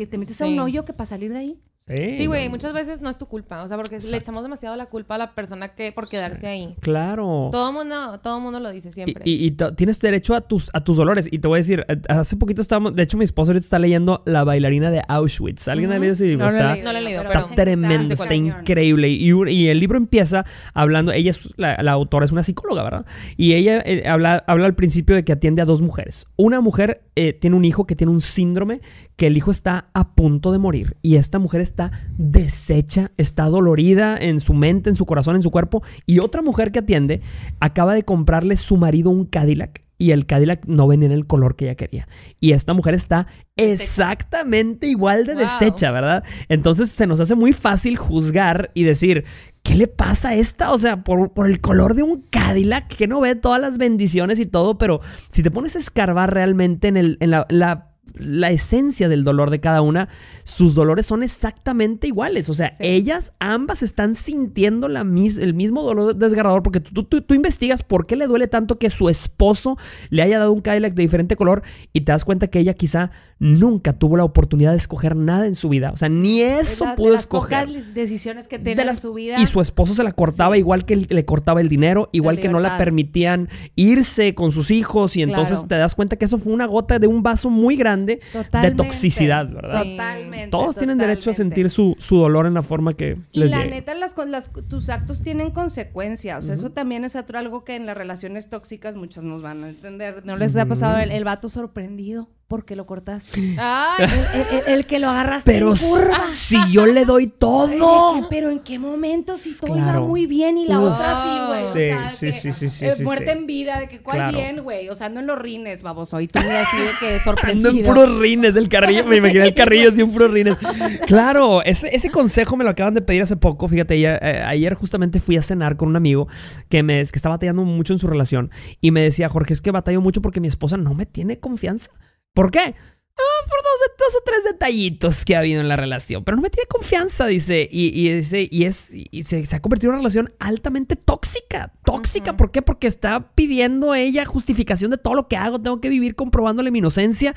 te, 0.07 0.17
metes 0.17 0.41
a 0.41 0.47
un 0.47 0.59
hoyo 0.59 0.87
que 0.87 0.95
para 0.95 1.05
salir 1.07 1.33
de 1.33 1.39
ahí. 1.39 1.59
Sí, 1.89 2.27
güey, 2.27 2.49
muchas 2.49 2.73
veces 2.73 3.03
no 3.03 3.11
es 3.11 3.19
tu 3.19 3.27
culpa, 3.27 3.63
o 3.63 3.69
sea, 3.69 3.77
porque 3.77 3.99
le 3.99 4.17
echamos 4.17 4.43
demasiado 4.43 4.77
la 4.77 4.87
culpa 4.87 5.17
a 5.17 5.19
la 5.19 5.35
persona 5.35 5.75
que 5.75 5.93
por 5.93 6.09
quedarse 6.09 6.47
ahí. 6.47 6.75
Claro. 6.81 7.49
Todo 7.51 7.73
mundo, 7.73 8.21
todo 8.21 8.41
mundo 8.41 8.61
lo 8.61 8.71
dice 8.71 8.93
siempre. 8.93 9.23
y- 9.27 9.51
tienes 9.77 9.99
derecho 10.01 10.35
a 10.35 10.41
tus, 10.41 10.71
a 10.73 10.83
tus 10.83 10.97
dolores. 10.97 11.29
Y 11.31 11.39
te 11.39 11.49
voy 11.49 11.57
a 11.57 11.59
decir, 11.59 11.85
eh, 11.89 12.01
hace 12.09 12.37
poquito 12.37 12.63
estábamos, 12.63 12.95
de 12.95 13.03
hecho 13.03 13.19
mi 13.19 13.25
esposo 13.25 13.51
ahorita 13.51 13.65
está 13.65 13.79
leyendo 13.79 14.23
La 14.27 14.45
bailarina 14.45 14.91
de 14.91 15.03
Auschwitz. 15.07 15.69
¿Alguien 15.69 15.93
ha 15.93 15.99
leído 15.99 16.13
ese 16.13 16.25
libro? 16.27 16.47
No 16.47 16.53
lo 16.53 16.59
he 16.59 16.73
está 16.73 16.85
No 16.85 16.93
lo 16.93 16.99
he 16.99 17.03
leído, 17.03 17.23
pero- 17.27 17.41
está 17.41 17.55
tremendo, 17.55 18.15
está 18.15 18.35
increíble. 18.35 19.09
Y, 19.09 19.69
el 19.69 19.79
libro 19.81 19.99
empieza 19.99 20.45
hablando, 20.75 21.13
ella 21.13 21.31
es 21.31 21.49
la, 21.57 21.77
la 21.83 21.93
autora, 21.93 22.25
es 22.25 22.33
una 22.33 22.43
psicóloga, 22.45 22.83
¿verdad? 22.85 23.07
Y 23.37 23.55
ella 23.55 23.83
eh, 23.85 24.09
habla, 24.09 24.45
habla 24.47 24.67
al 24.67 24.75
principio 24.75 25.15
de 25.15 25.25
que 25.25 25.33
atiende 25.33 25.63
a 25.63 25.65
dos 25.65 25.83
mujeres. 25.83 26.27
Una 26.37 26.61
mujer 26.61 27.03
eh, 27.17 27.33
tiene 27.33 27.57
un 27.57 27.65
hijo 27.65 27.87
que 27.87 27.95
tiene 27.97 28.11
un 28.13 28.21
síndrome, 28.21 28.81
que 29.23 29.29
el 29.29 29.37
hijo 29.37 29.53
está 29.53 29.87
a 29.95 30.15
punto 30.17 30.51
de 30.51 30.59
morir. 30.59 30.97
Y 31.01 31.15
esta 31.15 31.39
mujer 31.39 31.61
está 31.61 31.93
deshecha, 32.19 33.13
está 33.17 33.45
dolorida 33.45 34.17
en 34.19 34.41
su 34.41 34.53
mente, 34.53 34.91
en 34.91 34.97
su 34.97 35.07
corazón, 35.07 35.37
en 35.37 35.45
su 35.45 35.53
cuerpo. 35.53 35.85
Y 36.07 36.19
otra 36.19 36.43
mujer 36.43 36.73
que 36.73 36.81
atiende 36.81 37.21
acaba 37.61 37.95
de 37.95 38.03
comprarle 38.03 38.57
su 38.57 38.77
marido 38.77 39.11
un 39.11 39.25
Cadillac. 39.27 39.85
Y 39.97 40.11
el 40.11 40.27
Cadillac 40.27 40.67
no 40.67 40.89
venía 40.89 41.07
en 41.07 41.13
el 41.13 41.29
color 41.29 41.55
que 41.55 41.67
ella 41.67 41.77
quería. 41.77 42.09
Y 42.41 42.51
esta 42.51 42.75
mujer 42.75 42.95
está 42.95 43.29
exactamente 43.57 44.89
igual 44.89 45.25
de 45.25 45.35
Wow. 45.37 45.45
deshecha, 45.45 45.93
¿verdad? 45.93 46.25
Entonces 46.49 46.91
se 46.91 47.07
nos 47.07 47.21
hace 47.21 47.37
muy 47.37 47.53
fácil 47.53 47.97
juzgar 47.97 48.73
y 48.75 48.83
decir, 48.83 49.25
¿qué 49.63 49.77
le 49.77 49.87
pasa 49.87 50.31
a 50.31 50.35
esta? 50.35 50.73
O 50.73 50.79
sea, 50.79 51.05
por, 51.05 51.33
por 51.33 51.47
el 51.49 51.61
color 51.61 51.95
de 51.95 52.03
un 52.03 52.23
Cadillac, 52.23 52.89
que 52.89 53.07
no 53.07 53.21
ve 53.21 53.37
todas 53.37 53.61
las 53.61 53.79
bendiciones 53.79 54.41
y 54.41 54.47
todo, 54.47 54.79
pero 54.79 55.01
si 55.31 55.45
te 55.45 55.53
pones 55.53 55.77
a 55.77 55.79
escarbar 55.79 56.35
realmente 56.35 56.89
en, 56.89 56.97
el, 56.97 57.17
en 57.21 57.31
la, 57.31 57.47
la- 57.51 57.92
la 58.15 58.51
esencia 58.51 59.09
del 59.09 59.25
dolor 59.25 59.51
de 59.51 59.61
cada 59.61 59.81
una, 59.83 60.09
sus 60.45 60.75
dolores 60.75 61.07
son 61.07 61.23
exactamente 61.23 62.07
iguales. 62.07 62.49
O 62.49 62.55
sea, 62.55 62.73
Sí. 62.73 62.85
ellas 62.87 63.33
ambas 63.39 63.83
están 63.83 64.15
sintiendo 64.15 64.89
la 64.89 65.05
mis- 65.05 65.39
el 65.39 65.55
mismo 65.55 65.83
dolor 65.83 66.17
desgarrador 66.17 66.63
porque 66.63 66.81
tú, 66.81 67.05
tú- 67.05 67.23
tú 67.23 67.35
investigas 67.35 67.83
por 67.83 68.07
qué 68.07 68.17
le 68.17 68.27
duele 68.27 68.49
tanto 68.49 68.79
que 68.79 68.91
su 68.91 69.09
esposo 69.09 69.79
le 70.11 70.23
haya 70.23 70.39
dado 70.39 70.53
un 70.53 70.61
Cadillac 70.61 70.95
de 70.95 71.03
diferente 71.03 71.37
color 71.37 71.63
y 71.93 72.03
te 72.03 72.13
das 72.13 72.25
cuenta 72.25 72.49
que 72.49 72.59
ella 72.59 72.75
quizá 72.75 73.11
nunca 73.39 73.93
tuvo 73.95 74.17
la 74.17 74.25
oportunidad 74.25 74.71
de 74.71 74.77
escoger 74.77 75.17
nada 75.17 75.47
en 75.47 75.57
su 75.57 75.69
vida. 75.69 75.91
O 75.93 75.97
sea, 75.97 76.09
ni 76.09 76.43
Es 76.43 76.73
eso 76.73 76.85
la- 76.85 76.91
de 76.93 76.97
pudo 76.97 77.13
las 77.13 77.23
escoger. 77.23 77.67
pocas 77.67 77.95
decisiones 77.95 78.47
que 78.47 78.59
De 78.59 78.75
las- 78.77 78.97
en 78.99 79.01
su 79.01 79.15
vida. 79.15 79.41
Y 79.41 79.47
su 79.47 79.61
esposo 79.61 79.95
se 79.95 80.05
la 80.05 80.13
cortaba 80.13 80.55
Sí. 80.55 80.61
igual 80.61 80.85
que 80.85 80.95
le 80.97 81.25
cortaba 81.25 81.61
el 81.61 81.69
dinero, 81.69 82.09
igual 82.13 82.39
que 82.39 82.49
no 82.49 82.61
la 82.61 82.79
permitían 82.79 83.49
irse 83.75 84.35
con 84.35 84.53
sus 84.53 84.71
hijos 84.71 85.17
y 85.17 85.23
entonces 85.23 85.55
Claro. 85.59 85.69
te 85.69 85.75
das 85.77 85.95
cuenta 85.95 86.17
que 86.17 86.25
eso 86.27 86.39
fue 86.39 86.53
una 86.53 86.67
gota 86.67 86.99
de 86.99 87.07
un 87.09 87.23
vaso 87.23 87.51
muy 87.51 87.77
grande 87.77 88.02
de 88.07 88.21
Totalmente. 88.33 88.83
toxicidad, 88.83 89.49
¿verdad? 89.49 89.83
Sí. 89.83 89.91
Totalmente. 89.97 90.49
Todos 90.49 90.77
tienen 90.77 90.99
derecho 90.99 91.31
a 91.31 91.35
sentir 91.35 91.71
su, 91.71 91.95
su 91.99 92.17
dolor 92.19 92.47
en 92.47 92.55
la 92.55 92.63
forma 92.63 92.95
que 92.95 93.19
Y 93.33 93.41
les 93.41 93.51
la 93.51 93.59
llegue. 93.59 93.71
neta, 93.71 93.95
las, 93.95 94.15
con- 94.15 94.31
las- 94.31 94.51
tus 94.69 94.89
actos 94.89 95.23
tienen 95.23 95.51
consecuencias. 95.51 96.39
O 96.45 96.47
sea, 96.47 96.55
eso 96.55 96.71
también 96.71 97.05
es 97.05 97.17
otro 97.17 97.39
algo 97.39 97.65
que 97.65 97.77
en 97.77 97.87
las 97.87 97.97
relaciones 97.97 98.49
tóxicas 98.49 98.97
muchas 98.97 99.25
nos 99.25 99.43
van 99.43 99.65
a 99.65 99.69
entender. 99.69 100.23
¿No 100.25 100.37
les 100.37 100.57
ha 100.57 100.67
pasado 100.67 100.99
el, 100.99 101.11
el 101.11 101.25
vato 101.25 101.49
sorprendido 101.49 102.29
porque 102.53 102.77
lo 102.77 102.85
cortaste? 102.85 103.57
Ay, 103.59 104.05
El, 104.05 104.59
el- 104.59 104.75
el 104.81 104.87
que 104.87 104.99
lo 104.99 105.09
agarraste 105.09 105.51
Pero 105.51 105.73
en 105.73 105.79
curva. 105.79 106.21
si 106.35 106.57
yo 106.71 106.85
le 106.85 107.07
doy 107.07 107.25
¿de 107.27 107.33
todo. 107.33 108.15
qué? 108.21 108.27
pero 108.29 108.51
en 108.51 108.59
qué 108.59 108.79
momento 108.79 109.39
si 109.39 109.55
todo 109.55 109.73
Claro. 109.73 110.01
iba 110.01 110.01
muy 110.07 110.27
bien 110.27 110.59
y 110.59 110.67
la 110.67 110.79
Uf. 110.81 110.93
otra 110.93 111.23
sí, 111.25 111.47
güey. 111.49 111.63
O 111.63 111.73
Sí, 111.73 111.79
sea, 111.79 112.11
sí, 112.11 112.27
que, 112.27 112.33
sí, 112.33 112.53
sí, 112.53 112.69
sí, 112.69 112.85
eh, 112.87 112.93
sí, 112.95 113.03
muerte 113.05 113.25
sí. 113.33 113.39
en 113.39 113.47
vida, 113.47 113.81
de 113.81 113.89
que 113.89 114.01
cuál 114.03 114.19
Claro. 114.19 114.37
bien, 114.37 114.61
güey. 114.63 114.91
O 114.91 114.95
sea, 114.95 115.09
no 115.09 115.21
en 115.21 115.27
los 115.29 115.39
rines, 115.39 115.81
baboso. 115.81 116.21
Y 116.21 116.29
tú 116.29 116.41
así 116.41 116.77
de 116.77 116.91
que 117.01 117.07
Ando 117.15 117.25
sorprendido. 117.25 117.71
en 117.71 117.83
puros 117.87 118.19
rines 118.21 118.53
del 118.53 118.69
carrillo. 118.69 119.07
Me 119.07 119.17
imaginé 119.17 119.47
el 119.47 119.55
carrillo 119.55 119.89
así 119.91 120.03
en 120.03 120.13
puros 120.13 120.31
rines. 120.31 120.59
Claro, 121.07 121.63
ese, 121.63 121.95
ese 121.97 122.11
consejo 122.11 122.57
me 122.59 122.65
lo 122.65 122.71
acaban 122.71 122.93
de 122.93 123.01
pedir 123.01 123.23
hace 123.23 123.37
poco. 123.37 123.67
Fíjate, 123.67 123.95
ayer, 123.95 124.19
eh, 124.23 124.43
ayer 124.45 124.75
justamente 124.75 125.21
fui 125.21 125.39
a 125.39 125.43
cenar 125.43 125.77
con 125.79 125.89
un 125.89 125.97
amigo 125.97 126.29
que, 126.69 126.83
me, 126.83 126.97
que 127.05 127.17
está 127.17 127.31
batallando 127.31 127.63
mucho 127.65 127.95
en 127.95 127.99
su 127.99 128.07
relación. 128.07 128.51
Y 128.83 128.91
me 128.91 129.01
decía, 129.01 129.29
Jorge, 129.31 129.55
es 129.55 129.63
que 129.63 129.71
batallo 129.71 130.01
mucho 130.03 130.21
porque 130.21 130.41
mi 130.41 130.49
esposa 130.49 130.77
no 130.77 130.93
me 130.93 131.07
tiene 131.07 131.39
confianza. 131.39 131.91
¿Por 132.35 132.51
qué? 132.51 132.75
Ah, 133.15 133.47
por 133.47 133.59
dos, 133.63 133.97
dos 133.99 134.21
o 134.21 134.25
tres 134.25 134.43
detallitos 134.45 135.25
que 135.25 135.37
ha 135.37 135.41
habido 135.41 135.61
en 135.61 135.69
la 135.69 135.77
relación. 135.77 136.25
Pero 136.25 136.37
no 136.37 136.43
me 136.43 136.51
tiene 136.51 136.67
confianza, 136.67 137.27
dice. 137.27 137.69
Y, 137.71 137.89
y 137.89 138.13
dice, 138.15 138.49
y 138.51 138.65
es, 138.65 138.91
y 138.93 139.23
se, 139.25 139.45
se 139.45 139.57
ha 139.57 139.61
convertido 139.61 139.91
en 139.91 139.95
una 139.95 140.01
relación 140.01 140.33
altamente 140.41 140.97
tóxica. 140.97 141.73
Tóxica. 141.85 142.37
¿Por 142.37 142.51
qué? 142.51 142.63
Porque 142.63 142.87
está 142.87 143.35
pidiendo 143.35 143.95
ella 143.95 144.25
justificación 144.25 144.91
de 144.91 144.99
todo 144.99 145.15
lo 145.15 145.29
que 145.29 145.37
hago. 145.37 145.61
Tengo 145.61 145.81
que 145.81 145.91
vivir 145.91 146.15
comprobándole 146.15 146.71
mi 146.71 146.79
inocencia. 146.79 147.35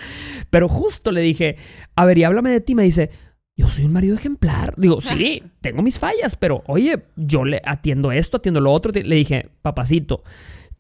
Pero 0.49 0.69
justo 0.69 1.11
le 1.11 1.21
dije, 1.21 1.57
a 1.95 2.05
ver, 2.05 2.17
y 2.17 2.23
háblame 2.23 2.51
de 2.51 2.61
ti. 2.61 2.73
Me 2.73 2.83
dice, 2.83 3.09
yo 3.57 3.67
soy 3.67 3.85
un 3.85 3.93
marido 3.93 4.15
ejemplar. 4.15 4.75
Digo, 4.77 5.01
sí, 5.01 5.43
tengo 5.61 5.81
mis 5.81 5.99
fallas, 5.99 6.37
pero 6.37 6.63
oye, 6.67 7.03
yo 7.17 7.43
le 7.43 7.61
atiendo 7.65 8.13
esto, 8.13 8.37
atiendo 8.37 8.61
lo 8.61 8.71
otro. 8.71 8.93
Le 8.93 9.15
dije, 9.15 9.49
papacito, 9.61 10.23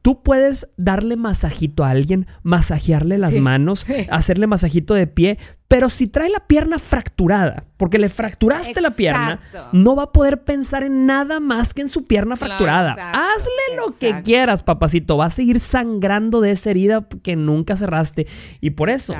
tú 0.05 0.21
puedes 0.21 0.67
darle 0.77 1.15
masajito 1.15 1.83
a 1.83 1.89
alguien, 1.89 2.27
masajearle 2.43 3.17
las 3.17 3.33
Sí. 3.33 3.39
manos, 3.41 3.87
hacerle 4.11 4.45
masajito 4.45 4.93
de 4.93 5.07
pie, 5.07 5.39
pero 5.67 5.89
si 5.89 6.07
trae 6.07 6.29
la 6.29 6.39
pierna 6.41 6.77
fracturada, 6.79 7.63
porque 7.77 7.97
le 7.97 8.07
fracturaste 8.09 8.79
la 8.81 8.91
pierna, 8.91 9.39
no 9.73 9.95
va 9.95 10.03
a 10.03 10.11
poder 10.11 10.43
pensar 10.43 10.83
en 10.83 11.05
nada 11.07 11.39
más 11.39 11.73
que 11.73 11.81
en 11.81 11.89
su 11.89 12.05
pierna 12.05 12.35
fracturada. 12.37 12.91
exacto, 12.91 13.17
Hazle 13.19 13.75
lo 13.75 13.97
que 13.97 14.21
quieras, 14.23 14.63
papacito. 14.63 15.17
Va 15.17 15.25
a 15.25 15.31
seguir 15.31 15.59
sangrando 15.59 16.39
de 16.39 16.51
esa 16.51 16.69
herida 16.69 17.07
que 17.23 17.35
nunca 17.35 17.75
cerraste. 17.75 18.27
Y 18.61 18.69
por 18.71 18.89
eso, 18.89 19.15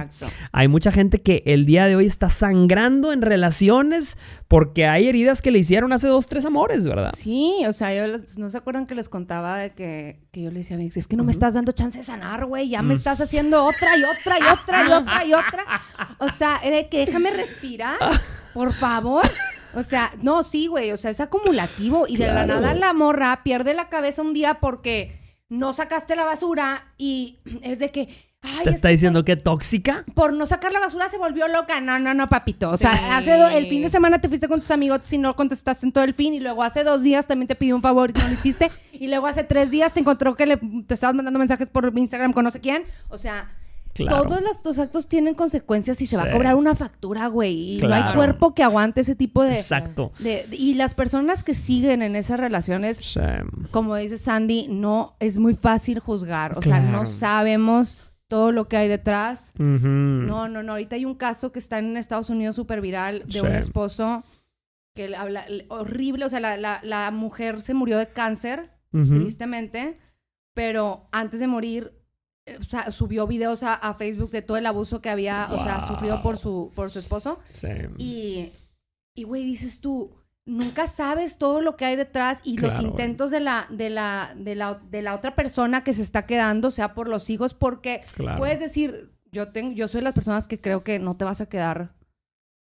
hay 0.51 0.67
mucha 0.67 0.91
gente 0.91 1.19
que 1.21 1.41
el 1.47 1.65
día 1.65 1.87
de 1.87 1.95
hoy 1.95 2.05
está 2.05 2.29
sangrando 2.29 3.11
en 3.11 3.21
relaciones 3.23 4.17
porque 4.47 4.85
hay 4.85 5.07
heridas 5.09 5.41
que 5.41 5.49
le 5.51 5.59
hicieron 5.59 5.91
hace 5.93 6.07
dos, 6.07 6.27
tres 6.27 6.45
amores, 6.45 6.85
¿verdad? 6.85 7.11
Sí, 7.17 7.63
o 7.67 7.73
sea, 7.73 7.93
yo 7.93 8.07
les- 8.07 8.37
no 8.37 8.47
se 8.49 8.57
acuerdan 8.59 8.85
que 8.85 8.93
les 8.95 9.09
contaba 9.09 9.57
de 9.57 9.71
que, 9.71 10.19
que 10.31 10.43
yo 10.43 10.51
le 10.51 10.59
decía 10.59 10.75
a 10.77 10.79
mi 10.79 10.85
ex, 10.85 10.95
es 10.97 11.07
que 11.07 11.17
no 11.17 11.23
me 11.23 11.31
estás 11.31 11.55
dando 11.55 11.71
chance 11.71 11.97
de 11.97 12.03
sanar, 12.05 12.45
güey, 12.45 12.69
ya 12.69 12.81
me 12.83 12.93
Mm. 12.93 12.97
estás 12.97 13.19
haciendo 13.19 13.65
otra 13.65 13.97
y 13.97 14.03
otra 14.03 14.37
y 14.39 14.43
otra 14.43 14.83
y 14.87 14.91
otra 14.91 15.25
y 15.25 15.33
otra. 15.33 15.65
O 16.19 16.29
sea, 16.29 16.44
era 16.63 16.77
de 16.77 16.89
que 16.89 17.05
déjame 17.05 17.31
respirar, 17.31 17.97
por 18.53 18.73
favor. 18.73 19.23
O 19.73 19.83
sea, 19.83 20.11
no, 20.21 20.43
sí, 20.43 20.67
güey, 20.67 20.91
o 20.91 20.97
sea, 20.97 21.11
es 21.11 21.19
acumulativo 21.19 22.05
y 22.07 22.15
de 22.17 22.27
la 22.27 22.45
nada 22.45 22.73
la 22.73 22.93
morra 22.93 23.41
pierde 23.43 23.73
la 23.73 23.89
cabeza 23.89 24.21
un 24.21 24.33
día 24.33 24.55
porque 24.61 25.19
no 25.49 25.73
sacaste 25.73 26.15
la 26.15 26.23
basura 26.25 26.93
y 26.97 27.39
es 27.61 27.79
de 27.79 27.91
que, 27.91 28.07
Ay, 28.41 28.63
¿Te 28.63 28.69
es 28.69 28.75
está 28.75 28.89
diciendo 28.89 29.25
que 29.25 29.35
tóxica? 29.35 30.05
por 30.13 30.31
no 30.31 30.45
sacar 30.45 30.71
la 30.71 30.79
basura 30.79 31.09
se 31.09 31.17
volvió 31.17 31.47
loca. 31.47 31.81
No, 31.81 31.97
no, 31.97 32.13
no, 32.13 32.27
papito. 32.27 32.69
O 32.69 32.77
sea, 32.77 32.95
Sí. 32.95 33.03
hace 33.09 33.57
el 33.57 33.65
fin 33.67 33.81
de 33.81 33.89
semana 33.89 34.21
te 34.21 34.27
fuiste 34.29 34.47
con 34.47 34.59
tus 34.59 34.69
amigos 34.69 34.99
si 35.03 35.17
no 35.17 35.35
contestaste 35.35 35.85
en 35.87 35.91
todo 35.91 36.03
el 36.03 36.13
fin 36.13 36.33
y 36.35 36.39
luego 36.39 36.61
hace 36.61 36.83
dos 36.83 37.01
días 37.01 37.25
también 37.25 37.47
te 37.47 37.55
pidió 37.55 37.75
un 37.75 37.81
favor 37.81 38.11
y 38.11 38.13
no 38.13 38.27
lo 38.27 38.33
hiciste 38.33 38.69
y 38.93 39.07
luego 39.07 39.25
hace 39.25 39.43
tres 39.43 39.71
días 39.71 39.93
te 39.93 39.99
encontró 39.99 40.35
que 40.35 40.45
le, 40.45 40.57
te 40.57 40.93
estabas 40.93 41.15
mandando 41.15 41.39
mensajes 41.39 41.69
por 41.71 41.91
Instagram 41.97 42.33
con 42.33 42.43
no 42.45 42.51
sé 42.51 42.59
quién. 42.61 42.83
O 43.09 43.17
sea, 43.17 43.49
Claro. 43.95 44.23
todos 44.27 44.41
los, 44.63 44.77
actos 44.79 45.07
tienen 45.07 45.35
consecuencias 45.35 46.01
y 46.01 46.05
se 46.07 46.17
va 46.17 46.23
a 46.23 46.31
cobrar 46.31 46.55
una 46.55 46.75
factura, 46.75 47.27
güey. 47.27 47.75
Y 47.75 47.77
no 47.77 47.93
hay 47.93 48.13
cuerpo 48.13 48.53
que 48.53 48.61
aguante 48.61 49.01
ese 49.01 49.15
tipo 49.15 49.41
de... 49.43 49.55
Exacto. 49.57 50.11
de- 50.19 50.45
y 50.51 50.73
las 50.73 50.93
personas 50.93 51.43
que 51.45 51.53
siguen 51.53 52.01
en 52.01 52.15
esas 52.17 52.39
relaciones 52.39 52.97
Sí. 52.97 53.19
como 53.71 53.95
dice 53.95 54.17
Sandy, 54.17 54.67
no 54.69 55.15
es 55.19 55.37
muy 55.37 55.53
fácil 55.53 55.99
juzgar. 55.99 56.57
O 56.57 56.61
sea, 56.61 56.79
no 56.81 57.05
sabemos 57.05 57.97
todo 58.27 58.51
lo 58.51 58.67
que 58.67 58.75
hay 58.77 58.87
detrás. 58.89 59.51
No, 59.57 60.47
no, 60.49 60.61
no. 60.61 60.73
Ahorita 60.73 60.95
hay 60.97 61.05
un 61.05 61.15
caso 61.15 61.51
que 61.51 61.59
está 61.59 61.79
en 61.79 61.95
Estados 61.95 62.29
Unidos 62.29 62.55
súper 62.57 62.81
viral 62.81 63.23
de 63.27 63.41
un 63.41 63.53
esposo 63.55 64.23
que 64.93 65.15
habla 65.15 65.47
le- 65.47 65.67
horrible. 65.69 66.25
O 66.25 66.29
sea, 66.29 66.39
la, 66.41 66.57
la- 66.57 66.81
la 66.83 67.11
mujer 67.11 67.61
se 67.61 67.73
murió 67.73 67.97
de 67.97 68.07
cáncer, 68.07 68.71
tristemente, 68.91 69.99
pero 70.53 71.07
antes 71.11 71.39
de 71.39 71.47
morir. 71.47 71.93
O 72.59 72.63
sea, 72.63 72.91
subió 72.91 73.25
videos 73.25 73.63
a, 73.63 73.73
a 73.73 73.93
Facebook 73.95 74.29
de 74.31 74.41
todo 74.43 74.57
el 74.57 74.65
abuso 74.67 75.01
que 75.01 75.09
había, 75.09 75.47
o 75.51 75.63
sea, 75.63 75.81
sufrido 75.81 76.21
por 76.21 76.37
su, 76.37 76.71
por 76.75 76.91
su 76.91 76.99
esposo. 76.99 77.39
Sí. 77.43 77.67
Y, 77.97 78.51
y 79.15 79.23
güey, 79.23 79.43
dices 79.43 79.79
tú, 79.81 80.11
nunca 80.45 80.85
sabes 80.85 81.39
todo 81.39 81.61
lo 81.61 81.75
que 81.75 81.85
hay 81.85 81.95
detrás 81.95 82.41
y 82.43 82.57
los 82.59 82.73
Claro, 82.75 82.87
intentos 82.87 83.31
de 83.31 83.39
la, 83.39 83.65
de, 83.71 83.89
la, 83.89 84.33
de, 84.37 84.53
la, 84.53 84.75
de 84.75 85.01
la 85.01 85.15
otra 85.15 85.33
persona 85.33 85.83
que 85.83 85.93
se 85.93 86.03
está 86.03 86.27
quedando, 86.27 86.69
sea 86.69 86.93
por 86.93 87.07
los 87.07 87.31
hijos, 87.31 87.55
porque 87.55 88.01
Claro. 88.15 88.37
puedes 88.37 88.59
decir, 88.59 89.11
yo, 89.31 89.51
tengo, 89.51 89.71
yo 89.73 89.87
soy 89.87 90.01
de 90.01 90.03
las 90.05 90.13
personas 90.13 90.45
que 90.47 90.61
creo 90.61 90.83
que 90.83 90.99
no 90.99 91.17
te 91.17 91.25
vas 91.25 91.41
a 91.41 91.47
quedar 91.49 91.95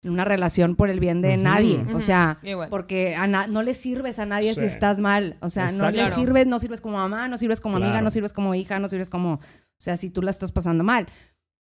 en 0.02 0.10
una 0.12 0.24
relación 0.26 0.76
por 0.76 0.90
el 0.90 1.00
bien 1.00 1.20
de 1.22 1.36
nadie. 1.38 1.84
O 1.94 2.00
sea, 2.00 2.38
Igual. 2.42 2.68
porque 2.70 3.14
a 3.16 3.26
no 3.26 3.62
le 3.62 3.74
sirves 3.74 4.18
a 4.18 4.26
nadie 4.26 4.54
si 4.54 4.64
estás 4.64 4.98
mal. 4.98 5.36
O 5.40 5.48
sea, 5.50 5.70
no 5.72 5.90
le 5.90 6.10
sirves, 6.12 6.46
no 6.46 6.58
sirves 6.58 6.80
como 6.82 6.96
mamá, 6.98 7.28
no 7.28 7.38
sirves 7.38 7.60
como 7.62 7.76
amiga, 7.78 8.00
no 8.02 8.10
sirves 8.10 8.32
como 8.34 8.54
hija, 8.54 8.78
no 8.78 8.88
sirves 8.90 9.08
como... 9.10 9.40
O 9.80 9.82
sea, 9.82 9.96
si 9.96 10.10
tú 10.10 10.20
la 10.20 10.30
estás 10.30 10.52
pasando 10.52 10.84
mal. 10.84 11.06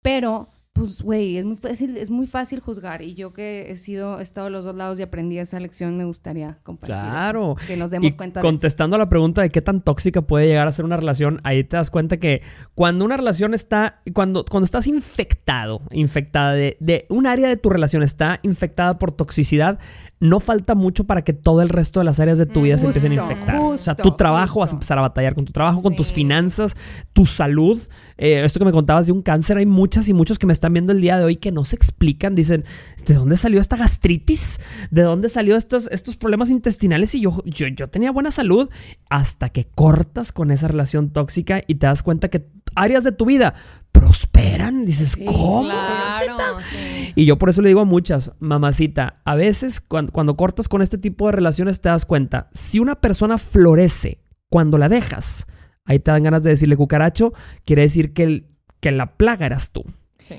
Pero, 0.02 0.48
pues, 0.72 1.02
güey, 1.02 1.38
es 1.38 1.46
muy 1.46 1.58
fácil, 1.58 1.98
es 1.98 2.10
muy 2.10 2.28
fácil 2.28 2.60
juzgar. 2.62 3.02
Y 3.02 3.14
yo 3.16 3.34
que 3.34 3.72
he 3.72 3.76
sido, 3.78 4.20
he 4.20 4.24
estado 4.24 4.48
a 4.48 4.50
los 4.50 4.64
dos 4.64 4.76
lados 4.76 5.00
y 5.00 5.02
aprendí 5.04 5.38
esa 5.40 5.60
lección, 5.60 5.98
me 5.98 6.06
gustaría 6.06 6.60
compartir. 6.64 6.96
eso, 6.96 7.04
Claro. 7.12 7.56
que 7.68 7.76
nos 7.76 7.90
Y 7.90 7.92
demos 7.92 8.16
cuenta 8.16 8.40
de 8.40 8.46
eso. 8.46 8.54
contestando 8.54 8.96
a 8.96 9.00
la 9.00 9.10
pregunta 9.10 9.42
de 9.42 9.50
qué 9.50 9.62
tan 9.62 9.82
tóxica 9.82 10.22
puede 10.22 10.48
llegar 10.48 10.68
a 10.68 10.72
ser 10.72 10.86
una 10.86 10.96
relación, 10.98 11.42
ahí 11.44 11.64
te 11.64 11.76
das 11.76 11.90
cuenta 11.92 12.18
que 12.18 12.42
cuando 12.74 13.04
una 13.04 13.18
relación 13.18 13.54
está, 13.54 14.02
cuando, 14.14 14.46
cuando 14.46 14.66
estás 14.66 14.88
infectado, 14.88 15.82
infectada 15.92 16.54
de, 16.54 16.78
de 16.80 17.06
un 17.10 17.26
área 17.28 17.48
de 17.50 17.58
tu 17.58 17.70
relación 17.70 18.04
está 18.04 18.40
infectada 18.44 18.98
por 19.00 19.12
toxicidad, 19.12 19.80
no 20.20 20.40
falta 20.40 20.76
mucho 20.76 21.04
para 21.04 21.24
que 21.24 21.34
todo 21.34 21.62
el 21.62 21.70
resto 21.70 22.00
de 22.00 22.06
las 22.06 22.20
áreas 22.20 22.38
de 22.38 22.46
tu 22.46 22.62
vida 22.62 22.78
se 22.78 22.86
empiecen 22.86 23.20
a 23.20 23.24
Justo, 23.24 23.34
infectar. 23.34 23.56
o 23.60 23.78
sea, 23.78 23.94
justo, 23.94 24.04
tu 24.10 24.16
trabajo 24.16 24.62
vas 24.62 24.68
a 24.68 24.72
justo. 24.72 24.76
empezar 24.78 24.98
a 24.98 25.02
batallar 25.02 25.36
con 25.36 25.46
tu 25.46 25.52
trabajo, 25.52 25.82
con 25.82 25.96
tus 25.96 26.14
finanzas, 26.14 26.74
tu 27.14 27.26
salud. 27.26 27.82
Eh, 28.18 28.42
esto 28.46 28.60
que 28.60 28.66
me 28.66 28.72
contabas 28.72 29.08
de 29.08 29.12
un 29.12 29.22
cáncer, 29.22 29.58
hay 29.58 29.66
muchas 29.66 30.08
y 30.08 30.14
muchos 30.14 30.40
que 30.40 30.48
me 30.48 30.54
están 30.54 30.72
viendo 30.72 30.94
el 30.94 31.02
día 31.02 31.18
de 31.18 31.26
hoy 31.26 31.36
que 31.36 31.52
no 31.52 31.66
se 31.66 31.76
explican. 31.76 32.34
Dicen, 32.34 32.64
¿de 33.06 33.14
dónde 33.14 33.36
salió 33.36 33.60
esta 33.60 33.76
gastritis? 33.76 34.60
¿De 34.90 35.02
dónde 35.02 35.28
salió 35.28 35.58
estos, 35.58 35.88
estos 35.92 36.16
problemas 36.16 36.50
intestinales? 36.50 37.14
Y 37.14 37.22
yo, 37.22 37.44
yo, 37.46 37.68
yo 37.68 37.90
tenía 37.90 38.12
buena 38.12 38.32
salud 38.32 38.70
hasta 39.10 39.50
que 39.50 39.66
cortas 39.66 40.32
con 40.32 40.50
esa 40.52 40.70
relación 40.70 41.10
tóxica 41.10 41.62
y 41.68 41.76
te 41.76 41.88
das 41.88 42.04
cuenta 42.04 42.30
que 42.30 42.48
áreas 42.74 43.04
de 43.04 43.12
tu 43.12 43.26
vida 43.26 43.54
prosperan. 44.00 44.82
Dices, 44.84 45.12
Sí, 45.12 45.26
¿cómo? 45.26 45.64
Claro. 45.64 46.60
sí. 46.70 47.14
Y 47.16 47.26
yo 47.26 47.38
por 47.38 47.50
eso 47.50 47.62
le 47.62 47.70
digo 47.70 47.82
a 47.82 47.86
muchas, 47.86 48.32
mamacita, 48.40 49.22
a 49.26 49.36
veces 49.36 49.82
cuando, 49.82 50.12
cuando 50.12 50.36
cortas 50.36 50.68
con 50.68 50.82
este 50.82 50.98
tipo 50.98 51.26
de 51.28 51.32
relaciones 51.34 51.80
te 51.82 51.90
das 51.90 52.06
cuenta, 52.06 52.50
si 52.54 52.80
una 52.80 52.96
persona 52.96 53.38
florece 53.38 54.20
cuando 54.50 54.78
la 54.78 54.90
dejas, 54.90 55.46
ahí 55.86 56.00
te 56.00 56.12
dan 56.12 56.24
ganas 56.24 56.44
de 56.44 56.52
decirle 56.52 56.76
cucaracho, 56.78 57.34
quiere 57.66 57.84
decir 57.84 58.14
que, 58.14 58.24
el- 58.24 58.48
que 58.82 58.92
la 58.92 59.16
plaga 59.18 59.46
eras 59.46 59.72
tú. 59.72 59.84
Sí. 60.18 60.36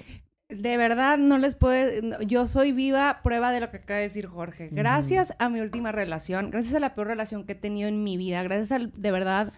De 0.48 0.76
verdad, 0.76 1.18
no 1.18 1.38
les 1.38 1.56
puedo. 1.56 2.20
Yo 2.20 2.46
soy 2.46 2.70
viva 2.70 3.20
prueba 3.24 3.50
de 3.50 3.58
lo 3.60 3.70
que 3.72 3.78
acaba 3.78 3.98
de 3.98 4.04
decir 4.04 4.26
Jorge. 4.28 4.68
Gracias 4.70 5.34
a 5.40 5.48
mi 5.48 5.58
última 5.60 5.90
relación, 5.90 6.50
gracias 6.52 6.74
a 6.76 6.78
la 6.78 6.94
peor 6.94 7.08
relación 7.08 7.42
que 7.44 7.52
he 7.52 7.56
tenido 7.56 7.88
en 7.88 8.04
mi 8.04 8.16
vida, 8.16 8.44
gracias 8.44 8.70
al, 8.70 8.92
de 8.92 9.10
verdad, 9.10 9.52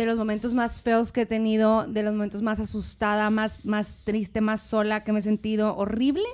de 0.00 0.06
los 0.06 0.16
momentos 0.18 0.54
más 0.54 0.80
feos 0.82 1.12
que 1.12 1.22
he 1.22 1.26
tenido, 1.26 1.86
de 1.86 2.02
los 2.02 2.12
momentos 2.12 2.42
más 2.42 2.58
asustada, 2.60 3.30
más, 3.30 3.64
más 3.64 3.98
triste, 4.04 4.40
más 4.40 4.62
sola 4.62 5.04
que 5.04 5.12
me 5.12 5.18
he 5.18 5.22
sentido 5.22 5.76
horrible, 5.76 6.24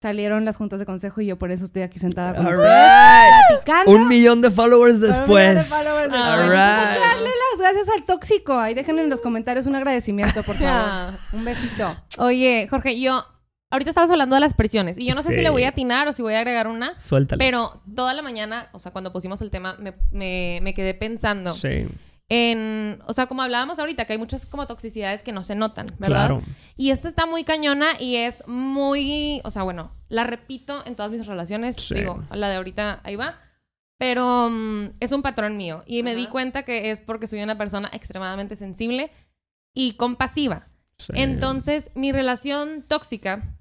salieron 0.00 0.44
las 0.44 0.56
juntas 0.56 0.78
de 0.78 0.86
consejo 0.86 1.20
y 1.20 1.26
yo 1.26 1.38
por 1.38 1.50
eso 1.50 1.64
estoy 1.64 1.82
aquí 1.82 1.98
sentada 1.98 2.34
con 2.36 2.46
ustedes, 2.46 3.32
platicando. 3.48 3.90
Un 3.92 4.06
millón 4.08 4.40
de 4.40 4.50
followers 4.50 5.00
Con 5.00 5.08
un 5.08 5.12
millón 5.12 5.24
de 5.26 5.54
después. 5.54 5.66
followers 5.66 6.12
después. 6.12 6.22
All 6.22 6.38
que 6.38 6.44
right. 6.44 7.00
darle 7.00 7.30
las 7.52 7.60
gracias 7.60 7.88
al 7.96 8.04
tóxico. 8.04 8.58
Ahí 8.58 8.74
déjenle 8.74 9.02
en 9.02 9.10
los 9.10 9.20
comentarios 9.20 9.66
un 9.66 9.74
agradecimiento, 9.74 10.42
por 10.42 10.54
favor. 10.56 10.68
Ah. 10.70 11.18
Un 11.32 11.44
besito. 11.44 11.96
Oye, 12.18 12.66
Jorge, 12.70 12.98
yo... 13.00 13.24
Ahorita 13.70 13.90
estabas 13.90 14.10
hablando 14.10 14.34
de 14.34 14.40
las 14.40 14.54
presiones 14.54 14.96
y 14.98 15.04
yo 15.06 15.14
no 15.14 15.22
sé 15.22 15.28
Sí. 15.28 15.36
si 15.36 15.42
le 15.42 15.50
voy 15.50 15.64
a 15.64 15.68
atinar 15.68 16.08
o 16.08 16.14
si 16.14 16.22
voy 16.22 16.32
a 16.32 16.38
agregar 16.38 16.68
una, 16.68 16.98
Suéltale. 16.98 17.38
pero 17.38 17.82
toda 17.94 18.14
la 18.14 18.22
mañana, 18.22 18.70
o 18.72 18.78
sea, 18.78 18.92
cuando 18.92 19.12
pusimos 19.12 19.42
el 19.42 19.50
tema, 19.50 19.76
me, 19.78 19.92
me- 20.10 20.60
me 20.62 20.72
quedé 20.72 20.94
pensando 20.94 21.52
Sí, 21.52 21.86
en, 22.30 23.00
o 23.06 23.12
sea, 23.12 23.26
como 23.26 23.42
hablábamos 23.42 23.78
ahorita, 23.78 24.04
que 24.04 24.12
hay 24.12 24.18
muchas 24.18 24.44
como 24.46 24.66
toxicidades 24.66 25.22
que 25.22 25.32
no 25.32 25.42
se 25.42 25.54
notan, 25.54 25.86
¿verdad? 25.98 26.26
claro. 26.28 26.42
Y 26.76 26.90
esta 26.90 27.08
está 27.08 27.24
muy 27.26 27.44
cañona 27.44 27.92
y 27.98 28.16
es 28.16 28.46
muy, 28.46 29.40
o 29.44 29.50
sea, 29.50 29.62
bueno, 29.62 29.92
la 30.08 30.24
repito 30.24 30.84
en 30.86 30.94
todas 30.94 31.10
mis 31.10 31.26
relaciones, 31.26 31.76
Sí. 31.76 31.94
digo, 31.94 32.22
la 32.30 32.48
de 32.50 32.56
ahorita 32.56 33.00
ahí 33.02 33.16
va, 33.16 33.38
pero 33.98 34.48
mm, 34.50 34.90
es 35.00 35.12
un 35.12 35.22
patrón 35.22 35.56
mío 35.56 35.82
y 35.86 36.02
me 36.02 36.14
di 36.14 36.26
cuenta 36.26 36.62
que 36.64 36.90
es 36.90 37.00
porque 37.00 37.26
soy 37.26 37.42
una 37.42 37.56
persona 37.58 37.88
extremadamente 37.92 38.56
sensible 38.56 39.10
y 39.74 39.92
compasiva. 39.94 40.68
Sí. 40.98 41.12
Entonces, 41.16 41.90
mi 41.94 42.12
relación 42.12 42.84
tóxica 42.86 43.57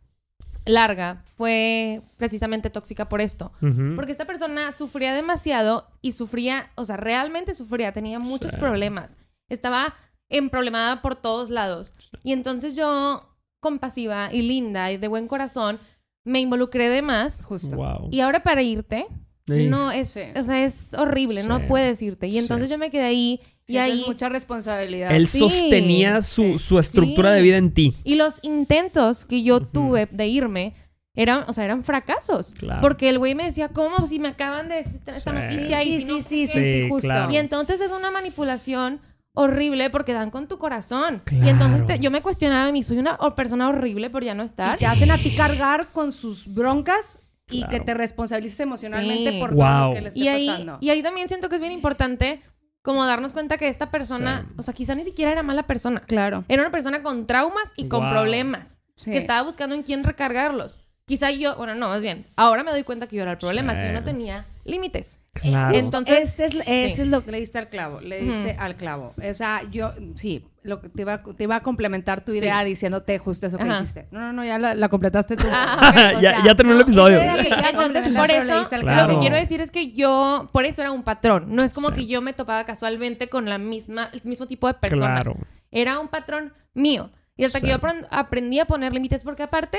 larga 0.68 1.24
fue 1.36 2.02
precisamente 2.18 2.70
tóxica 2.70 3.10
por 3.10 3.22
esto. 3.22 3.52
Porque 3.96 4.12
esta 4.12 4.26
persona 4.26 4.72
sufría 4.72 5.14
demasiado 5.14 5.88
y 6.02 6.12
sufría, 6.14 6.72
o 6.76 6.86
sea, 6.86 6.98
realmente 6.98 7.54
sufría, 7.54 7.92
tenía 7.92 8.20
muchos 8.20 8.52
Sí. 8.52 8.58
problemas. 8.58 9.18
Estaba 9.50 9.96
emproblemada 10.30 11.02
por 11.02 11.16
todos 11.16 11.50
lados. 11.50 11.94
Y 12.24 12.34
entonces 12.34 12.76
yo, 12.76 13.24
compasiva 13.60 14.30
y 14.34 14.42
linda 14.44 14.92
y 14.92 14.98
de 14.98 15.08
buen 15.08 15.28
corazón, 15.28 15.80
me 16.26 16.40
involucré 16.42 16.90
de 16.90 17.02
más. 17.02 17.44
Justo. 17.46 17.76
Wow. 17.76 18.10
Y 18.12 18.20
ahora 18.20 18.44
para 18.44 18.62
irte, 18.62 19.08
Sí. 19.48 19.68
no 19.68 19.92
es, 19.92 20.10
Sí. 20.10 20.24
o 20.36 20.44
sea, 20.44 20.64
es 20.66 20.94
horrible, 20.94 21.44
no 21.44 21.66
puedes 21.68 22.02
irte. 22.02 22.28
Y 22.28 22.38
entonces 22.38 22.68
Sí. 22.68 22.74
yo 22.74 22.78
me 22.78 22.92
quedé 22.92 23.04
ahí 23.04 23.40
y 23.68 23.78
ahí 23.78 24.04
mucha 24.08 24.30
responsabilidad. 24.30 25.14
Él 25.16 25.28
Sí. 25.28 25.40
sostenía 25.40 26.22
su, 26.22 26.58
su 26.58 26.80
estructura 26.80 27.32
Sí. 27.32 27.36
de 27.36 27.42
vida 27.42 27.58
en 27.58 27.74
ti. 27.74 27.96
Y 28.04 28.16
los 28.16 28.40
intentos 28.42 29.26
que 29.26 29.44
yo 29.44 29.58
Ujú. 29.58 29.66
tuve 29.66 30.08
de 30.12 30.28
irme 30.28 30.74
eran, 31.16 31.46
o 31.48 31.54
sea, 31.54 31.66
eran 31.66 31.84
fracasos. 31.84 32.54
Claro. 32.54 32.80
Porque 32.82 33.10
el 33.10 33.18
güey 33.20 33.34
me 33.36 33.44
decía, 33.46 33.70
¿cómo? 33.70 34.06
Si 34.06 34.20
me 34.20 34.28
acaban 34.30 34.70
de 34.70 34.76
decir 34.76 35.02
esta 35.08 35.20
Sí. 35.20 35.30
noticia 35.32 35.84
y 35.84 35.94
Sí, 35.94 36.00
si 36.02 36.06
sí, 36.06 36.12
no 36.12 36.18
sí, 36.18 36.24
sí, 36.24 36.54
qué". 36.54 36.64
sí, 36.74 36.80
Sí, 36.84 36.90
justo. 36.90 37.08
claro. 37.08 37.32
Y 37.32 37.38
entonces 37.38 37.82
es 37.82 37.92
una 37.92 38.12
manipulación 38.12 39.02
horrible 39.34 39.90
porque 39.90 40.14
dan 40.14 40.32
con 40.32 40.48
tu 40.48 40.58
corazón. 40.58 41.22
Y 41.28 41.30
Claro. 41.30 41.50
entonces 41.50 41.86
te- 41.86 42.00
yo 42.00 42.10
me 42.12 42.22
cuestionaba 42.22 42.68
a 42.70 42.72
mí, 42.72 42.84
soy 42.84 42.98
una 42.98 43.18
persona 43.36 43.68
horrible 43.70 44.10
por 44.10 44.24
ya 44.24 44.34
no 44.34 44.44
Y 44.44 44.46
estar. 44.46 44.78
te 44.78 44.86
hacen 44.86 45.12
a 45.12 45.18
ti 45.18 45.36
cargar 45.36 45.92
con 45.92 46.12
sus 46.12 46.52
broncas 46.54 47.20
y 47.50 47.60
Claro. 47.60 47.72
que 47.72 47.80
te 47.82 47.94
responsabilices 47.94 48.60
emocionalmente 48.60 49.32
Sí. 49.32 49.40
por 49.40 49.54
Wow. 49.54 49.64
todo 49.66 49.88
lo 49.90 49.94
que 49.96 50.02
le 50.02 50.08
esté 50.10 50.20
Y 50.20 50.28
ahí, 50.28 50.48
pasando. 50.48 50.78
y 50.82 50.90
ahí 50.90 51.02
también 51.04 51.28
siento 51.28 51.50
que 51.50 51.56
es 51.56 51.62
bien 51.62 51.74
importante 51.74 52.42
como 52.88 53.06
darnos 53.06 53.34
cuenta 53.34 53.58
que 53.58 53.68
esta 53.68 53.92
persona, 53.92 54.46
Sí. 54.48 54.54
o 54.58 54.62
sea, 54.64 54.74
quizá 54.74 54.96
ni 54.96 55.04
siquiera 55.04 55.34
era 55.34 55.44
mala 55.44 55.68
persona. 55.68 56.00
Claro. 56.08 56.46
Era 56.48 56.62
una 56.62 56.72
persona 56.72 57.04
con 57.04 57.28
traumas 57.28 57.74
y 57.76 57.90
con 57.90 58.00
Wow. 58.04 58.10
problemas. 58.12 58.80
Sí. 58.96 59.12
que 59.12 59.18
estaba 59.18 59.44
buscando 59.44 59.76
en 59.76 59.84
quién 59.84 60.04
recargarlos. 60.04 60.80
Quizá 61.06 61.30
yo, 61.32 61.56
bueno, 61.58 61.76
no, 61.76 61.88
más 61.90 62.02
bien, 62.02 62.26
ahora 62.36 62.64
me 62.64 62.72
doy 62.72 62.84
cuenta 62.84 63.06
que 63.08 63.16
yo 63.18 63.22
era 63.22 63.32
el 63.34 63.38
problema, 63.38 63.74
Sí. 63.74 63.80
que 63.80 63.88
yo 63.88 63.94
no 63.94 64.04
tenía 64.04 64.46
límites. 64.66 65.20
Claro. 65.34 65.78
Entonces, 65.78 66.20
Ese 66.40 66.46
es, 66.46 66.54
ese 66.56 66.96
sí. 66.96 67.02
es 67.04 67.08
lo 67.10 67.24
que 67.24 67.32
le 67.32 67.40
diste 67.40 67.60
al 67.60 67.70
clavo. 67.70 68.02
Le 68.02 68.22
diste 68.22 68.56
al 68.58 68.76
clavo. 68.76 69.14
O 69.22 69.34
sea, 69.36 69.62
yo, 69.70 69.92
sí, 70.16 70.46
lo 70.68 70.82
que 70.82 70.90
te 70.90 71.02
iba, 71.02 71.24
te 71.24 71.44
iba 71.44 71.56
a 71.56 71.62
complementar 71.62 72.24
tu 72.24 72.34
idea 72.34 72.64
diciéndote 72.64 73.18
justo 73.20 73.48
eso 73.48 73.58
que 73.58 73.64
Ajá. 73.64 73.80
dijiste. 73.80 74.08
No, 74.12 74.20
no, 74.20 74.34
no, 74.34 74.46
ya 74.46 74.60
la, 74.60 74.76
la 74.76 74.90
completaste 74.90 75.36
tú. 75.36 75.46
Ah, 75.52 76.14
O 76.18 76.20
ya, 76.22 76.32
sea, 76.36 76.44
ya 76.46 76.56
terminó 76.56 76.76
el 76.76 76.82
episodio. 76.84 77.20
que- 77.20 77.50
ya 77.50 77.70
entonces 77.72 78.10
por 78.10 78.30
eso 78.32 78.70
Claro. 78.70 79.08
lo 79.08 79.14
que 79.14 79.20
quiero 79.20 79.36
decir 79.36 79.62
es 79.62 79.72
que 79.72 79.92
yo, 79.94 80.48
por 80.52 80.66
eso 80.66 80.82
era 80.82 80.92
un 80.92 81.04
patrón. 81.04 81.56
No 81.56 81.64
es 81.64 81.74
como 81.74 81.90
Sí. 81.90 81.96
que 81.96 82.06
yo 82.08 82.22
me 82.22 82.34
topaba 82.34 82.66
casualmente 82.66 83.30
con 83.30 83.50
la 83.50 83.58
misma, 83.58 84.10
el 84.14 84.22
mismo 84.24 84.46
tipo 84.48 84.68
de 84.68 84.74
persona. 84.76 85.16
Claro. 85.16 85.38
Era 85.72 86.00
un 86.00 86.08
patrón 86.10 86.54
mío. 86.74 87.10
Y 87.36 87.46
hasta 87.46 87.60
que 87.60 87.68
Sí. 87.68 87.72
yo 87.72 87.80
apren- 87.80 88.08
aprendí 88.10 88.60
a 88.60 88.66
poner 88.66 88.94
límites, 88.94 89.24
porque 89.24 89.44
aparte 89.44 89.78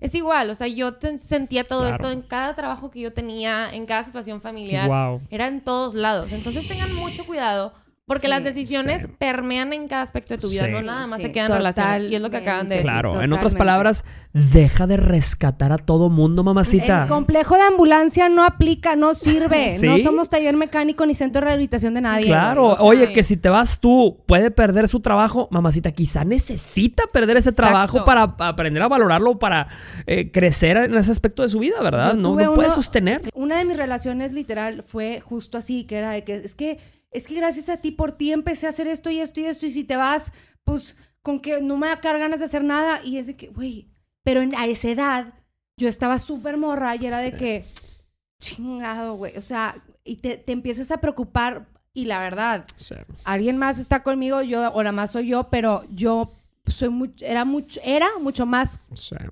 es 0.00 0.14
igual, 0.14 0.50
o 0.50 0.54
sea, 0.54 0.66
yo 0.66 0.92
sentía 1.18 1.64
todo 1.64 1.80
Claro. 1.82 1.94
esto 1.94 2.10
en 2.10 2.22
cada 2.22 2.54
trabajo 2.54 2.90
que 2.90 3.00
yo 3.00 3.12
tenía, 3.12 3.68
en 3.72 3.86
cada 3.86 4.02
situación 4.02 4.40
familiar. 4.40 4.88
Wow. 4.88 5.22
Era 5.30 5.46
en 5.46 5.62
todos 5.62 5.94
lados. 5.94 6.32
Entonces 6.32 6.66
tengan 6.68 6.94
mucho 6.94 7.24
cuidado 7.26 7.72
Porque 8.06 8.26
Sí, 8.26 8.30
las 8.30 8.44
decisiones 8.44 9.02
sí. 9.02 9.08
permean 9.18 9.72
en 9.72 9.88
cada 9.88 10.02
aspecto 10.02 10.34
de 10.34 10.38
tu 10.40 10.50
vida, 10.50 10.66
Sí. 10.66 10.72
no 10.72 10.82
nada 10.82 11.06
más 11.06 11.20
Sí, 11.20 11.26
se 11.28 11.32
quedan 11.32 11.50
en 11.52 11.56
relaciones. 11.56 12.02
Y 12.10 12.14
es 12.14 12.20
lo 12.20 12.28
que 12.28 12.36
acaban 12.36 12.68
de 12.68 12.76
decir. 12.76 12.90
Claro, 12.90 13.22
en 13.22 13.32
otras 13.32 13.54
palabras, 13.54 14.04
deja 14.34 14.86
de 14.86 14.98
rescatar 14.98 15.72
a 15.72 15.78
todo 15.78 16.10
mundo, 16.10 16.44
mamacita. 16.44 17.04
El 17.04 17.08
complejo 17.08 17.54
de 17.54 17.62
ambulancia 17.62 18.28
no 18.28 18.44
aplica, 18.44 18.94
no 18.94 19.14
sirve. 19.14 19.78
¿Sí? 19.80 19.86
No 19.86 19.96
somos 19.98 20.28
taller 20.28 20.54
mecánico 20.54 21.06
ni 21.06 21.14
centro 21.14 21.40
de 21.40 21.46
rehabilitación 21.46 21.94
de 21.94 22.02
nadie. 22.02 22.26
Claro, 22.26 22.74
oye, 22.80 23.10
que 23.14 23.22
si 23.22 23.38
te 23.38 23.48
vas 23.48 23.80
tú, 23.80 24.18
puede 24.26 24.50
perder 24.50 24.86
su 24.88 25.00
trabajo, 25.00 25.48
mamacita, 25.50 25.90
quizá 25.92 26.24
necesita 26.24 27.04
perder 27.10 27.38
ese 27.38 27.50
Exacto. 27.50 27.70
trabajo 27.70 28.04
para 28.04 28.34
aprender 28.38 28.82
a 28.82 28.88
valorarlo, 28.88 29.38
para 29.38 29.68
eh, 30.06 30.30
crecer 30.30 30.76
en 30.76 30.94
ese 30.94 31.10
aspecto 31.10 31.42
de 31.42 31.48
su 31.48 31.58
vida, 31.58 31.80
¿verdad? 31.82 32.10
Yo 32.14 32.20
No, 32.20 32.36
no 32.36 32.52
puede 32.54 32.70
sostener. 32.70 33.22
Una 33.32 33.56
de 33.56 33.64
mis 33.64 33.78
relaciones 33.78 34.34
literal 34.34 34.82
fue 34.86 35.20
justo 35.20 35.56
así, 35.56 35.84
que 35.84 35.96
era 35.96 36.10
de 36.10 36.22
que 36.22 36.34
es 36.34 36.54
que 36.54 36.78
es 37.14 37.26
que 37.26 37.34
gracias 37.34 37.68
a 37.70 37.78
ti 37.78 37.92
por 37.92 38.12
ti 38.12 38.32
empecé 38.32 38.66
a 38.66 38.70
hacer 38.70 38.86
esto 38.86 39.08
y 39.08 39.20
esto 39.20 39.40
y 39.40 39.46
esto 39.46 39.64
y 39.64 39.70
si 39.70 39.84
te 39.84 39.96
vas, 39.96 40.32
pues 40.64 40.96
con 41.22 41.40
que 41.40 41.62
no 41.62 41.78
me 41.78 41.86
va 41.86 41.94
a 41.94 42.00
dar 42.02 42.18
ganas 42.18 42.40
de 42.40 42.46
hacer 42.46 42.64
nada 42.64 43.00
y 43.02 43.16
es 43.16 43.28
de 43.28 43.36
que, 43.36 43.48
güey, 43.48 43.88
pero 44.24 44.42
en, 44.42 44.54
a 44.56 44.66
esa 44.66 44.90
edad 44.90 45.32
yo 45.78 45.88
estaba 45.88 46.18
súper 46.18 46.56
morra 46.56 46.96
y 46.96 47.06
era 47.06 47.18
de 47.18 47.34
que 47.36 47.64
chingado, 48.40 49.14
güey, 49.14 49.36
o 49.38 49.42
sea, 49.42 49.82
y 50.02 50.16
te, 50.16 50.36
te 50.36 50.52
empiezas 50.52 50.90
a 50.90 51.00
preocupar 51.00 51.66
y 51.94 52.06
la 52.06 52.18
verdad, 52.18 52.66
alguien 53.22 53.56
más 53.56 53.78
está 53.78 54.02
conmigo, 54.02 54.42
yo 54.42 54.72
o 54.72 54.82
la 54.82 54.90
más 54.90 55.12
soy 55.12 55.28
yo, 55.28 55.48
pero 55.50 55.84
yo 55.90 56.32
soy 56.66 56.88
mucho, 56.88 57.24
era 57.24 57.44
mucho, 57.44 57.80
era 57.84 58.08
mucho 58.20 58.46
más 58.46 58.80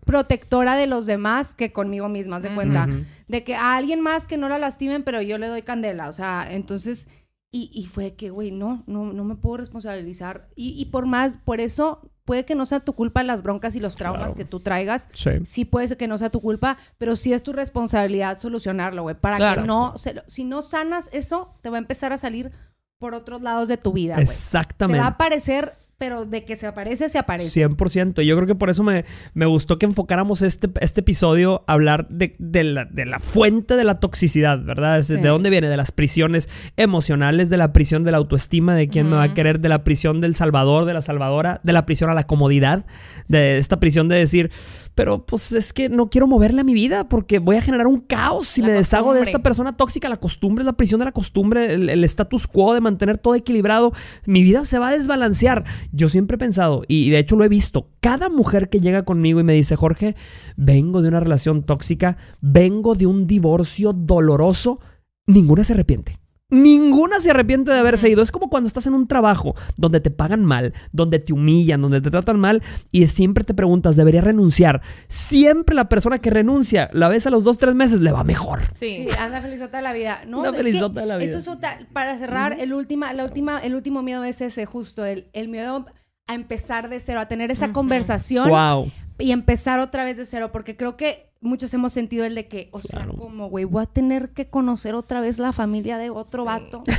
protectora 0.04 0.76
de 0.76 0.86
los 0.86 1.06
demás 1.06 1.54
que 1.54 1.72
conmigo 1.72 2.08
misma, 2.08 2.38
de 2.40 2.48
Ujú. 2.48 2.54
cuenta. 2.54 2.88
De 3.26 3.42
que 3.42 3.56
a 3.56 3.74
alguien 3.74 4.00
más 4.00 4.26
que 4.26 4.36
no 4.36 4.48
la 4.48 4.58
lastimen, 4.58 5.02
pero 5.02 5.22
yo 5.22 5.38
le 5.38 5.48
doy 5.48 5.62
candela. 5.62 6.08
O 6.08 6.12
sea, 6.12 6.46
entonces, 6.50 7.08
y, 7.52 7.70
y 7.72 7.84
fue 7.84 8.14
que, 8.14 8.30
güey, 8.30 8.50
no, 8.50 8.82
no, 8.86 9.12
no 9.12 9.24
me 9.24 9.36
puedo 9.36 9.58
responsabilizar. 9.58 10.48
Y, 10.56 10.70
y 10.80 10.86
por 10.86 11.06
más, 11.06 11.36
por 11.36 11.60
eso, 11.60 12.00
puede 12.24 12.44
que 12.46 12.54
no 12.54 12.64
sea 12.66 12.80
tu 12.80 12.94
culpa 12.94 13.22
las 13.22 13.42
broncas 13.42 13.76
y 13.76 13.80
los 13.80 13.94
traumas 13.96 14.20
Claro. 14.22 14.34
que 14.36 14.44
tú 14.46 14.60
traigas. 14.60 15.08
Sí. 15.12 15.30
Sí 15.44 15.64
puede 15.64 15.86
ser 15.88 15.96
que 15.98 16.08
no 16.08 16.16
sea 16.18 16.30
tu 16.30 16.40
culpa, 16.40 16.78
pero 16.98 17.14
sí 17.14 17.32
es 17.32 17.42
tu 17.42 17.52
responsabilidad 17.52 18.38
solucionarlo, 18.40 19.02
güey. 19.02 19.14
Para 19.16 19.36
Claro. 19.36 19.60
que 19.62 19.66
no, 19.68 19.98
se 19.98 20.22
si 20.26 20.44
no 20.44 20.62
sanas 20.62 21.10
eso, 21.12 21.54
te 21.62 21.68
va 21.68 21.76
a 21.76 21.80
empezar 21.80 22.12
a 22.12 22.18
salir 22.18 22.52
por 22.98 23.14
otros 23.14 23.42
lados 23.42 23.68
de 23.68 23.76
tu 23.76 23.92
vida, 23.92 24.14
güey. 24.14 24.26
Se 24.26 24.32
Exactamente. 24.32 25.00
va 25.00 25.06
a 25.06 25.10
aparecer, 25.10 25.74
pero 26.02 26.26
de 26.26 26.44
que 26.44 26.56
se 26.56 26.66
aparece, 26.66 27.08
se 27.08 27.16
aparece. 27.16 27.60
100%. 27.68 28.22
Yo 28.22 28.34
creo 28.34 28.48
que 28.48 28.56
por 28.56 28.70
eso 28.70 28.82
me, 28.82 29.04
me 29.34 29.46
gustó 29.46 29.78
que 29.78 29.86
enfocáramos 29.86 30.42
este, 30.42 30.68
este 30.80 31.00
episodio 31.02 31.62
a 31.68 31.74
hablar 31.74 32.08
de, 32.08 32.32
de 32.40 32.64
la, 32.64 32.86
de 32.86 33.06
la 33.06 33.20
fuente 33.20 33.76
de 33.76 33.84
la 33.84 34.00
toxicidad, 34.00 34.60
¿verdad? 34.64 34.98
Es- 34.98 35.06
Sí. 35.06 35.14
¿De 35.16 35.28
dónde 35.28 35.48
viene? 35.50 35.68
De 35.68 35.76
las 35.76 35.92
prisiones 35.92 36.48
emocionales, 36.76 37.50
de 37.50 37.56
la 37.56 37.72
prisión 37.72 38.02
de 38.02 38.10
la 38.10 38.16
autoestima, 38.18 38.74
de 38.74 38.88
quién 38.88 39.08
me 39.08 39.14
va 39.14 39.22
a 39.22 39.34
querer, 39.34 39.60
de 39.60 39.68
la 39.68 39.84
prisión 39.84 40.20
del 40.20 40.34
salvador, 40.34 40.86
de 40.86 40.94
la 40.94 41.02
salvadora, 41.02 41.60
de 41.62 41.72
la 41.72 41.86
prisión 41.86 42.10
a 42.10 42.14
la 42.14 42.24
comodidad, 42.26 42.84
de 43.28 43.58
esta 43.58 43.78
prisión 43.78 44.08
de 44.08 44.16
decir, 44.16 44.50
pero 44.94 45.24
pues 45.24 45.52
es 45.52 45.72
que 45.72 45.88
no 45.88 46.10
quiero 46.10 46.26
moverle 46.26 46.60
a 46.60 46.64
mi 46.64 46.74
vida 46.74 47.08
porque 47.08 47.38
voy 47.38 47.56
a 47.56 47.62
generar 47.62 47.86
un 47.86 48.00
caos 48.00 48.48
si 48.48 48.60
La 48.60 48.68
me 48.68 48.72
deshago 48.74 49.14
de 49.14 49.22
esta 49.22 49.40
persona 49.40 49.76
tóxica. 49.76 50.08
La 50.08 50.18
costumbre 50.18 50.62
es 50.62 50.66
la 50.66 50.74
prisión 50.74 50.98
de 50.98 51.06
la 51.06 51.12
costumbre, 51.12 51.74
el, 51.74 51.88
el 51.88 52.04
status 52.04 52.46
quo 52.46 52.74
de 52.74 52.80
mantener 52.80 53.18
todo 53.18 53.34
equilibrado. 53.34 53.92
Mi 54.26 54.42
vida 54.42 54.64
se 54.64 54.78
va 54.78 54.88
a 54.88 54.92
desbalancear. 54.92 55.64
Yo 55.92 56.08
siempre 56.08 56.34
he 56.36 56.38
pensado, 56.38 56.82
y 56.88 57.10
de 57.10 57.18
hecho 57.18 57.36
lo 57.36 57.44
he 57.44 57.48
visto, 57.48 57.88
cada 58.00 58.28
mujer 58.28 58.68
que 58.68 58.80
llega 58.80 59.04
conmigo 59.04 59.40
y 59.40 59.44
me 59.44 59.54
dice, 59.54 59.76
Jorge, 59.76 60.16
vengo 60.56 61.02
de 61.02 61.08
una 61.08 61.20
relación 61.20 61.62
tóxica, 61.62 62.16
vengo 62.40 62.94
de 62.94 63.06
un 63.06 63.26
divorcio 63.26 63.92
doloroso, 63.92 64.80
ninguna 65.26 65.64
se 65.64 65.72
arrepiente. 65.72 66.21
Ninguna 66.52 67.18
se 67.20 67.30
arrepiente 67.30 67.70
de 67.72 67.78
haberse 67.78 68.08
ido. 68.10 68.22
Es 68.22 68.30
como 68.30 68.48
cuando 68.50 68.66
estás 68.68 68.86
en 68.86 68.94
un 68.94 69.08
trabajo 69.08 69.56
donde 69.76 70.00
te 70.00 70.10
pagan 70.10 70.44
mal, 70.44 70.74
donde 70.92 71.18
te 71.18 71.32
humillan, 71.32 71.80
donde 71.82 72.00
te 72.02 72.10
tratan 72.10 72.38
mal 72.38 72.62
y 72.90 73.06
siempre 73.08 73.42
te 73.42 73.54
preguntas, 73.54 73.96
¿debería 73.96 74.20
renunciar? 74.20 74.82
Siempre 75.08 75.74
la 75.74 75.88
persona 75.88 76.18
que 76.18 76.28
renuncia, 76.30 76.90
la 76.92 77.08
ves 77.08 77.26
a 77.26 77.30
los 77.30 77.42
dos, 77.42 77.56
tres 77.58 77.74
meses, 77.74 78.00
le 78.00 78.12
va 78.12 78.22
mejor. 78.22 78.60
Sí. 78.74 78.92
Sí, 78.92 79.08
anda 79.18 79.40
felizota 79.40 79.78
de 79.78 79.82
la 79.82 79.92
vida. 79.94 80.20
No, 80.26 80.42
que 80.42 80.52
felizota 80.52 81.00
de 81.00 81.06
la 81.06 81.16
vida. 81.16 81.30
Eso 81.30 81.38
es 81.38 81.48
otra- 81.48 81.78
para 81.94 82.18
cerrar, 82.18 82.56
el, 82.60 82.74
última, 82.74 83.12
la 83.14 83.24
última, 83.24 83.58
el 83.60 83.74
último 83.74 84.02
miedo 84.02 84.22
es 84.24 84.42
ese, 84.42 84.66
justo, 84.66 85.04
el, 85.06 85.28
el 85.32 85.48
miedo 85.48 85.86
a 86.28 86.34
empezar 86.34 86.88
de 86.90 87.00
cero, 87.00 87.20
a 87.20 87.26
tener 87.26 87.50
esa 87.50 87.72
conversación 87.72 88.48
Wow. 88.48 88.90
Y 89.22 89.32
empezar 89.32 89.78
otra 89.80 90.04
vez 90.04 90.16
de 90.16 90.26
cero, 90.26 90.50
porque 90.52 90.76
creo 90.76 90.96
que 90.96 91.30
muchos 91.40 91.72
hemos 91.74 91.92
sentido 91.92 92.24
el 92.24 92.34
de 92.34 92.46
que, 92.48 92.68
o 92.72 92.80
sea, 92.80 93.00
Claro. 93.00 93.16
como, 93.16 93.48
güey, 93.48 93.64
voy 93.64 93.82
a 93.82 93.86
tener 93.86 94.30
que 94.30 94.48
conocer 94.48 94.94
otra 94.94 95.20
vez 95.20 95.38
la 95.38 95.52
familia 95.52 95.98
de 95.98 96.10
otro 96.10 96.42
Sí. 96.42 96.46
vato. 96.46 96.84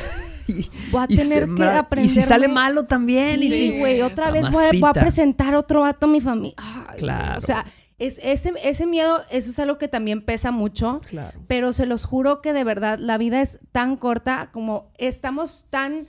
Y, 0.45 0.69
Voy 0.91 1.03
a 1.03 1.05
y 1.07 1.15
tener 1.15 1.47
que 1.55 1.63
aprender. 1.63 2.11
y 2.11 2.15
si 2.15 2.21
sale 2.21 2.49
malo 2.49 2.83
también. 2.85 3.41
y 3.41 3.49
Sí, 3.49 3.79
güey, 3.79 4.01
otra 4.01 4.29
vez 4.29 4.41
voy 4.51 4.65
a, 4.65 4.67
voy 4.71 4.77
a 4.77 4.81
Mamacita. 4.81 4.99
presentar 4.99 5.55
otro 5.55 5.79
vato 5.81 6.05
a 6.05 6.09
mi 6.09 6.19
familia. 6.19 6.55
Ay, 6.57 6.97
Claro. 6.97 7.37
O 7.37 7.41
sea, 7.41 7.65
es, 7.97 8.19
ese, 8.21 8.51
ese 8.61 8.85
miedo, 8.85 9.21
eso 9.31 9.51
es 9.51 9.59
algo 9.59 9.77
que 9.77 9.87
también 9.87 10.25
pesa 10.25 10.51
mucho. 10.51 10.99
Claro. 11.07 11.39
Pero 11.47 11.71
se 11.71 11.85
los 11.85 12.03
juro 12.03 12.41
que 12.41 12.51
de 12.51 12.65
verdad 12.65 12.99
la 12.99 13.17
vida 13.17 13.39
es 13.41 13.59
tan 13.71 13.95
corta 13.95 14.49
como 14.51 14.91
estamos 14.97 15.65
tan... 15.69 16.07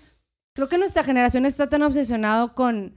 Creo 0.57 0.69
que 0.69 0.79
nuestra 0.79 1.05
generación 1.05 1.47
está 1.47 1.69
tan 1.69 1.83
obsesionado 1.83 2.57
con 2.57 2.95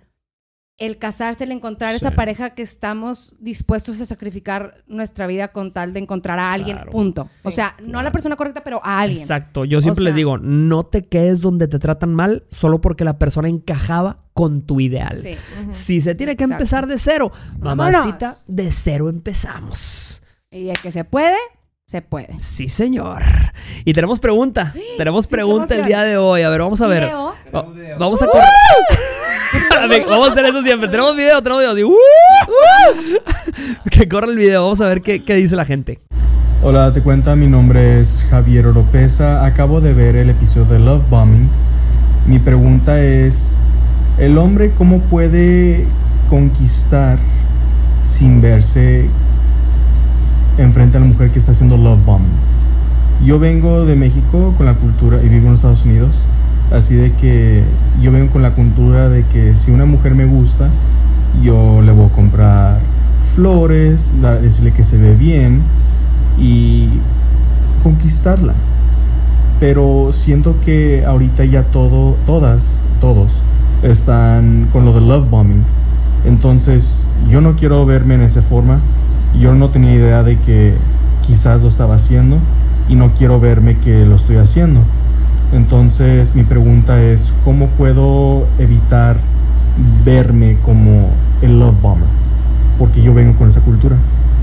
el 0.80 1.00
casarse, 1.00 1.44
el 1.46 1.52
encontrar 1.52 1.96
esa 1.96 2.12
pareja 2.12 2.52
que 2.52 2.62
estamos 2.62 3.36
dispuestos 3.40 4.00
a 4.00 4.06
sacrificar 4.06 4.84
nuestra 4.88 5.26
vida 5.26 5.48
con 5.48 5.74
tal 5.74 5.92
de 5.92 6.00
encontrar 6.02 6.38
a 6.38 6.52
alguien, 6.54 6.76
Claro. 6.78 6.92
punto. 6.92 7.30
o 7.44 7.50
sea, 7.50 7.76
no 7.82 7.98
a 7.98 8.04
la 8.04 8.12
persona 8.12 8.36
correcta, 8.36 8.62
pero 8.64 8.80
a 8.84 9.00
alguien. 9.00 9.20
Exacto. 9.22 9.66
Yo 9.66 9.82
siempre 9.82 10.04
O 10.04 10.06
les 10.06 10.14
digo, 10.16 10.38
no 10.38 10.86
te 10.86 11.04
quedes 11.04 11.42
donde 11.42 11.68
te 11.68 11.80
tratan 11.80 12.14
mal 12.14 12.44
solo 12.52 12.80
porque 12.80 13.04
la 13.04 13.18
persona 13.18 13.48
encajaba 13.50 14.20
con 14.34 14.62
tu 14.62 14.80
ideal. 14.80 15.16
Sí. 15.18 15.36
Si 15.72 16.00
se 16.00 16.14
tiene 16.14 16.36
que 16.36 16.44
Exacto. 16.44 16.62
empezar 16.64 16.86
de 16.88 17.00
cero, 17.00 17.32
Vámonos. 17.58 17.94
mamacita, 17.94 18.36
de 18.48 18.72
cero 18.72 19.10
empezamos. 19.10 20.22
Y 20.52 20.66
de 20.66 20.74
que 20.74 20.92
se 20.92 21.04
puede, 21.04 21.38
se 21.88 22.04
puede. 22.04 22.40
Sí, 22.40 22.70
señor. 22.70 23.24
Y 23.84 23.94
tenemos 23.94 24.20
pregunta. 24.20 24.76
tenemos 24.98 25.26
Sí, 25.26 25.32
pregunta 25.32 25.74
el 25.76 25.86
día 25.88 26.04
de 26.04 26.18
hoy. 26.18 26.44
A 26.44 26.50
ver, 26.50 26.62
vamos 26.62 26.82
a 26.82 26.88
ver. 26.88 27.04
Video. 27.06 27.34
Va- 27.56 27.66
vamos 27.98 28.22
a 28.22 28.28
correr. 28.28 28.44
Ver, 28.90 29.00
vamos 30.10 30.28
a 30.28 30.32
hacer 30.32 30.46
eso 30.46 30.62
siempre. 30.62 30.90
Tenemos 30.90 31.16
video, 31.16 31.42
tenemos 31.42 31.62
video. 31.62 31.74
así, 31.74 31.84
¡uh! 31.84 31.96
que 33.90 34.08
corre 34.08 34.32
el 34.32 34.38
video. 34.38 34.64
Vamos 34.64 34.82
a 34.82 34.88
ver 34.88 35.02
qué, 35.02 35.24
qué 35.24 35.36
dice 35.36 35.56
la 35.56 35.66
gente. 35.66 36.00
Hola, 36.64 36.92
te 36.94 37.02
cuenta, 37.02 37.36
mi 37.36 37.48
nombre 37.48 38.00
es 38.00 38.26
Javier 38.30 38.68
Oropesa. 38.68 39.46
Acabo 39.46 39.82
de 39.82 39.94
ver 39.94 40.16
el 40.16 40.30
episodio 40.30 40.66
de 40.66 40.80
Love 40.80 41.04
Bombing. 41.10 41.50
Mi 42.26 42.40
pregunta 42.40 43.02
es, 43.02 43.56
¿el 44.18 44.38
hombre 44.38 44.72
cómo 44.78 45.00
puede 45.00 45.86
conquistar 46.30 47.20
sin 48.06 48.42
verse 48.42 49.10
enfrente 50.58 50.98
a 50.98 51.00
la 51.00 51.06
mujer 51.06 51.30
que 51.30 51.40
está 51.40 51.52
haciendo 51.52 51.78
love 51.78 52.04
bombing? 52.06 52.32
Yo 53.26 53.40
vengo 53.40 53.86
de 53.86 53.96
México 53.96 54.54
con 54.58 54.66
la 54.66 54.74
cultura 54.74 55.20
y 55.24 55.30
vivo 55.30 55.48
en 55.48 55.56
Estados 55.56 55.86
Unidos. 55.86 56.22
Así 56.72 56.96
de 56.96 57.14
que 57.14 57.64
yo 58.02 58.12
vengo 58.12 58.32
con 58.32 58.42
la 58.42 58.52
cultura 58.52 59.10
de 59.10 59.24
que 59.24 59.56
si 59.56 59.72
una 59.72 59.86
mujer 59.86 60.16
me 60.16 60.26
gusta, 60.26 60.70
yo 61.42 61.82
le 61.82 61.92
voy 61.92 62.08
a 62.08 62.10
comprar 62.10 62.80
flores, 63.36 64.12
decirle 64.42 64.72
que 64.72 64.84
se 64.84 64.98
ve 64.98 65.16
bien 65.16 65.62
y 66.38 66.90
conquistarla. 67.84 68.54
Pero 69.60 70.12
siento 70.12 70.56
que 70.66 71.06
ahorita 71.06 71.46
ya 71.46 71.64
todo, 71.64 72.16
todas, 72.26 72.80
todos 73.00 73.32
están 73.84 74.68
con 74.74 74.86
lo 74.86 74.94
de 74.94 75.02
love 75.02 75.30
bombing. 75.30 75.64
Entonces 76.26 77.08
yo 77.30 77.42
no 77.42 77.56
quiero 77.56 77.86
verme 77.86 78.16
en 78.16 78.22
esa 78.22 78.42
forma. 78.42 78.80
Yo 79.40 79.54
no 79.54 79.70
tenía 79.70 79.94
idea 79.94 80.24
de 80.24 80.38
que 80.38 80.76
quizás 81.26 81.62
lo 81.62 81.68
estaba 81.68 81.96
haciendo 81.96 82.38
y 82.90 82.96
no 82.96 83.12
quiero 83.18 83.40
verme 83.40 83.78
que 83.78 84.06
lo 84.06 84.16
estoy 84.16 84.38
haciendo. 84.38 84.82
Entonces 85.54 86.36
mi 86.36 86.44
pregunta 86.44 87.02
es, 87.02 87.34
¿cómo 87.44 87.68
puedo 87.70 88.48
evitar 88.60 89.18
verme 90.04 90.58
como 90.64 91.10
el 91.42 91.60
love 91.60 91.80
bomber? 91.82 92.10
Porque 92.78 93.02
yo 93.02 93.14
vengo 93.14 93.38
con 93.38 93.50
esa 93.50 93.62
cultura. 93.62 93.96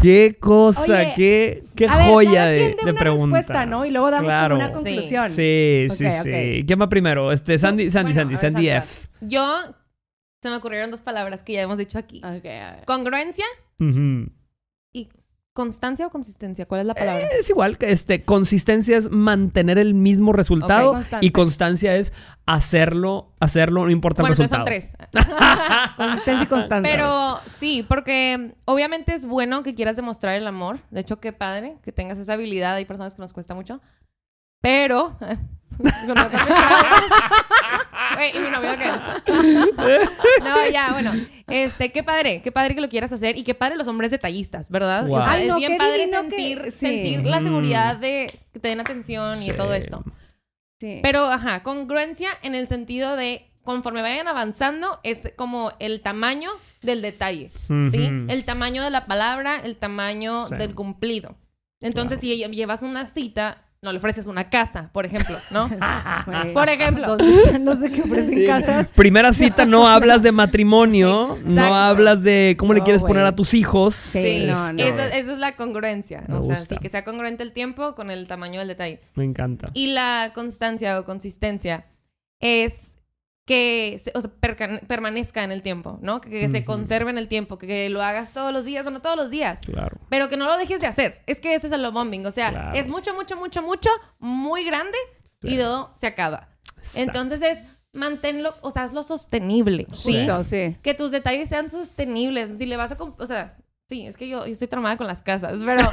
Qué 0.02 0.36
cosa, 0.38 0.82
Oye, 0.82 1.12
qué, 1.16 1.64
qué 1.74 1.86
A 1.88 1.96
ver, 1.96 2.06
joya 2.10 2.32
cada 2.32 2.46
de, 2.48 2.56
quien 2.58 2.70
dé 2.76 2.84
de 2.84 2.90
una 2.90 3.00
pregunta. 3.00 3.36
respuesta, 3.38 3.66
¿no? 3.66 3.86
Y 3.86 3.90
luego 3.90 4.10
damos 4.10 4.26
Claro. 4.26 4.56
como 4.56 4.66
una 4.66 4.74
conclusión. 4.74 5.30
Sí, 5.30 5.86
sí, 5.88 6.10
sí. 6.10 6.28
ok. 6.60 6.66
¿Quién 6.66 6.80
va 6.80 6.88
primero? 6.88 7.32
Este, 7.32 7.56
Sandy, 7.58 7.88
Sandy, 7.90 8.12
Bueno, 8.12 8.14
Sandy, 8.14 8.34
ver, 8.34 8.52
Sandy. 8.52 8.68
F. 8.68 9.08
Yo, 9.22 9.46
se 10.42 10.50
me 10.50 10.56
ocurrieron 10.56 10.90
dos 10.90 11.00
palabras 11.00 11.42
que 11.42 11.54
ya 11.54 11.62
hemos 11.62 11.78
dicho 11.78 11.96
aquí. 11.98 12.18
Ok, 12.18 12.44
a 12.44 12.72
ver. 12.74 12.84
Congruencia 12.86 13.44
constancia 15.54 16.06
o 16.08 16.10
consistencia. 16.10 16.66
¿Cuál 16.66 16.82
es 16.82 16.86
la 16.88 16.94
palabra? 16.94 17.26
Es 17.38 17.48
igual, 17.48 17.78
que 17.78 17.92
este, 17.92 18.24
consistencia 18.24 18.98
es 18.98 19.10
mantener 19.10 19.78
el 19.78 19.94
mismo 19.94 20.32
resultado 20.32 21.00
y 21.20 21.30
constancia 21.30 21.96
es 21.96 22.12
hacerlo, 22.44 23.32
hacerlo, 23.38 23.84
no 23.84 23.90
importa 23.90 24.22
bueno, 24.22 24.34
el 24.34 24.36
resultado. 24.36 24.62
son 24.62 24.66
tres. 24.66 24.96
Consistencia 25.96 26.42
y 26.42 26.46
constancia. 26.48 26.92
Pero 26.92 27.38
sí, 27.46 27.86
porque 27.88 28.54
obviamente 28.64 29.14
es 29.14 29.26
bueno 29.26 29.62
que 29.62 29.74
quieras 29.76 29.94
demostrar 29.94 30.34
el 30.34 30.46
amor. 30.46 30.80
De 30.90 31.00
hecho, 31.00 31.20
qué 31.20 31.32
padre 31.32 31.76
que 31.82 31.92
tengas 31.92 32.18
esa 32.18 32.32
habilidad. 32.32 32.74
Hay 32.74 32.84
personas 32.84 33.14
que 33.14 33.22
nos 33.22 33.32
cuesta 33.32 33.54
mucho. 33.54 33.80
Pero... 34.64 35.16
con 35.18 36.14
lo 36.16 36.30
que 36.30 36.36
me- 36.36 36.44
Güey, 38.14 38.36
¿y 38.36 38.38
mi 38.38 38.50
novio 38.50 38.70
qué? 38.78 38.90
No, 40.42 40.68
ya, 40.72 40.92
bueno. 40.92 41.12
Este, 41.48 41.90
qué 41.92 42.02
padre, 42.02 42.40
qué 42.42 42.50
padre 42.52 42.74
que 42.74 42.80
lo 42.80 42.88
quieras 42.88 43.12
hacer 43.12 43.36
y 43.36 43.42
qué 43.42 43.54
padre 43.54 43.76
los 43.76 43.86
hombres 43.88 44.10
detallistas, 44.10 44.70
¿verdad? 44.70 45.06
Wow. 45.06 45.18
O 45.18 45.22
sea, 45.22 45.32
Ay, 45.32 45.46
no, 45.48 45.56
es 45.56 45.66
bien 45.66 45.76
padre 45.78 46.04
que- 46.06 46.10
sentir, 46.10 46.62
sí. 46.72 46.78
sentir 46.78 47.24
la 47.26 47.40
Mm. 47.40 47.44
seguridad 47.44 47.96
de 47.96 48.40
que 48.52 48.60
te 48.60 48.68
den 48.68 48.80
atención 48.80 49.42
y 49.42 49.52
todo 49.52 49.74
esto. 49.74 50.02
Sí. 50.80 51.00
Pero, 51.02 51.24
ajá, 51.26 51.62
congruencia 51.62 52.30
en 52.42 52.54
el 52.54 52.66
sentido 52.68 53.16
de 53.16 53.50
conforme 53.64 54.00
vayan 54.02 54.28
avanzando, 54.28 55.00
es 55.02 55.32
como 55.36 55.72
el 55.78 56.00
tamaño 56.02 56.50
del 56.82 57.02
detalle, 57.02 57.50
¿sí? 57.90 58.10
El 58.28 58.44
tamaño 58.44 58.82
de 58.82 58.90
la 58.90 59.06
palabra, 59.06 59.58
el 59.62 59.76
tamaño 59.76 60.46
Sí. 60.46 60.54
del 60.56 60.74
cumplido. 60.74 61.36
Entonces, 61.80 62.20
si 62.20 62.36
llevas 62.36 62.82
una 62.82 63.06
cita, 63.06 63.63
no 63.84 63.92
le 63.92 63.98
ofreces 63.98 64.26
una 64.26 64.48
casa, 64.48 64.88
por 64.92 65.04
ejemplo, 65.04 65.36
¿no? 65.50 65.68
Por 66.54 66.68
ejemplo. 66.68 67.06
¿Dónde 67.06 67.42
están 67.42 67.64
los 67.64 67.80
de 67.80 67.90
que 67.90 68.02
ofrecen 68.02 68.46
casas? 68.46 68.92
Primera 68.92 69.32
cita 69.32 69.64
no 69.66 69.86
hablas 69.88 70.22
de 70.22 70.32
matrimonio, 70.32 71.28
Exacto. 71.36 71.50
no 71.50 71.74
hablas 71.74 72.22
de 72.22 72.56
cómo 72.58 72.72
le 72.72 72.80
quieres 72.80 73.02
poner 73.02 73.26
a 73.26 73.36
tus 73.36 73.52
hijos. 73.54 73.94
Sí, 73.94 74.44
no, 74.46 74.72
no. 74.72 74.82
Esa, 74.82 75.06
esa 75.08 75.32
es 75.32 75.38
la 75.38 75.54
congruencia. 75.56 76.24
Me 76.26 76.36
o 76.36 76.42
sea, 76.42 76.56
gusta. 76.56 76.74
sí, 76.74 76.80
que 76.80 76.88
sea 76.88 77.04
congruente 77.04 77.42
el 77.42 77.52
tiempo 77.52 77.94
con 77.94 78.10
el 78.10 78.26
tamaño 78.26 78.58
del 78.60 78.68
detalle. 78.68 79.00
Me 79.14 79.24
encanta. 79.24 79.70
Y 79.74 79.88
la 79.88 80.32
constancia 80.34 80.98
o 80.98 81.04
consistencia 81.04 81.84
es 82.40 82.93
que 83.46 83.96
se- 84.02 84.10
o 84.14 84.20
sea, 84.20 84.30
perca- 84.40 84.80
permanezca 84.86 85.44
en 85.44 85.52
el 85.52 85.62
tiempo, 85.62 85.98
¿no? 86.00 86.20
Que, 86.20 86.30
que 86.30 86.48
se 86.48 86.64
conserve 86.64 87.10
en 87.10 87.18
el 87.18 87.28
tiempo, 87.28 87.58
que, 87.58 87.66
que 87.66 87.88
lo 87.90 88.02
hagas 88.02 88.32
todos 88.32 88.52
los 88.52 88.64
días 88.64 88.86
o 88.86 88.90
no 88.90 89.00
todos 89.02 89.16
los 89.16 89.30
días. 89.30 89.60
Claro. 89.60 89.98
Pero 90.08 90.28
que 90.28 90.36
no 90.36 90.46
lo 90.46 90.56
dejes 90.56 90.80
de 90.80 90.86
hacer. 90.86 91.20
Es 91.26 91.40
que 91.40 91.54
ese 91.54 91.66
es 91.66 91.72
el 91.72 91.90
bombing. 91.90 92.24
O 92.26 92.32
sea, 92.32 92.50
Claro. 92.50 92.78
es 92.78 92.88
mucho, 92.88 93.14
mucho, 93.14 93.36
mucho, 93.36 93.62
mucho, 93.62 93.90
muy 94.18 94.64
grande 94.64 94.96
Sí. 95.42 95.48
y 95.48 95.56
luego 95.56 95.90
se 95.94 96.06
acaba. 96.06 96.48
Entonces 96.94 97.42
es 97.42 97.64
manténlo, 97.92 98.54
o 98.62 98.70
sea, 98.70 98.84
hazlo 98.84 99.02
sostenible. 99.02 99.86
¿sí? 99.92 100.16
Justo, 100.18 100.42
sí. 100.44 100.76
Que 100.82 100.94
tus 100.94 101.10
detalles 101.10 101.48
sean 101.48 101.68
sostenibles. 101.68 102.56
Si 102.58 102.66
le 102.66 102.76
vas 102.76 102.92
a... 102.92 102.96
O 103.00 103.26
sea, 103.26 103.56
sí, 103.88 104.06
es 104.06 104.16
que 104.16 104.28
yo, 104.28 104.46
yo 104.46 104.52
estoy 104.52 104.68
traumada 104.68 104.96
con 104.96 105.06
las 105.06 105.22
casas, 105.22 105.60
pero... 105.64 105.88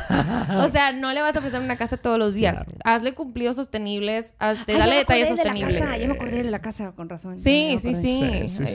o 0.57 0.69
sea, 0.69 0.91
no 0.91 1.11
le 1.13 1.21
vas 1.21 1.35
a 1.35 1.39
ofrecer 1.39 1.59
una 1.61 1.77
casa 1.77 1.97
todos 1.97 2.17
los 2.17 2.33
días. 2.33 2.63
Claro. 2.63 2.71
Hazle 2.83 3.13
cumplidos 3.13 3.55
sostenibles, 3.55 4.33
hazte, 4.39 4.73
Ay, 4.73 4.77
ya 4.77 4.79
dale 4.79 4.91
me 4.91 4.97
detalles 4.99 5.25
acordé 5.27 5.43
de 5.43 5.45
la 5.45 5.53
sostenibles. 5.53 5.81
casa, 5.81 5.97
ya 5.97 6.07
me 6.07 6.13
acordé 6.13 6.43
de 6.43 6.51
la 6.51 6.61
casa, 6.61 6.91
con 6.93 7.09
razón. 7.09 7.37
Sí, 7.37 7.77
sí, 7.79 7.95
sí. 7.95 8.19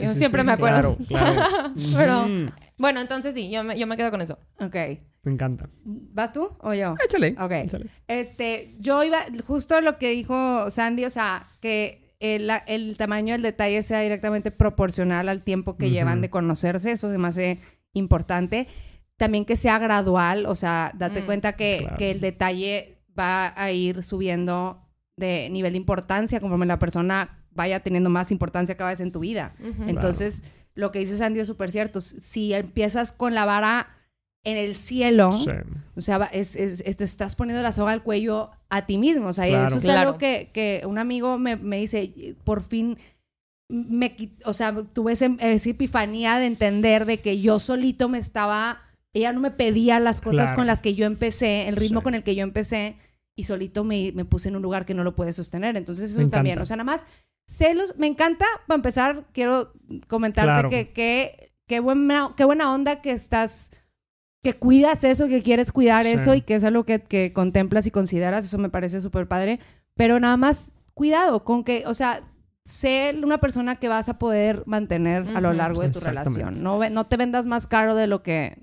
Yo 0.03 0.13
siempre 0.13 0.41
sí, 0.41 0.45
me 0.45 0.51
acuerdo. 0.51 0.97
Claro, 1.07 1.41
claro. 1.41 1.73
Pero- 1.95 2.21
Ujú. 2.25 2.51
Bueno, 2.79 3.01
entonces 3.01 3.33
sí, 3.33 3.49
yo 3.49 3.63
me, 3.63 3.77
yo 3.77 3.87
me 3.87 3.97
quedo 3.97 4.11
con 4.11 4.21
eso. 4.21 4.37
Ok. 4.59 4.75
Me 5.23 5.31
encanta. 5.33 5.67
¿Vas 5.83 6.31
tú 6.31 6.49
o 6.59 6.73
yo? 6.73 6.95
Échale. 7.03 7.35
Ok. 7.39 7.51
échale. 7.51 7.87
Este, 8.07 8.75
yo 8.79 9.03
iba, 9.03 9.25
justo 9.45 9.81
lo 9.81 9.97
que 9.97 10.11
dijo 10.11 10.69
Sandy, 10.69 11.05
o 11.05 11.09
sea, 11.09 11.47
que 11.59 12.13
el, 12.19 12.95
tamaño 12.97 13.33
del 13.33 13.41
detalle 13.41 13.81
sea 13.81 14.01
directamente 14.01 14.51
proporcional 14.51 15.27
al 15.27 15.43
tiempo 15.43 15.75
que 15.75 15.89
llevan 15.89 16.21
de 16.21 16.29
conocerse, 16.29 16.91
eso 16.91 17.11
se 17.11 17.17
me 17.17 17.27
hace 17.27 17.59
importante. 17.93 18.67
También 19.17 19.45
que 19.45 19.55
sea 19.55 19.79
gradual, 19.79 20.45
o 20.45 20.55
sea, 20.55 20.91
date 20.95 21.21
Mm. 21.21 21.25
cuenta 21.25 21.53
que, 21.53 21.79
Claro. 21.81 21.97
que 21.97 22.11
el 22.11 22.19
detalle 22.21 22.97
va 23.17 23.53
a 23.61 23.71
ir 23.71 24.03
subiendo 24.03 24.81
de 25.15 25.49
nivel 25.49 25.73
de 25.73 25.77
importancia 25.77 26.39
conforme 26.39 26.65
la 26.67 26.77
persona 26.79 27.43
vaya 27.51 27.79
teniendo 27.79 28.09
más 28.11 28.31
importancia 28.31 28.77
cada 28.77 28.91
vez 28.91 28.99
en 28.99 29.11
tu 29.11 29.19
vida. 29.19 29.55
Entonces, 29.87 30.43
lo 30.75 30.91
que 30.91 30.99
dice 30.99 31.17
Sandy 31.17 31.39
es 31.39 31.47
súper 31.47 31.71
cierto. 31.71 32.01
Si 32.01 32.53
empiezas 32.53 33.11
con 33.11 33.33
la 33.33 33.45
vara 33.45 33.87
en 34.43 34.57
el 34.57 34.75
cielo, 34.75 35.31
Sí. 35.31 35.49
o 35.95 36.01
sea, 36.01 36.19
va- 36.19 36.27
es, 36.31 36.55
es- 36.55 36.81
es- 36.81 36.95
te 36.97 37.03
estás 37.03 37.35
poniendo 37.35 37.63
la 37.63 37.71
soga 37.71 37.91
al 37.93 38.03
cuello 38.03 38.51
a 38.69 38.85
ti 38.85 38.99
mismo. 38.99 39.29
O 39.29 39.33
sea, 39.33 39.47
Claro. 39.47 39.67
eso 39.67 39.77
es 39.77 39.83
Claro. 39.83 39.99
algo 40.09 40.17
que, 40.19 40.51
que 40.53 40.83
un 40.85 40.99
amigo 40.99 41.39
me, 41.39 41.55
me 41.55 41.77
dice, 41.79 42.35
por 42.43 42.61
fin, 42.61 42.97
me, 43.69 44.15
o 44.45 44.53
sea, 44.53 44.73
tuve 44.93 45.13
ese- 45.13 45.35
esa 45.39 45.69
epifanía 45.69 46.37
de 46.37 46.45
entender 46.45 47.05
de 47.05 47.17
que 47.19 47.41
yo 47.41 47.57
solito 47.59 48.07
me 48.07 48.19
estaba, 48.19 48.81
ella 49.17 49.33
no 49.33 49.39
me 49.39 49.51
pedía 49.51 49.99
las 49.99 50.21
cosas 50.21 50.45
Claro. 50.47 50.55
con 50.57 50.67
las 50.67 50.81
que 50.81 50.95
yo 50.95 51.05
empecé, 51.05 51.67
el 51.67 51.75
ritmo 51.75 51.99
Sí. 51.99 52.03
con 52.05 52.15
el 52.15 52.23
que 52.23 52.35
yo 52.35 52.43
empecé, 52.43 52.97
y 53.35 53.43
solito 53.43 53.83
me, 53.83 54.11
me 54.13 54.25
puse 54.25 54.49
en 54.49 54.55
un 54.55 54.61
lugar 54.63 54.85
que 54.85 54.93
no 54.93 55.03
lo 55.03 55.15
puede 55.15 55.31
sostener. 55.33 55.77
Entonces, 55.77 56.11
eso 56.11 56.21
Me 56.21 56.27
también, 56.27 56.53
encanta. 56.53 56.63
o 56.63 56.65
sea, 56.65 56.75
nada 56.77 56.85
más, 56.85 57.05
celos, 57.45 57.93
me 57.97 58.07
encanta, 58.07 58.45
para 58.67 58.75
empezar, 58.77 59.25
quiero 59.31 59.73
comentarte 60.07 60.51
Claro. 60.53 60.69
que, 60.69 60.91
que, 60.91 61.53
qué 61.67 61.79
buena, 61.79 62.33
qué 62.35 62.45
buena 62.45 62.73
onda 62.73 63.01
que 63.01 63.11
estás 63.11 63.71
que 64.43 64.53
cuidas 64.53 65.03
eso, 65.03 65.27
que 65.27 65.41
quieres 65.43 65.71
cuidar 65.71 66.05
Sí. 66.05 66.11
eso 66.13 66.33
y 66.33 66.41
que 66.41 66.55
es 66.55 66.63
algo 66.63 66.85
que, 66.85 67.01
que 67.01 67.33
contemplas 67.33 67.85
y 67.85 67.91
consideras, 67.91 68.45
eso 68.45 68.57
me 68.57 68.69
parece 68.69 69.01
súper 69.01 69.27
padre. 69.27 69.59
Pero 69.95 70.19
nada 70.19 70.37
más 70.37 70.71
cuidado 70.93 71.43
con 71.43 71.63
que, 71.63 71.83
o 71.85 71.93
sea, 71.93 72.21
sé 72.63 73.13
una 73.21 73.39
persona 73.39 73.75
que 73.77 73.89
vas 73.89 74.07
a 74.09 74.17
poder 74.19 74.63
mantener 74.65 75.27
a 75.35 75.41
lo 75.41 75.51
largo 75.53 75.81
de 75.81 75.89
tu 75.89 75.99
relación. 75.99 76.63
No, 76.63 76.79
no 76.89 77.05
te 77.07 77.17
vendas 77.17 77.45
más 77.45 77.67
caro 77.67 77.95
de 77.95 78.07
lo 78.07 78.23
que 78.23 78.57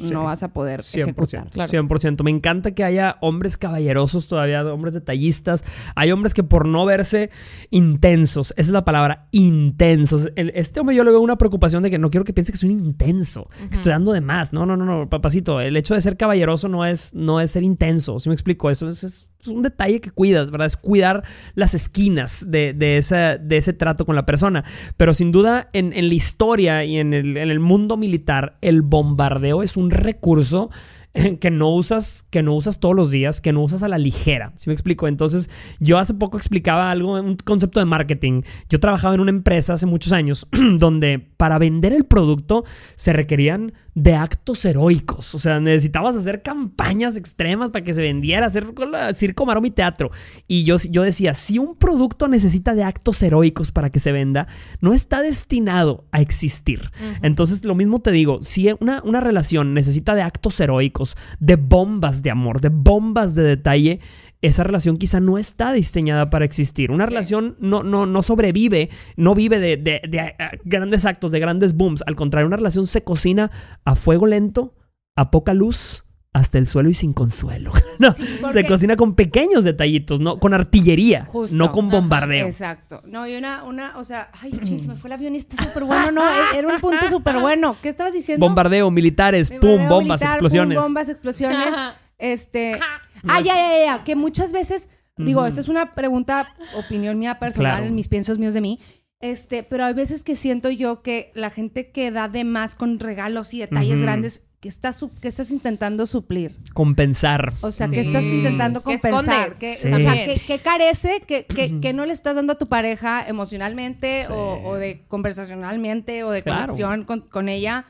Sí. 0.00 0.10
no 0.12 0.24
vas 0.24 0.42
a 0.42 0.48
poder 0.52 0.80
100%. 0.82 1.02
ejecutar. 1.04 1.50
Claro. 1.50 1.70
100%. 1.70 2.22
Me 2.24 2.30
encanta 2.30 2.72
que 2.72 2.84
haya 2.84 3.16
hombres 3.20 3.56
caballerosos 3.56 4.26
todavía, 4.28 4.64
hombres 4.64 4.94
detallistas. 4.94 5.64
Hay 5.94 6.12
hombres 6.12 6.34
que 6.34 6.42
por 6.42 6.66
no 6.66 6.84
verse 6.86 7.30
intensos, 7.70 8.50
esa 8.56 8.60
es 8.60 8.70
la 8.70 8.84
palabra, 8.84 9.26
intensos. 9.32 10.28
El- 10.36 10.52
este 10.54 10.80
hombre 10.80 10.94
yo 10.96 11.04
le 11.04 11.10
veo 11.10 11.20
una 11.20 11.36
preocupación 11.38 11.82
de 11.82 11.90
que 11.90 11.98
no 11.98 12.10
quiero 12.10 12.24
que 12.24 12.32
piense 12.32 12.52
que 12.52 12.58
soy 12.58 12.70
un 12.70 12.80
intenso, 12.80 13.48
que 13.68 13.74
estoy 13.74 13.90
dando 13.92 14.12
de 14.12 14.20
más. 14.20 14.52
No, 14.52 14.66
no, 14.66 14.76
no, 14.76 14.84
no, 14.84 15.08
papacito. 15.08 15.60
El 15.60 15.76
hecho 15.76 15.94
de 15.94 16.00
ser 16.00 16.16
caballeroso 16.16 16.68
no 16.68 16.84
es, 16.84 17.14
no 17.14 17.40
es 17.40 17.50
ser 17.52 17.62
intenso. 17.62 18.18
¿Sí 18.18 18.28
me 18.28 18.34
explico? 18.34 18.70
Eso 18.70 18.88
es, 18.88 19.04
es- 19.04 19.26
es 19.40 19.46
un 19.48 19.62
detalle 19.62 20.02
que 20.02 20.10
cuidas, 20.10 20.50
¿verdad? 20.50 20.66
Es 20.66 20.76
cuidar 20.76 21.24
las 21.54 21.72
esquinas 21.72 22.50
de, 22.50 22.74
de, 22.74 22.98
esa- 22.98 23.38
de 23.38 23.56
ese 23.56 23.72
trato 23.72 24.04
con 24.04 24.14
la 24.14 24.26
persona. 24.26 24.64
Pero 24.98 25.14
sin 25.14 25.32
duda, 25.32 25.70
en, 25.72 25.94
en 25.94 26.08
la 26.08 26.14
historia 26.14 26.84
y 26.84 26.98
en 26.98 27.14
el, 27.14 27.38
en 27.38 27.50
el 27.50 27.58
mundo 27.58 27.96
militar, 27.96 28.58
el 28.60 28.82
bombardeo 28.82 29.62
es 29.62 29.78
un 29.78 29.89
recurso 29.90 30.70
que 31.40 31.50
no 31.50 31.70
usas, 31.70 32.26
que 32.30 32.42
no 32.42 32.54
usas 32.54 32.78
todos 32.78 32.94
los 32.94 33.10
días, 33.10 33.40
que 33.40 33.52
no 33.52 33.62
usas 33.62 33.82
a 33.82 33.88
la 33.88 33.98
ligera. 33.98 34.52
¿Sí 34.56 34.68
me 34.68 34.74
explico? 34.74 35.08
Entonces, 35.08 35.50
yo 35.78 35.98
hace 35.98 36.14
poco 36.14 36.36
explicaba 36.36 36.90
algo, 36.90 37.14
un 37.14 37.36
concepto 37.36 37.80
de 37.80 37.86
marketing. 37.86 38.42
Yo 38.68 38.78
trabajaba 38.78 39.14
en 39.14 39.20
una 39.20 39.30
empresa 39.30 39.72
hace 39.72 39.86
muchos 39.86 40.12
años 40.12 40.46
donde 40.78 41.18
para 41.36 41.58
vender 41.58 41.92
el 41.92 42.04
producto 42.04 42.64
se 42.94 43.12
requerían 43.12 43.72
de 43.94 44.14
actos 44.14 44.64
heroicos. 44.64 45.34
O 45.34 45.38
sea, 45.38 45.58
necesitabas 45.58 46.14
hacer 46.14 46.42
campañas 46.42 47.16
extremas 47.16 47.70
para 47.70 47.84
que 47.84 47.92
se 47.92 48.02
vendiera, 48.02 48.46
hacer 48.46 48.72
circo, 49.14 49.46
maroma 49.46 49.66
y 49.66 49.72
teatro. 49.72 50.10
Y 50.46 50.64
yo, 50.64 50.76
yo 50.88 51.02
decía, 51.02 51.34
si 51.34 51.58
un 51.58 51.74
producto 51.74 52.28
necesita 52.28 52.74
de 52.74 52.84
actos 52.84 53.20
heroicos 53.22 53.72
para 53.72 53.90
que 53.90 53.98
se 53.98 54.12
venda, 54.12 54.46
no 54.80 54.92
está 54.92 55.22
destinado 55.22 56.04
a 56.12 56.20
existir. 56.20 56.90
Entonces, 57.22 57.64
lo 57.64 57.74
mismo 57.74 58.00
te 58.00 58.12
digo, 58.12 58.40
si 58.42 58.70
una, 58.78 59.02
una 59.02 59.20
relación 59.20 59.74
necesita 59.74 60.14
de 60.14 60.22
actos 60.22 60.58
heroicos, 60.60 60.99
de 61.38 61.56
bombas 61.56 62.22
de 62.22 62.30
amor, 62.30 62.60
de 62.60 62.68
bombas 62.70 63.34
de 63.34 63.42
detalle, 63.42 64.00
esa 64.42 64.62
relación 64.64 64.96
quizá 64.96 65.20
no 65.20 65.36
está 65.38 65.72
diseñada 65.72 66.30
para 66.30 66.44
existir. 66.44 66.90
Una 66.90 67.04
Sí. 67.04 67.10
relación 67.10 67.56
no, 67.60 67.82
no, 67.82 68.06
no 68.06 68.22
sobrevive, 68.22 68.88
no 69.16 69.34
vive 69.34 69.58
de, 69.58 69.76
de- 69.76 70.00
de, 70.08 70.18
eh, 70.18 70.34
grandes 70.64 71.04
actos, 71.04 71.30
de 71.32 71.40
grandes 71.40 71.74
booms. 71.74 72.02
Al 72.06 72.16
contrario, 72.16 72.46
una 72.46 72.56
relación 72.56 72.86
se 72.86 73.02
cocina 73.04 73.50
a 73.84 73.94
fuego 73.96 74.26
lento, 74.26 74.74
a 75.16 75.30
poca 75.30 75.52
luz, 75.54 76.04
hasta 76.32 76.58
el 76.58 76.66
suelo 76.68 76.88
y 76.90 76.94
sin 76.94 77.12
consuelo. 77.12 77.72
No, 77.98 78.12
Sí, 78.14 78.24
se 78.54 78.66
cocina 78.66 78.96
con 78.96 79.14
pequeños 79.14 79.62
detallitos, 79.62 80.20
no 80.20 80.38
con 80.38 80.54
artillería, 80.54 81.26
Justo. 81.26 81.54
no 81.56 81.70
con 81.70 81.88
Ajá, 81.88 81.96
bombardeo. 81.98 82.46
Exacto. 82.46 83.02
No, 83.04 83.26
y 83.28 83.36
una, 83.36 83.62
una, 83.64 83.98
o 83.98 84.04
sea, 84.04 84.30
ay, 84.40 84.52
ching, 84.64 84.78
se 84.80 84.88
me 84.88 84.96
fue 84.96 85.08
el 85.08 85.12
avión 85.12 85.34
y 85.34 85.38
está 85.38 85.62
súper 85.62 85.84
bueno, 85.84 86.10
no, 86.12 86.22
era 86.56 86.66
un 86.66 86.80
punto 86.80 87.06
súper 87.10 87.38
bueno. 87.40 87.76
¿Qué 87.82 87.90
estabas 87.90 88.14
diciendo? 88.14 88.46
Bombardeo, 88.46 88.90
militares, 88.90 89.50
Bombardeo 89.50 89.78
pum, 89.78 89.88
bombas, 89.88 90.20
militar, 90.20 90.28
pum, 90.38 90.46
explosiones. 90.46 90.78
bombas, 90.82 91.08
explosiones. 91.10 91.68
Ajá. 91.74 91.96
Este. 92.18 92.74
Ajá. 92.74 93.00
Ah, 93.28 93.40
ya, 93.40 93.54
ya, 93.54 93.84
ya. 93.98 94.04
Que 94.04 94.16
muchas 94.16 94.52
veces, 94.54 94.88
digo, 95.18 95.44
esta 95.44 95.60
es 95.60 95.68
una 95.68 95.92
pregunta, 95.92 96.54
opinión 96.74 97.18
mía 97.18 97.38
personal, 97.38 97.80
Claro. 97.80 97.92
mis 97.94 98.08
piensos 98.08 98.38
míos 98.38 98.54
de 98.54 98.62
mí. 98.62 98.78
Este, 99.20 99.62
pero 99.62 99.84
hay 99.84 99.92
veces 99.92 100.24
que 100.24 100.36
siento 100.36 100.70
yo 100.70 101.02
que 101.02 101.32
la 101.34 101.50
gente 101.50 101.90
que 101.90 102.10
da 102.10 102.28
de 102.28 102.44
más 102.44 102.74
con 102.74 102.98
regalos 102.98 103.52
y 103.52 103.58
detalles 103.58 104.00
grandes, 104.00 104.42
que 104.60 104.68
estás, 104.68 105.02
que 105.22 105.28
estás 105.28 105.50
intentando 105.50 106.06
suplir. 106.06 106.54
Compensar. 106.74 107.54
O 107.62 107.72
sea, 107.72 107.88
Sí. 107.88 107.94
que 107.94 108.00
estás 108.00 108.22
intentando 108.22 108.80
¿Qué 108.82 108.98
compensar. 108.98 109.50
Que, 109.58 109.74
Sí. 109.76 109.90
O 109.92 109.98
sea, 109.98 110.12
que, 110.12 110.38
que 110.46 110.58
carece, 110.58 111.22
que, 111.26 111.46
que, 111.46 111.80
que 111.80 111.92
no 111.94 112.04
le 112.04 112.12
estás 112.12 112.36
dando 112.36 112.52
a 112.52 112.58
tu 112.58 112.66
pareja 112.66 113.26
emocionalmente 113.26 114.24
Sí. 114.26 114.32
o, 114.32 114.60
o 114.62 114.74
de 114.76 115.04
conversacionalmente 115.08 116.24
o 116.24 116.30
de 116.30 116.42
Claro. 116.42 116.60
conexión 116.66 117.04
con, 117.04 117.20
con 117.22 117.48
ella, 117.48 117.86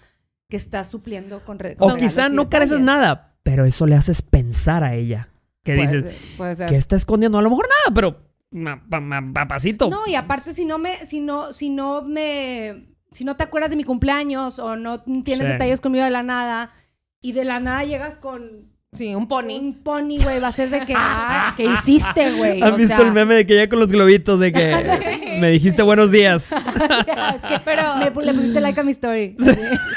que 0.49 0.57
estás 0.57 0.89
supliendo 0.91 1.45
con 1.45 1.59
re- 1.59 1.75
O 1.81 1.97
quizá 1.97 2.29
no 2.29 2.49
careces 2.49 2.81
nada, 2.81 3.35
pero 3.43 3.65
eso 3.65 3.87
le 3.87 3.97
haces 3.97 4.23
pensar 4.23 4.85
a 4.85 4.95
ella. 4.95 5.29
Que 5.65 5.75
Puede 5.75 5.87
dices, 5.99 6.15
ser, 6.15 6.37
puede 6.37 6.57
ser. 6.57 6.69
que 6.69 6.77
está 6.77 6.97
escondiendo? 6.97 7.39
A 7.39 7.43
lo 7.43 7.51
mejor 7.51 7.67
nada, 7.69 7.95
pero 7.95 8.23
ma- 8.53 8.83
pa- 8.89 9.01
ma- 9.01 9.33
papacito. 9.33 9.91
No, 9.91 10.07
y 10.07 10.15
aparte 10.15 10.55
si 10.55 10.65
no 10.65 10.79
me, 10.79 11.05
si 11.05 11.21
no, 11.21 11.53
si 11.53 11.69
no 11.69 12.03
me, 12.03 12.90
si 13.11 13.25
no 13.25 13.37
te 13.37 13.43
acuerdas 13.45 13.71
de 13.71 13.77
mi 13.77 13.85
cumpleaños 13.85 14.59
o 14.59 14.77
no 14.77 15.03
tienes 15.03 15.47
Sí. 15.47 15.53
detalles 15.53 15.81
conmigo 15.81 16.05
de 16.05 16.11
la 16.11 16.23
nada 16.23 16.71
y 17.21 17.33
de 17.33 17.45
la 17.45 17.61
nada 17.61 17.85
llegas 17.85 18.17
con 18.19 18.71
Sí, 18.93 19.15
un 19.15 19.29
pony. 19.29 19.57
Un 19.61 19.85
pony, 19.85 20.19
güey, 20.21 20.41
va 20.41 20.49
a 20.49 20.53
ser 20.53 20.69
de 20.69 20.81
que, 20.85 20.95
ah, 20.97 21.55
¿qué 21.57 21.65
hiciste, 21.65 22.33
güey? 22.33 22.61
¿Han 22.61 22.73
O 22.73 22.77
visto 22.77 22.97
sea, 22.97 23.07
el 23.07 23.13
meme 23.13 23.37
de 23.37 23.47
que 23.47 23.55
ella 23.55 23.69
con 23.69 23.79
los 23.79 23.93
globitos 23.93 24.41
de 24.41 24.51
que 24.51 25.37
me 25.41 25.49
dijiste 25.51 25.83
buenos 25.83 26.11
días? 26.11 26.51
es 26.53 27.43
que 27.43 27.61
Pero- 27.65 27.95
me 27.99 28.11
le 28.25 28.35
pusiste 28.35 28.61
like 28.61 28.81
a 28.81 28.83
mi 28.83 28.91
story. 28.91 29.37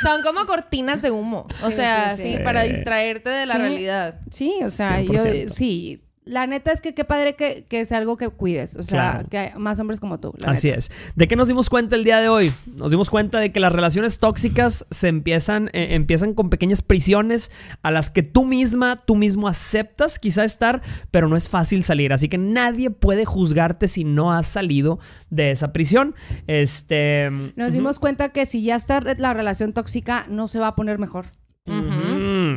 Son 0.04 0.22
como 0.22 0.46
cortinas 0.46 1.02
de 1.02 1.10
humo. 1.10 1.48
O 1.64 1.70
Sí, 1.72 1.78
sea, 1.78 2.16
sí, 2.16 2.22
sí, 2.22 2.38
sí. 2.38 2.44
para 2.44 2.62
distraerte 2.66 3.32
de 3.32 3.48
la 3.48 3.56
Sí. 3.56 3.60
realidad. 3.62 4.20
Sí, 4.30 4.54
o 4.64 4.70
sea, 4.70 5.02
yo 5.02 5.14
100%. 5.24 5.50
sí. 5.50 6.03
La 6.26 6.48
neta 6.48 6.72
es 6.72 6.80
que 6.80 6.94
qué 6.94 7.04
padre 7.04 7.36
que, 7.36 7.66
que 7.68 7.82
es 7.82 7.92
algo 7.92 8.16
que 8.18 8.30
cuides. 8.30 8.76
O 8.78 8.84
sea, 8.84 9.12
Claro. 9.12 9.28
que 9.30 9.38
hay 9.38 9.52
más 9.58 9.78
hombres 9.80 10.00
como 10.00 10.20
tú. 10.20 10.34
la 10.38 10.52
Así 10.52 10.68
neta. 10.68 10.80
es. 10.80 10.92
¿De 11.16 11.28
qué 11.28 11.36
nos 11.36 11.48
dimos 11.50 11.70
cuenta 11.70 11.96
el 11.98 12.04
día 12.06 12.20
de 12.20 12.30
hoy? 12.30 12.54
Nos 12.66 12.92
dimos 12.92 13.10
cuenta 13.10 13.40
de 13.40 13.52
que 13.52 13.60
las 13.60 13.74
relaciones 13.74 14.20
tóxicas 14.20 14.86
se 14.90 15.10
empiezan, 15.10 15.70
eh, 15.74 15.90
empiezan 15.96 16.34
con 16.34 16.50
pequeñas 16.50 16.82
prisiones 16.82 17.52
a 17.82 17.92
las 17.92 18.10
que 18.10 18.24
tú 18.24 18.46
misma, 18.46 19.04
tú 19.06 19.16
mismo 19.16 19.48
aceptas 19.50 20.18
quizá 20.20 20.46
estar, 20.46 20.82
pero 21.12 21.28
no 21.28 21.36
es 21.36 21.50
fácil 21.50 21.84
salir. 21.84 22.14
Así 22.14 22.30
que 22.30 22.38
nadie 22.38 22.90
puede 22.90 23.26
juzgarte 23.26 23.88
si 23.88 24.04
no 24.06 24.32
has 24.32 24.48
salido 24.48 25.00
de 25.30 25.52
esa 25.52 25.74
prisión. 25.74 26.16
Este. 26.48 27.30
Nos 27.56 27.74
dimos 27.74 28.00
cuenta 28.00 28.30
que 28.30 28.46
si 28.46 28.64
ya 28.64 28.76
está 28.76 29.02
la 29.02 29.34
relación 29.34 29.74
tóxica, 29.74 30.26
no 30.30 30.48
se 30.48 30.60
va 30.60 30.68
a 30.70 30.76
poner 30.76 31.00
mejor. 31.00 31.26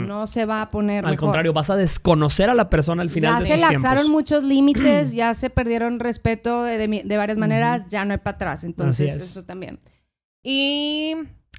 No 0.07 0.27
se 0.27 0.45
va 0.47 0.63
a 0.63 0.69
poner 0.71 1.05
Al 1.05 1.11
mejor. 1.13 1.27
contrario, 1.27 1.53
vas 1.53 1.71
a 1.71 1.77
desconocer 1.77 2.49
a 2.51 2.55
la 2.55 2.71
persona 2.71 3.03
al 3.03 3.11
final 3.11 3.35
ya 3.35 3.41
de 3.41 3.47
se 3.47 3.57
laxaron 3.57 4.11
muchos 4.11 4.45
límites, 4.45 5.13
ya 5.15 5.35
se 5.35 5.51
perdieron 5.51 5.99
respeto 6.01 6.63
de, 6.63 6.79
de 6.79 6.89
mi- 6.89 7.03
de 7.03 7.17
varias 7.17 7.39
maneras, 7.39 7.85
ya 7.89 8.05
no 8.05 8.13
hay 8.13 8.19
para 8.19 8.35
atrás. 8.37 8.65
Entonces, 8.65 9.13
es. 9.17 9.23
eso 9.23 9.45
también. 9.45 9.81
Y 10.43 11.15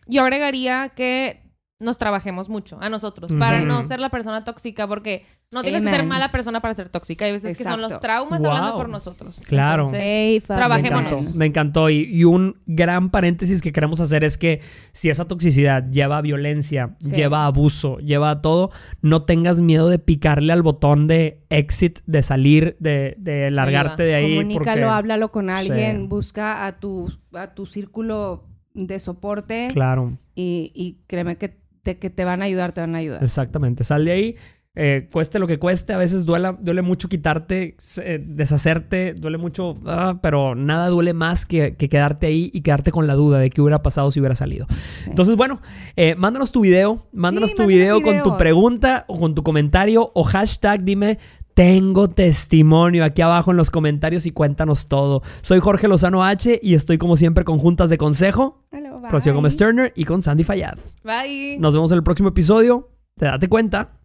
yo 0.08 0.24
agregaría 0.24 0.90
que 0.96 1.44
nos 1.80 1.98
trabajemos 2.00 2.50
mucho 2.50 2.78
a 2.82 2.90
nosotros 2.90 3.32
para 3.38 3.62
no 3.62 3.84
ser 3.84 4.00
la 4.00 4.10
persona 4.10 4.44
tóxica 4.44 4.88
porque 4.88 5.26
no 5.52 5.62
tienes 5.62 5.84
que 5.84 5.90
ser 5.92 6.04
mala 6.04 6.32
persona 6.32 6.60
para 6.60 6.74
ser 6.74 6.90
tóxica. 6.90 7.26
Hay 7.26 7.32
veces 7.34 7.56
que 7.58 7.64
son 7.64 7.80
los 7.82 8.00
traumas 8.00 8.40
Wow. 8.42 8.50
hablando 8.50 8.78
por 8.78 8.90
nosotros. 8.90 9.42
Claro. 9.48 9.84
Entonces, 9.84 10.02
Ey, 10.04 10.40
fuck. 10.40 10.50
Me 10.50 10.56
Trabajémonos. 10.56 11.12
encantó, 11.14 11.38
me 11.38 11.46
encantó. 11.46 11.90
Y, 11.92 11.98
y 12.12 12.24
un 12.24 12.58
gran 12.66 13.12
paréntesis 13.12 13.62
que 13.62 13.72
queremos 13.72 14.00
hacer 14.02 14.24
es 14.24 14.38
que 14.40 14.62
si 14.92 15.10
esa 15.12 15.26
toxicidad 15.26 15.88
lleva 15.92 16.18
a 16.18 16.22
violencia, 16.22 16.96
Sí. 17.00 17.16
lleva 17.16 17.44
a 17.44 17.46
abuso, 17.46 18.00
lleva 18.00 18.32
a 18.32 18.42
todo, 18.42 18.72
no 19.04 19.24
tengas 19.24 19.62
miedo 19.62 19.88
de 19.88 20.00
picarle 20.00 20.54
al 20.54 20.64
botón 20.64 21.06
de 21.08 21.46
exit, 21.50 22.00
de 22.08 22.24
salir, 22.24 22.76
de, 22.80 23.16
de 23.20 23.52
largarte 23.52 24.02
de 24.04 24.16
ahí. 24.16 24.36
Comunícalo, 24.36 24.66
porque- 24.66 24.84
háblalo 24.84 25.32
con 25.32 25.50
alguien, 25.52 26.02
Sí. 26.02 26.08
busca 26.08 26.66
a 26.66 26.80
tu, 26.80 27.14
a 27.34 27.54
tu 27.54 27.68
círculo 27.68 28.46
de 28.74 29.00
soporte 29.00 29.70
Claro, 29.74 30.18
y, 30.36 30.72
y 30.76 30.98
créeme 31.08 31.38
que 31.38 31.58
te, 31.88 31.98
que 31.98 32.10
te 32.10 32.26
van 32.26 32.42
a 32.42 32.46
ayudar, 32.46 32.74
te 32.74 32.82
van 32.82 32.96
a 32.96 32.98
ayudar. 32.98 33.24
exactamente. 33.24 33.84
Sal 33.86 34.04
de 34.04 34.12
ahí. 34.12 34.36
eh, 34.80 35.08
cueste 35.12 35.40
lo 35.40 35.48
que 35.48 35.58
cueste, 35.58 35.94
a 35.94 35.98
veces 35.98 36.24
duela, 36.26 36.56
duele 36.60 36.84
mucho 36.84 37.08
quitarte, 37.10 37.76
eh, 38.04 38.24
deshacerte, 38.24 39.14
duele 39.16 39.38
mucho, 39.40 39.74
ah, 39.88 40.20
pero 40.22 40.54
nada 40.54 40.90
duele 40.90 41.14
más 41.14 41.46
que, 41.48 41.76
que 41.76 41.90
quedarte 41.90 42.28
ahí 42.28 42.52
y 42.54 42.62
quedarte 42.62 42.92
con 42.92 43.08
la 43.08 43.16
duda 43.16 43.40
de 43.40 43.50
qué 43.50 43.60
hubiera 43.62 43.82
pasado 43.82 44.12
si 44.12 44.20
hubiera 44.20 44.36
salido. 44.36 44.68
Sí. 45.04 45.10
Entonces, 45.10 45.36
bueno, 45.36 45.62
eh, 45.96 46.14
mándanos 46.16 46.52
tu 46.52 46.62
video, 46.62 47.08
mándanos 47.12 47.52
Sí, 47.52 47.56
tu 47.56 47.64
mándanos 47.64 48.00
video 48.00 48.02
con 48.04 48.22
tu 48.22 48.38
pregunta 48.38 49.06
o 49.08 49.20
con 49.20 49.34
tu 49.34 49.42
comentario 49.42 50.12
o 50.14 50.24
hashtag 50.24 50.84
dime 50.84 51.18
tengo 51.58 52.08
testimonio 52.08 53.04
aquí 53.04 53.24
abajo 53.24 53.50
en 53.50 53.58
los 53.58 53.72
comentarios 53.72 54.28
y 54.28 54.32
cuéntanos 54.32 54.88
todo. 54.88 55.24
Soy 55.42 55.60
Jorge 55.60 55.88
Lozano 55.88 56.24
H 56.24 56.60
y 56.62 56.76
estoy 56.76 57.00
como 57.00 57.16
siempre 57.16 57.46
con 57.46 57.58
Juntas 57.58 57.90
de 57.90 57.98
Consejo, 57.98 58.64
Hello. 58.72 59.02
Rocío 59.10 59.34
Gómez 59.34 59.58
Turner 59.58 59.92
y 59.96 60.06
con 60.06 60.22
Sandy 60.22 60.44
Fayad. 60.44 60.78
Bye. 61.04 61.58
Nos 61.58 61.74
vemos 61.74 61.92
en 61.92 61.98
el 61.98 62.04
próximo 62.04 62.30
episodio. 62.30 62.92
Te 63.16 63.26
date 63.26 63.50
cuenta. 63.50 63.98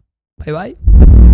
Bye 0.43 0.51
bye. 0.51 1.32